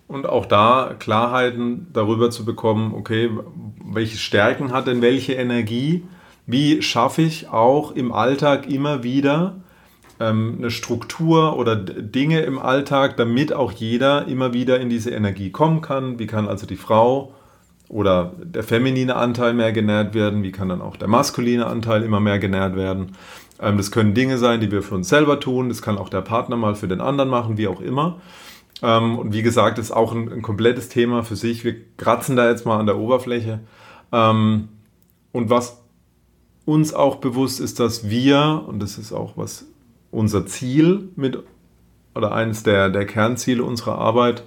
Und 0.08 0.26
auch 0.26 0.46
da 0.46 0.94
Klarheiten 0.98 1.88
darüber 1.92 2.30
zu 2.30 2.44
bekommen, 2.44 2.94
okay, 2.94 3.30
welche 3.84 4.18
Stärken 4.18 4.72
hat 4.72 4.86
denn 4.86 5.00
welche 5.00 5.34
Energie? 5.34 6.04
Wie 6.46 6.82
schaffe 6.82 7.22
ich 7.22 7.48
auch 7.48 7.92
im 7.92 8.12
Alltag 8.12 8.68
immer 8.68 9.02
wieder 9.02 9.56
ähm, 10.20 10.56
eine 10.58 10.70
Struktur 10.70 11.56
oder 11.56 11.76
Dinge 11.76 12.40
im 12.40 12.58
Alltag, 12.58 13.16
damit 13.16 13.52
auch 13.52 13.72
jeder 13.72 14.26
immer 14.26 14.52
wieder 14.52 14.80
in 14.80 14.90
diese 14.90 15.10
Energie 15.10 15.50
kommen 15.50 15.80
kann? 15.80 16.18
Wie 16.18 16.26
kann 16.26 16.48
also 16.48 16.66
die 16.66 16.76
Frau 16.76 17.32
oder 17.88 18.32
der 18.42 18.62
feminine 18.62 19.16
Anteil 19.16 19.54
mehr 19.54 19.72
genährt 19.72 20.14
werden, 20.14 20.42
wie 20.42 20.52
kann 20.52 20.68
dann 20.68 20.80
auch 20.80 20.96
der 20.96 21.08
maskuline 21.08 21.66
Anteil 21.66 22.02
immer 22.02 22.20
mehr 22.20 22.38
genährt 22.38 22.76
werden. 22.76 23.16
Ähm, 23.60 23.76
das 23.76 23.90
können 23.90 24.14
Dinge 24.14 24.38
sein, 24.38 24.60
die 24.60 24.70
wir 24.70 24.82
für 24.82 24.94
uns 24.94 25.08
selber 25.08 25.40
tun, 25.40 25.68
das 25.68 25.82
kann 25.82 25.98
auch 25.98 26.08
der 26.08 26.22
Partner 26.22 26.56
mal 26.56 26.74
für 26.74 26.88
den 26.88 27.00
anderen 27.00 27.30
machen, 27.30 27.56
wie 27.56 27.68
auch 27.68 27.80
immer. 27.80 28.20
Ähm, 28.82 29.18
und 29.18 29.32
wie 29.32 29.42
gesagt, 29.42 29.78
ist 29.78 29.92
auch 29.92 30.12
ein, 30.12 30.30
ein, 30.30 30.42
komplettes 30.42 30.88
Thema 30.88 31.22
für 31.22 31.36
sich. 31.36 31.64
Wir 31.64 31.76
kratzen 31.96 32.36
da 32.36 32.48
jetzt 32.48 32.66
mal 32.66 32.78
an 32.78 32.86
der 32.86 32.98
Oberfläche. 32.98 33.60
Ähm, 34.10 34.68
und 35.30 35.50
was 35.50 35.82
uns 36.64 36.92
auch 36.92 37.16
bewusst 37.16 37.60
ist, 37.60 37.80
dass 37.80 38.08
wir, 38.08 38.64
und 38.66 38.82
das 38.82 38.98
ist 38.98 39.12
auch 39.12 39.36
was 39.36 39.66
unser 40.10 40.46
Ziel 40.46 41.08
mit, 41.16 41.38
oder 42.14 42.32
eines 42.32 42.62
der, 42.62 42.90
der 42.90 43.06
Kernziele 43.06 43.62
unserer 43.62 43.98
Arbeit, 43.98 44.44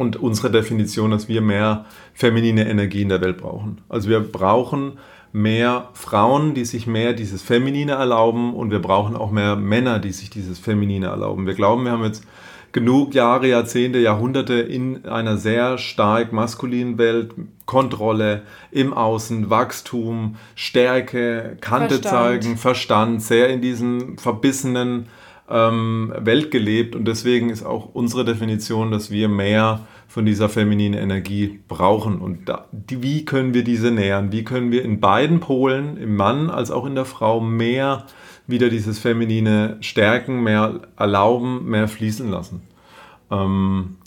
und 0.00 0.16
unsere 0.16 0.50
Definition, 0.50 1.10
dass 1.10 1.28
wir 1.28 1.42
mehr 1.42 1.84
feminine 2.14 2.68
Energie 2.68 3.02
in 3.02 3.10
der 3.10 3.20
Welt 3.20 3.36
brauchen. 3.36 3.82
Also 3.90 4.08
wir 4.08 4.20
brauchen 4.20 4.94
mehr 5.32 5.88
Frauen, 5.92 6.54
die 6.54 6.64
sich 6.64 6.86
mehr 6.86 7.12
dieses 7.12 7.42
Feminine 7.42 7.92
erlauben 7.92 8.54
und 8.54 8.70
wir 8.70 8.80
brauchen 8.80 9.14
auch 9.14 9.30
mehr 9.30 9.56
Männer, 9.56 9.98
die 9.98 10.12
sich 10.12 10.30
dieses 10.30 10.58
Feminine 10.58 11.08
erlauben. 11.08 11.46
Wir 11.46 11.54
glauben, 11.54 11.84
wir 11.84 11.92
haben 11.92 12.02
jetzt 12.02 12.24
genug 12.72 13.14
Jahre, 13.14 13.48
Jahrzehnte, 13.48 13.98
Jahrhunderte 13.98 14.54
in 14.54 15.04
einer 15.04 15.36
sehr 15.36 15.76
stark 15.76 16.32
maskulinen 16.32 16.96
Welt, 16.96 17.34
Kontrolle 17.66 18.42
im 18.70 18.94
Außen, 18.94 19.50
Wachstum, 19.50 20.36
Stärke, 20.54 21.58
Kante 21.60 21.96
Verstand. 21.96 22.04
zeigen, 22.04 22.56
Verstand, 22.56 23.22
sehr 23.22 23.50
in 23.50 23.60
diesem 23.60 24.16
verbissenen 24.16 25.06
ähm, 25.50 26.12
Welt 26.16 26.50
gelebt 26.50 26.94
und 26.94 27.06
deswegen 27.06 27.50
ist 27.50 27.64
auch 27.64 27.90
unsere 27.92 28.24
Definition, 28.24 28.90
dass 28.90 29.10
wir 29.10 29.28
mehr 29.28 29.80
von 30.06 30.24
dieser 30.24 30.48
femininen 30.48 30.98
Energie 30.98 31.60
brauchen. 31.68 32.18
Und 32.20 32.48
da, 32.48 32.66
die, 32.72 33.02
wie 33.02 33.24
können 33.24 33.54
wir 33.54 33.64
diese 33.64 33.90
nähern? 33.90 34.32
Wie 34.32 34.44
können 34.44 34.72
wir 34.72 34.84
in 34.84 35.00
beiden 35.00 35.40
Polen, 35.40 35.96
im 35.96 36.16
Mann 36.16 36.50
als 36.50 36.70
auch 36.70 36.86
in 36.86 36.94
der 36.94 37.04
Frau, 37.04 37.40
mehr 37.40 38.06
wieder 38.46 38.70
dieses 38.70 38.98
Feminine 38.98 39.76
stärken, 39.80 40.42
mehr 40.42 40.80
erlauben, 40.96 41.68
mehr 41.68 41.86
fließen 41.86 42.28
lassen? 42.28 42.62
Ähm, 43.30 43.98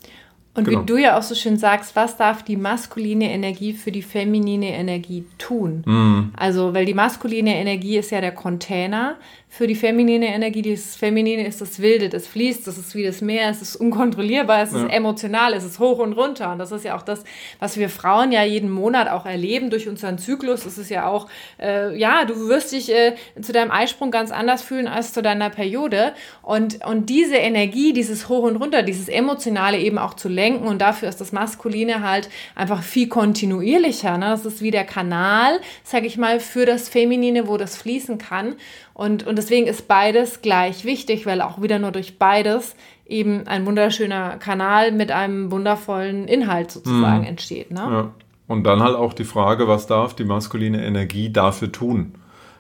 Und 0.55 0.65
genau. 0.65 0.81
wie 0.81 0.85
du 0.85 0.97
ja 0.97 1.17
auch 1.17 1.23
so 1.23 1.35
schön 1.35 1.57
sagst, 1.57 1.95
was 1.95 2.17
darf 2.17 2.43
die 2.43 2.57
maskuline 2.57 3.31
Energie 3.31 3.71
für 3.71 3.91
die 3.93 4.01
feminine 4.01 4.73
Energie 4.75 5.25
tun? 5.37 5.83
Mhm. 5.85 6.31
Also, 6.35 6.73
weil 6.73 6.85
die 6.85 6.93
maskuline 6.93 7.55
Energie 7.55 7.97
ist 7.97 8.11
ja 8.11 8.19
der 8.19 8.33
Container 8.33 9.15
für 9.55 9.67
die 9.67 9.75
feminine 9.75 10.33
Energie. 10.33 10.63
Das 10.63 10.95
Feminine 10.95 11.45
ist 11.45 11.61
das 11.61 11.79
Wilde, 11.79 12.09
das 12.09 12.25
fließt, 12.25 12.65
das 12.65 12.79
ist 12.79 12.95
wie 12.95 13.03
das 13.03 13.21
Meer, 13.21 13.51
es 13.51 13.61
ist 13.61 13.75
unkontrollierbar, 13.75 14.63
es 14.63 14.71
ja. 14.71 14.79
ist 14.79 14.91
emotional, 14.91 15.53
es 15.53 15.63
ist 15.63 15.77
hoch 15.77 15.99
und 15.99 16.13
runter. 16.13 16.51
Und 16.51 16.57
das 16.57 16.71
ist 16.71 16.83
ja 16.83 16.97
auch 16.97 17.03
das, 17.03 17.23
was 17.59 17.77
wir 17.77 17.87
Frauen 17.89 18.31
ja 18.31 18.43
jeden 18.43 18.71
Monat 18.71 19.09
auch 19.09 19.27
erleben 19.27 19.69
durch 19.69 19.87
unseren 19.87 20.17
Zyklus. 20.17 20.65
Es 20.65 20.79
ist 20.79 20.89
ja 20.89 21.07
auch, 21.07 21.27
äh, 21.61 21.95
ja, 21.95 22.25
du 22.25 22.49
wirst 22.49 22.71
dich 22.71 22.91
äh, 22.91 23.13
zu 23.39 23.51
deinem 23.51 23.69
Eisprung 23.69 24.09
ganz 24.09 24.31
anders 24.31 24.63
fühlen 24.63 24.87
als 24.87 25.13
zu 25.13 25.21
deiner 25.21 25.51
Periode. 25.51 26.13
Und, 26.41 26.83
und 26.83 27.11
diese 27.11 27.35
Energie, 27.35 27.93
dieses 27.93 28.29
Hoch 28.29 28.45
und 28.45 28.55
Runter, 28.55 28.81
dieses 28.81 29.07
Emotionale 29.07 29.77
eben 29.77 29.99
auch 29.99 30.15
zu 30.15 30.29
lenken. 30.29 30.65
Und 30.65 30.81
dafür 30.81 31.09
ist 31.09 31.21
das 31.21 31.31
Maskuline 31.31 32.01
halt 32.01 32.27
einfach 32.55 32.81
viel 32.81 33.07
kontinuierlicher. 33.07 34.17
Ne? 34.17 34.29
Das 34.31 34.47
ist 34.47 34.63
wie 34.63 34.71
der 34.71 34.83
Kanal, 34.83 35.59
sag 35.83 36.05
ich 36.05 36.17
mal, 36.17 36.39
für 36.39 36.65
das 36.65 36.89
Feminine, 36.89 37.47
wo 37.47 37.57
das 37.57 37.77
fließen 37.77 38.17
kann. 38.17 38.55
Und, 38.95 39.25
und 39.25 39.42
deswegen 39.43 39.67
ist 39.67 39.87
beides 39.87 40.41
gleich 40.41 40.85
wichtig, 40.85 41.25
weil 41.25 41.41
auch 41.41 41.61
wieder 41.61 41.79
nur 41.79 41.91
durch 41.91 42.17
beides 42.17 42.75
eben 43.05 43.45
ein 43.47 43.65
wunderschöner 43.65 44.37
Kanal 44.37 44.91
mit 44.91 45.11
einem 45.11 45.51
wundervollen 45.51 46.27
Inhalt 46.27 46.71
sozusagen 46.71 47.21
mhm. 47.21 47.27
entsteht. 47.27 47.71
Ne? 47.71 47.79
Ja. 47.79 48.11
Und 48.47 48.63
dann 48.63 48.81
halt 48.81 48.95
auch 48.95 49.13
die 49.13 49.23
Frage, 49.25 49.67
was 49.67 49.87
darf 49.87 50.15
die 50.15 50.23
maskuline 50.23 50.85
Energie 50.85 51.31
dafür 51.31 51.71
tun? 51.71 52.13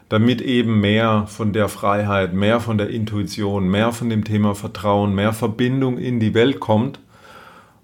Damit 0.09 0.41
eben 0.41 0.81
mehr 0.81 1.25
von 1.27 1.53
der 1.53 1.69
Freiheit, 1.69 2.33
mehr 2.33 2.59
von 2.59 2.77
der 2.77 2.89
Intuition, 2.89 3.69
mehr 3.69 3.91
von 3.91 4.09
dem 4.09 4.23
Thema 4.23 4.53
Vertrauen, 4.53 5.15
mehr 5.15 5.33
Verbindung 5.33 5.97
in 5.97 6.19
die 6.19 6.33
Welt 6.33 6.59
kommt, 6.59 6.99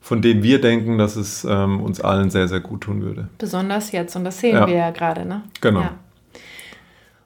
von 0.02 0.22
dem 0.22 0.43
wir 0.43 0.62
denken, 0.62 0.97
dass 0.97 1.16
es 1.16 1.45
ähm, 1.45 1.80
uns 1.80 2.02
allen 2.02 2.30
sehr, 2.30 2.47
sehr 2.47 2.60
gut 2.60 2.82
tun 2.82 3.02
würde. 3.02 3.30
Besonders 3.38 3.91
jetzt, 3.91 4.16
und 4.16 4.26
das 4.26 4.39
sehen 4.39 4.56
ja. 4.56 4.68
wir 4.68 4.76
ja 4.76 4.91
gerade. 4.91 5.26
Ne? 5.26 5.43
Genau. 5.62 5.82
Ja. 5.82 5.91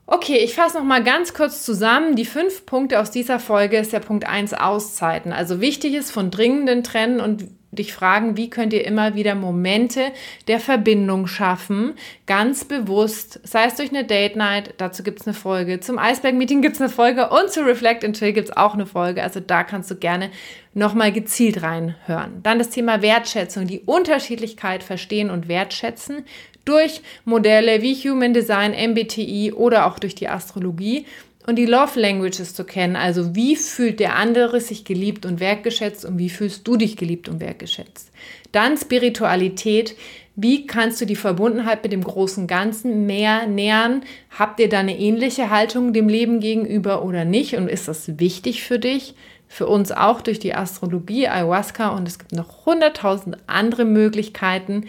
Okay, 0.05 0.37
ich 0.37 0.53
fasse 0.53 0.77
noch 0.77 0.83
mal 0.83 1.03
ganz 1.03 1.33
kurz 1.33 1.63
zusammen. 1.63 2.15
Die 2.15 2.25
fünf 2.25 2.65
Punkte 2.65 2.99
aus 2.99 3.09
dieser 3.09 3.39
Folge 3.39 3.77
ist 3.77 3.93
der 3.93 4.01
Punkt 4.01 4.27
1 4.27 4.53
Auszeiten. 4.53 5.31
Also 5.31 5.61
wichtig 5.61 5.93
ist 5.93 6.11
von 6.11 6.29
dringenden 6.29 6.83
trennen 6.83 7.21
und 7.21 7.45
dich 7.75 7.93
fragen, 7.93 8.37
wie 8.37 8.49
könnt 8.49 8.73
ihr 8.73 8.85
immer 8.85 9.15
wieder 9.15 9.35
Momente 9.35 10.11
der 10.47 10.59
Verbindung 10.59 11.27
schaffen, 11.27 11.93
ganz 12.25 12.65
bewusst, 12.65 13.39
sei 13.43 13.65
es 13.65 13.75
durch 13.75 13.89
eine 13.89 14.03
Date 14.03 14.35
Night, 14.35 14.73
dazu 14.77 15.03
gibt 15.03 15.21
es 15.21 15.27
eine 15.27 15.33
Folge, 15.33 15.79
zum 15.79 15.97
Eisberg 15.97 16.35
Meeting 16.35 16.61
gibt 16.61 16.75
es 16.75 16.81
eine 16.81 16.89
Folge 16.89 17.29
und 17.29 17.51
zu 17.51 17.61
Reflect 17.65 18.03
and 18.05 18.17
Chill 18.17 18.33
gibt 18.33 18.49
es 18.49 18.57
auch 18.57 18.73
eine 18.73 18.85
Folge, 18.85 19.23
also 19.23 19.39
da 19.39 19.63
kannst 19.63 19.91
du 19.91 19.95
gerne 19.95 20.29
nochmal 20.73 21.11
gezielt 21.11 21.61
reinhören. 21.61 22.41
Dann 22.43 22.59
das 22.59 22.69
Thema 22.69 23.01
Wertschätzung, 23.01 23.67
die 23.67 23.81
Unterschiedlichkeit 23.81 24.83
verstehen 24.83 25.29
und 25.29 25.47
wertschätzen 25.47 26.25
durch 26.65 27.01
Modelle 27.25 27.81
wie 27.81 27.95
Human 27.95 28.33
Design, 28.33 28.71
MBTI 28.71 29.53
oder 29.53 29.85
auch 29.85 29.99
durch 29.99 30.15
die 30.15 30.29
Astrologie 30.29 31.05
und 31.45 31.57
die 31.57 31.65
Love 31.65 31.99
Languages 31.99 32.53
zu 32.53 32.63
kennen. 32.63 32.95
Also 32.95 33.35
wie 33.35 33.55
fühlt 33.55 33.99
der 33.99 34.15
andere 34.15 34.61
sich 34.61 34.85
geliebt 34.85 35.25
und 35.25 35.39
wertgeschätzt 35.39 36.05
und 36.05 36.17
wie 36.17 36.29
fühlst 36.29 36.67
du 36.67 36.77
dich 36.77 36.97
geliebt 36.97 37.27
und 37.29 37.39
wertgeschätzt. 37.39 38.11
Dann 38.51 38.77
Spiritualität. 38.77 39.95
Wie 40.35 40.65
kannst 40.65 40.99
du 40.99 41.05
die 41.05 41.15
Verbundenheit 41.15 41.83
mit 41.83 41.91
dem 41.91 42.03
großen 42.03 42.47
Ganzen 42.47 43.05
mehr 43.05 43.45
nähern? 43.45 44.03
Habt 44.31 44.59
ihr 44.59 44.69
da 44.69 44.79
eine 44.79 44.97
ähnliche 44.97 45.49
Haltung 45.49 45.93
dem 45.93 46.09
Leben 46.09 46.39
gegenüber 46.39 47.03
oder 47.03 47.23
nicht? 47.25 47.55
Und 47.55 47.67
ist 47.67 47.87
das 47.87 48.19
wichtig 48.19 48.63
für 48.63 48.79
dich? 48.79 49.13
Für 49.47 49.67
uns 49.67 49.91
auch 49.91 50.21
durch 50.21 50.39
die 50.39 50.55
Astrologie, 50.55 51.27
Ayahuasca 51.27 51.89
und 51.89 52.07
es 52.07 52.17
gibt 52.17 52.31
noch 52.31 52.65
hunderttausend 52.65 53.37
andere 53.45 53.85
Möglichkeiten, 53.85 54.85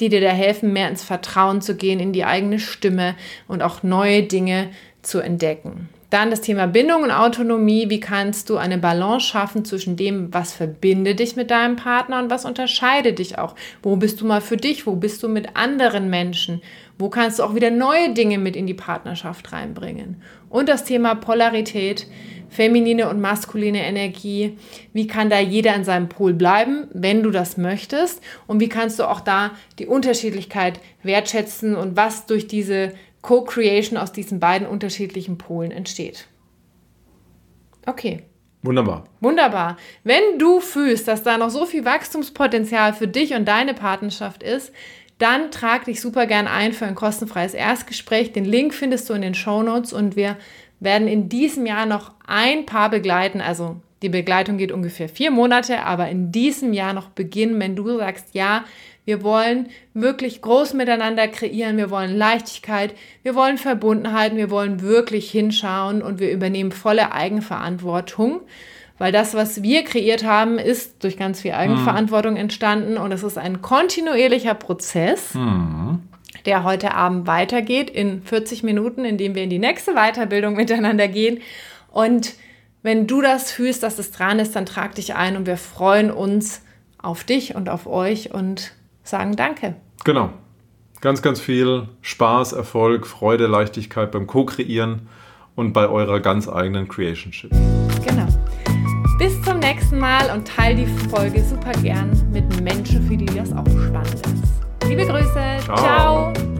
die 0.00 0.08
dir 0.08 0.20
da 0.20 0.30
helfen, 0.30 0.72
mehr 0.72 0.88
ins 0.88 1.04
Vertrauen 1.04 1.60
zu 1.60 1.76
gehen, 1.76 2.00
in 2.00 2.12
die 2.12 2.24
eigene 2.24 2.58
Stimme 2.58 3.14
und 3.46 3.62
auch 3.62 3.84
neue 3.84 4.24
Dinge 4.24 4.70
zu 5.02 5.20
entdecken. 5.20 5.88
Dann 6.10 6.30
das 6.30 6.40
Thema 6.40 6.66
Bindung 6.66 7.02
und 7.02 7.10
Autonomie. 7.10 7.90
Wie 7.90 8.00
kannst 8.00 8.48
du 8.48 8.56
eine 8.56 8.78
Balance 8.78 9.26
schaffen 9.26 9.64
zwischen 9.64 9.96
dem, 9.96 10.32
was 10.32 10.54
verbindet 10.54 11.20
dich 11.20 11.36
mit 11.36 11.50
deinem 11.50 11.76
Partner 11.76 12.18
und 12.20 12.30
was 12.30 12.46
unterscheidet 12.46 13.18
dich 13.18 13.38
auch? 13.38 13.54
Wo 13.82 13.96
bist 13.96 14.20
du 14.20 14.26
mal 14.26 14.40
für 14.40 14.56
dich? 14.56 14.86
Wo 14.86 14.96
bist 14.96 15.22
du 15.22 15.28
mit 15.28 15.56
anderen 15.56 16.08
Menschen? 16.08 16.62
Wo 16.98 17.10
kannst 17.10 17.38
du 17.38 17.42
auch 17.42 17.54
wieder 17.54 17.70
neue 17.70 18.14
Dinge 18.14 18.38
mit 18.38 18.56
in 18.56 18.66
die 18.66 18.74
Partnerschaft 18.74 19.52
reinbringen? 19.52 20.22
Und 20.48 20.68
das 20.68 20.84
Thema 20.84 21.14
Polarität 21.14 22.06
feminine 22.48 23.08
und 23.08 23.20
maskuline 23.20 23.84
Energie. 23.84 24.58
Wie 24.92 25.06
kann 25.06 25.30
da 25.30 25.38
jeder 25.38 25.74
in 25.74 25.84
seinem 25.84 26.08
Pol 26.08 26.32
bleiben, 26.32 26.88
wenn 26.92 27.22
du 27.22 27.30
das 27.30 27.56
möchtest? 27.56 28.22
Und 28.46 28.60
wie 28.60 28.68
kannst 28.68 28.98
du 28.98 29.04
auch 29.04 29.20
da 29.20 29.52
die 29.78 29.86
Unterschiedlichkeit 29.86 30.80
wertschätzen 31.02 31.76
und 31.76 31.96
was 31.96 32.26
durch 32.26 32.46
diese 32.46 32.92
Co-Creation 33.28 33.98
aus 33.98 34.10
diesen 34.10 34.40
beiden 34.40 34.66
unterschiedlichen 34.66 35.36
Polen 35.36 35.70
entsteht? 35.70 36.26
Okay. 37.84 38.22
Wunderbar. 38.62 39.04
Wunderbar. 39.20 39.76
Wenn 40.02 40.38
du 40.38 40.60
fühlst, 40.60 41.06
dass 41.08 41.24
da 41.24 41.36
noch 41.36 41.50
so 41.50 41.66
viel 41.66 41.84
Wachstumspotenzial 41.84 42.94
für 42.94 43.06
dich 43.06 43.34
und 43.34 43.46
deine 43.46 43.74
Partnerschaft 43.74 44.42
ist, 44.42 44.72
dann 45.18 45.50
trag 45.50 45.84
dich 45.84 46.00
super 46.00 46.26
gern 46.26 46.46
ein 46.46 46.72
für 46.72 46.86
ein 46.86 46.94
kostenfreies 46.94 47.52
Erstgespräch. 47.52 48.32
Den 48.32 48.46
Link 48.46 48.72
findest 48.72 49.10
du 49.10 49.12
in 49.12 49.20
den 49.20 49.34
Show 49.34 49.62
Notes 49.62 49.92
und 49.92 50.16
wir 50.16 50.38
werden 50.80 51.06
in 51.06 51.28
diesem 51.28 51.66
Jahr 51.66 51.84
noch 51.84 52.12
ein 52.26 52.64
Paar 52.64 52.88
begleiten. 52.88 53.42
Also 53.42 53.76
die 54.00 54.08
Begleitung 54.08 54.56
geht 54.56 54.72
ungefähr 54.72 55.10
vier 55.10 55.30
Monate, 55.30 55.82
aber 55.82 56.08
in 56.08 56.32
diesem 56.32 56.72
Jahr 56.72 56.94
noch 56.94 57.10
beginnen, 57.10 57.60
wenn 57.60 57.76
du 57.76 57.98
sagst, 57.98 58.28
ja, 58.32 58.64
wir 59.08 59.22
wollen 59.22 59.70
wirklich 59.94 60.42
groß 60.42 60.74
miteinander 60.74 61.28
kreieren, 61.28 61.78
wir 61.78 61.88
wollen 61.88 62.14
Leichtigkeit, 62.14 62.94
wir 63.22 63.34
wollen 63.34 63.56
Verbundenheit, 63.56 64.36
wir 64.36 64.50
wollen 64.50 64.82
wirklich 64.82 65.30
hinschauen 65.30 66.02
und 66.02 66.20
wir 66.20 66.30
übernehmen 66.30 66.72
volle 66.72 67.10
Eigenverantwortung. 67.12 68.42
Weil 68.98 69.10
das, 69.10 69.32
was 69.32 69.62
wir 69.62 69.84
kreiert 69.84 70.24
haben, 70.24 70.58
ist 70.58 71.02
durch 71.04 71.16
ganz 71.16 71.40
viel 71.40 71.52
Eigenverantwortung 71.52 72.36
entstanden 72.36 72.98
und 72.98 73.10
es 73.10 73.22
ist 73.22 73.38
ein 73.38 73.62
kontinuierlicher 73.62 74.54
Prozess. 74.54 75.32
Mhm 75.34 76.02
der 76.44 76.62
heute 76.62 76.94
Abend 76.94 77.26
weitergeht 77.26 77.90
in 77.90 78.22
40 78.22 78.62
Minuten, 78.62 79.04
indem 79.04 79.34
wir 79.34 79.42
in 79.42 79.50
die 79.50 79.58
nächste 79.58 79.94
Weiterbildung 79.94 80.54
miteinander 80.54 81.08
gehen. 81.08 81.40
Und 81.90 82.34
wenn 82.82 83.06
du 83.06 83.20
das 83.20 83.50
fühlst, 83.50 83.82
dass 83.82 83.98
es 83.98 84.12
dran 84.12 84.38
ist, 84.38 84.54
dann 84.54 84.64
trag 84.64 84.94
dich 84.94 85.14
ein 85.14 85.36
und 85.36 85.46
wir 85.46 85.56
freuen 85.58 86.10
uns 86.10 86.62
auf 87.02 87.24
dich 87.24 87.54
und 87.54 87.68
auf 87.68 87.86
euch 87.86 88.32
und 88.32 88.72
sagen 89.08 89.36
Danke. 89.36 89.76
Genau. 90.04 90.30
Ganz, 91.00 91.22
ganz 91.22 91.40
viel 91.40 91.88
Spaß, 92.02 92.52
Erfolg, 92.52 93.06
Freude, 93.06 93.46
Leichtigkeit 93.46 94.10
beim 94.10 94.26
Co-Kreieren 94.26 95.08
und 95.54 95.72
bei 95.72 95.88
eurer 95.88 96.20
ganz 96.20 96.48
eigenen 96.48 96.88
Creationship. 96.88 97.50
Genau. 98.04 98.26
Bis 99.18 99.40
zum 99.42 99.58
nächsten 99.58 99.98
Mal 99.98 100.30
und 100.34 100.46
teile 100.46 100.76
die 100.76 101.08
Folge 101.08 101.42
super 101.42 101.72
gern 101.82 102.10
mit 102.32 102.60
Menschen, 102.60 103.02
für 103.06 103.16
die 103.16 103.26
das 103.26 103.52
auch 103.52 103.66
spannend 103.66 104.26
ist. 104.26 104.88
Liebe 104.88 105.06
Grüße. 105.06 105.58
Ciao. 105.64 105.76
Ciao. 105.76 106.57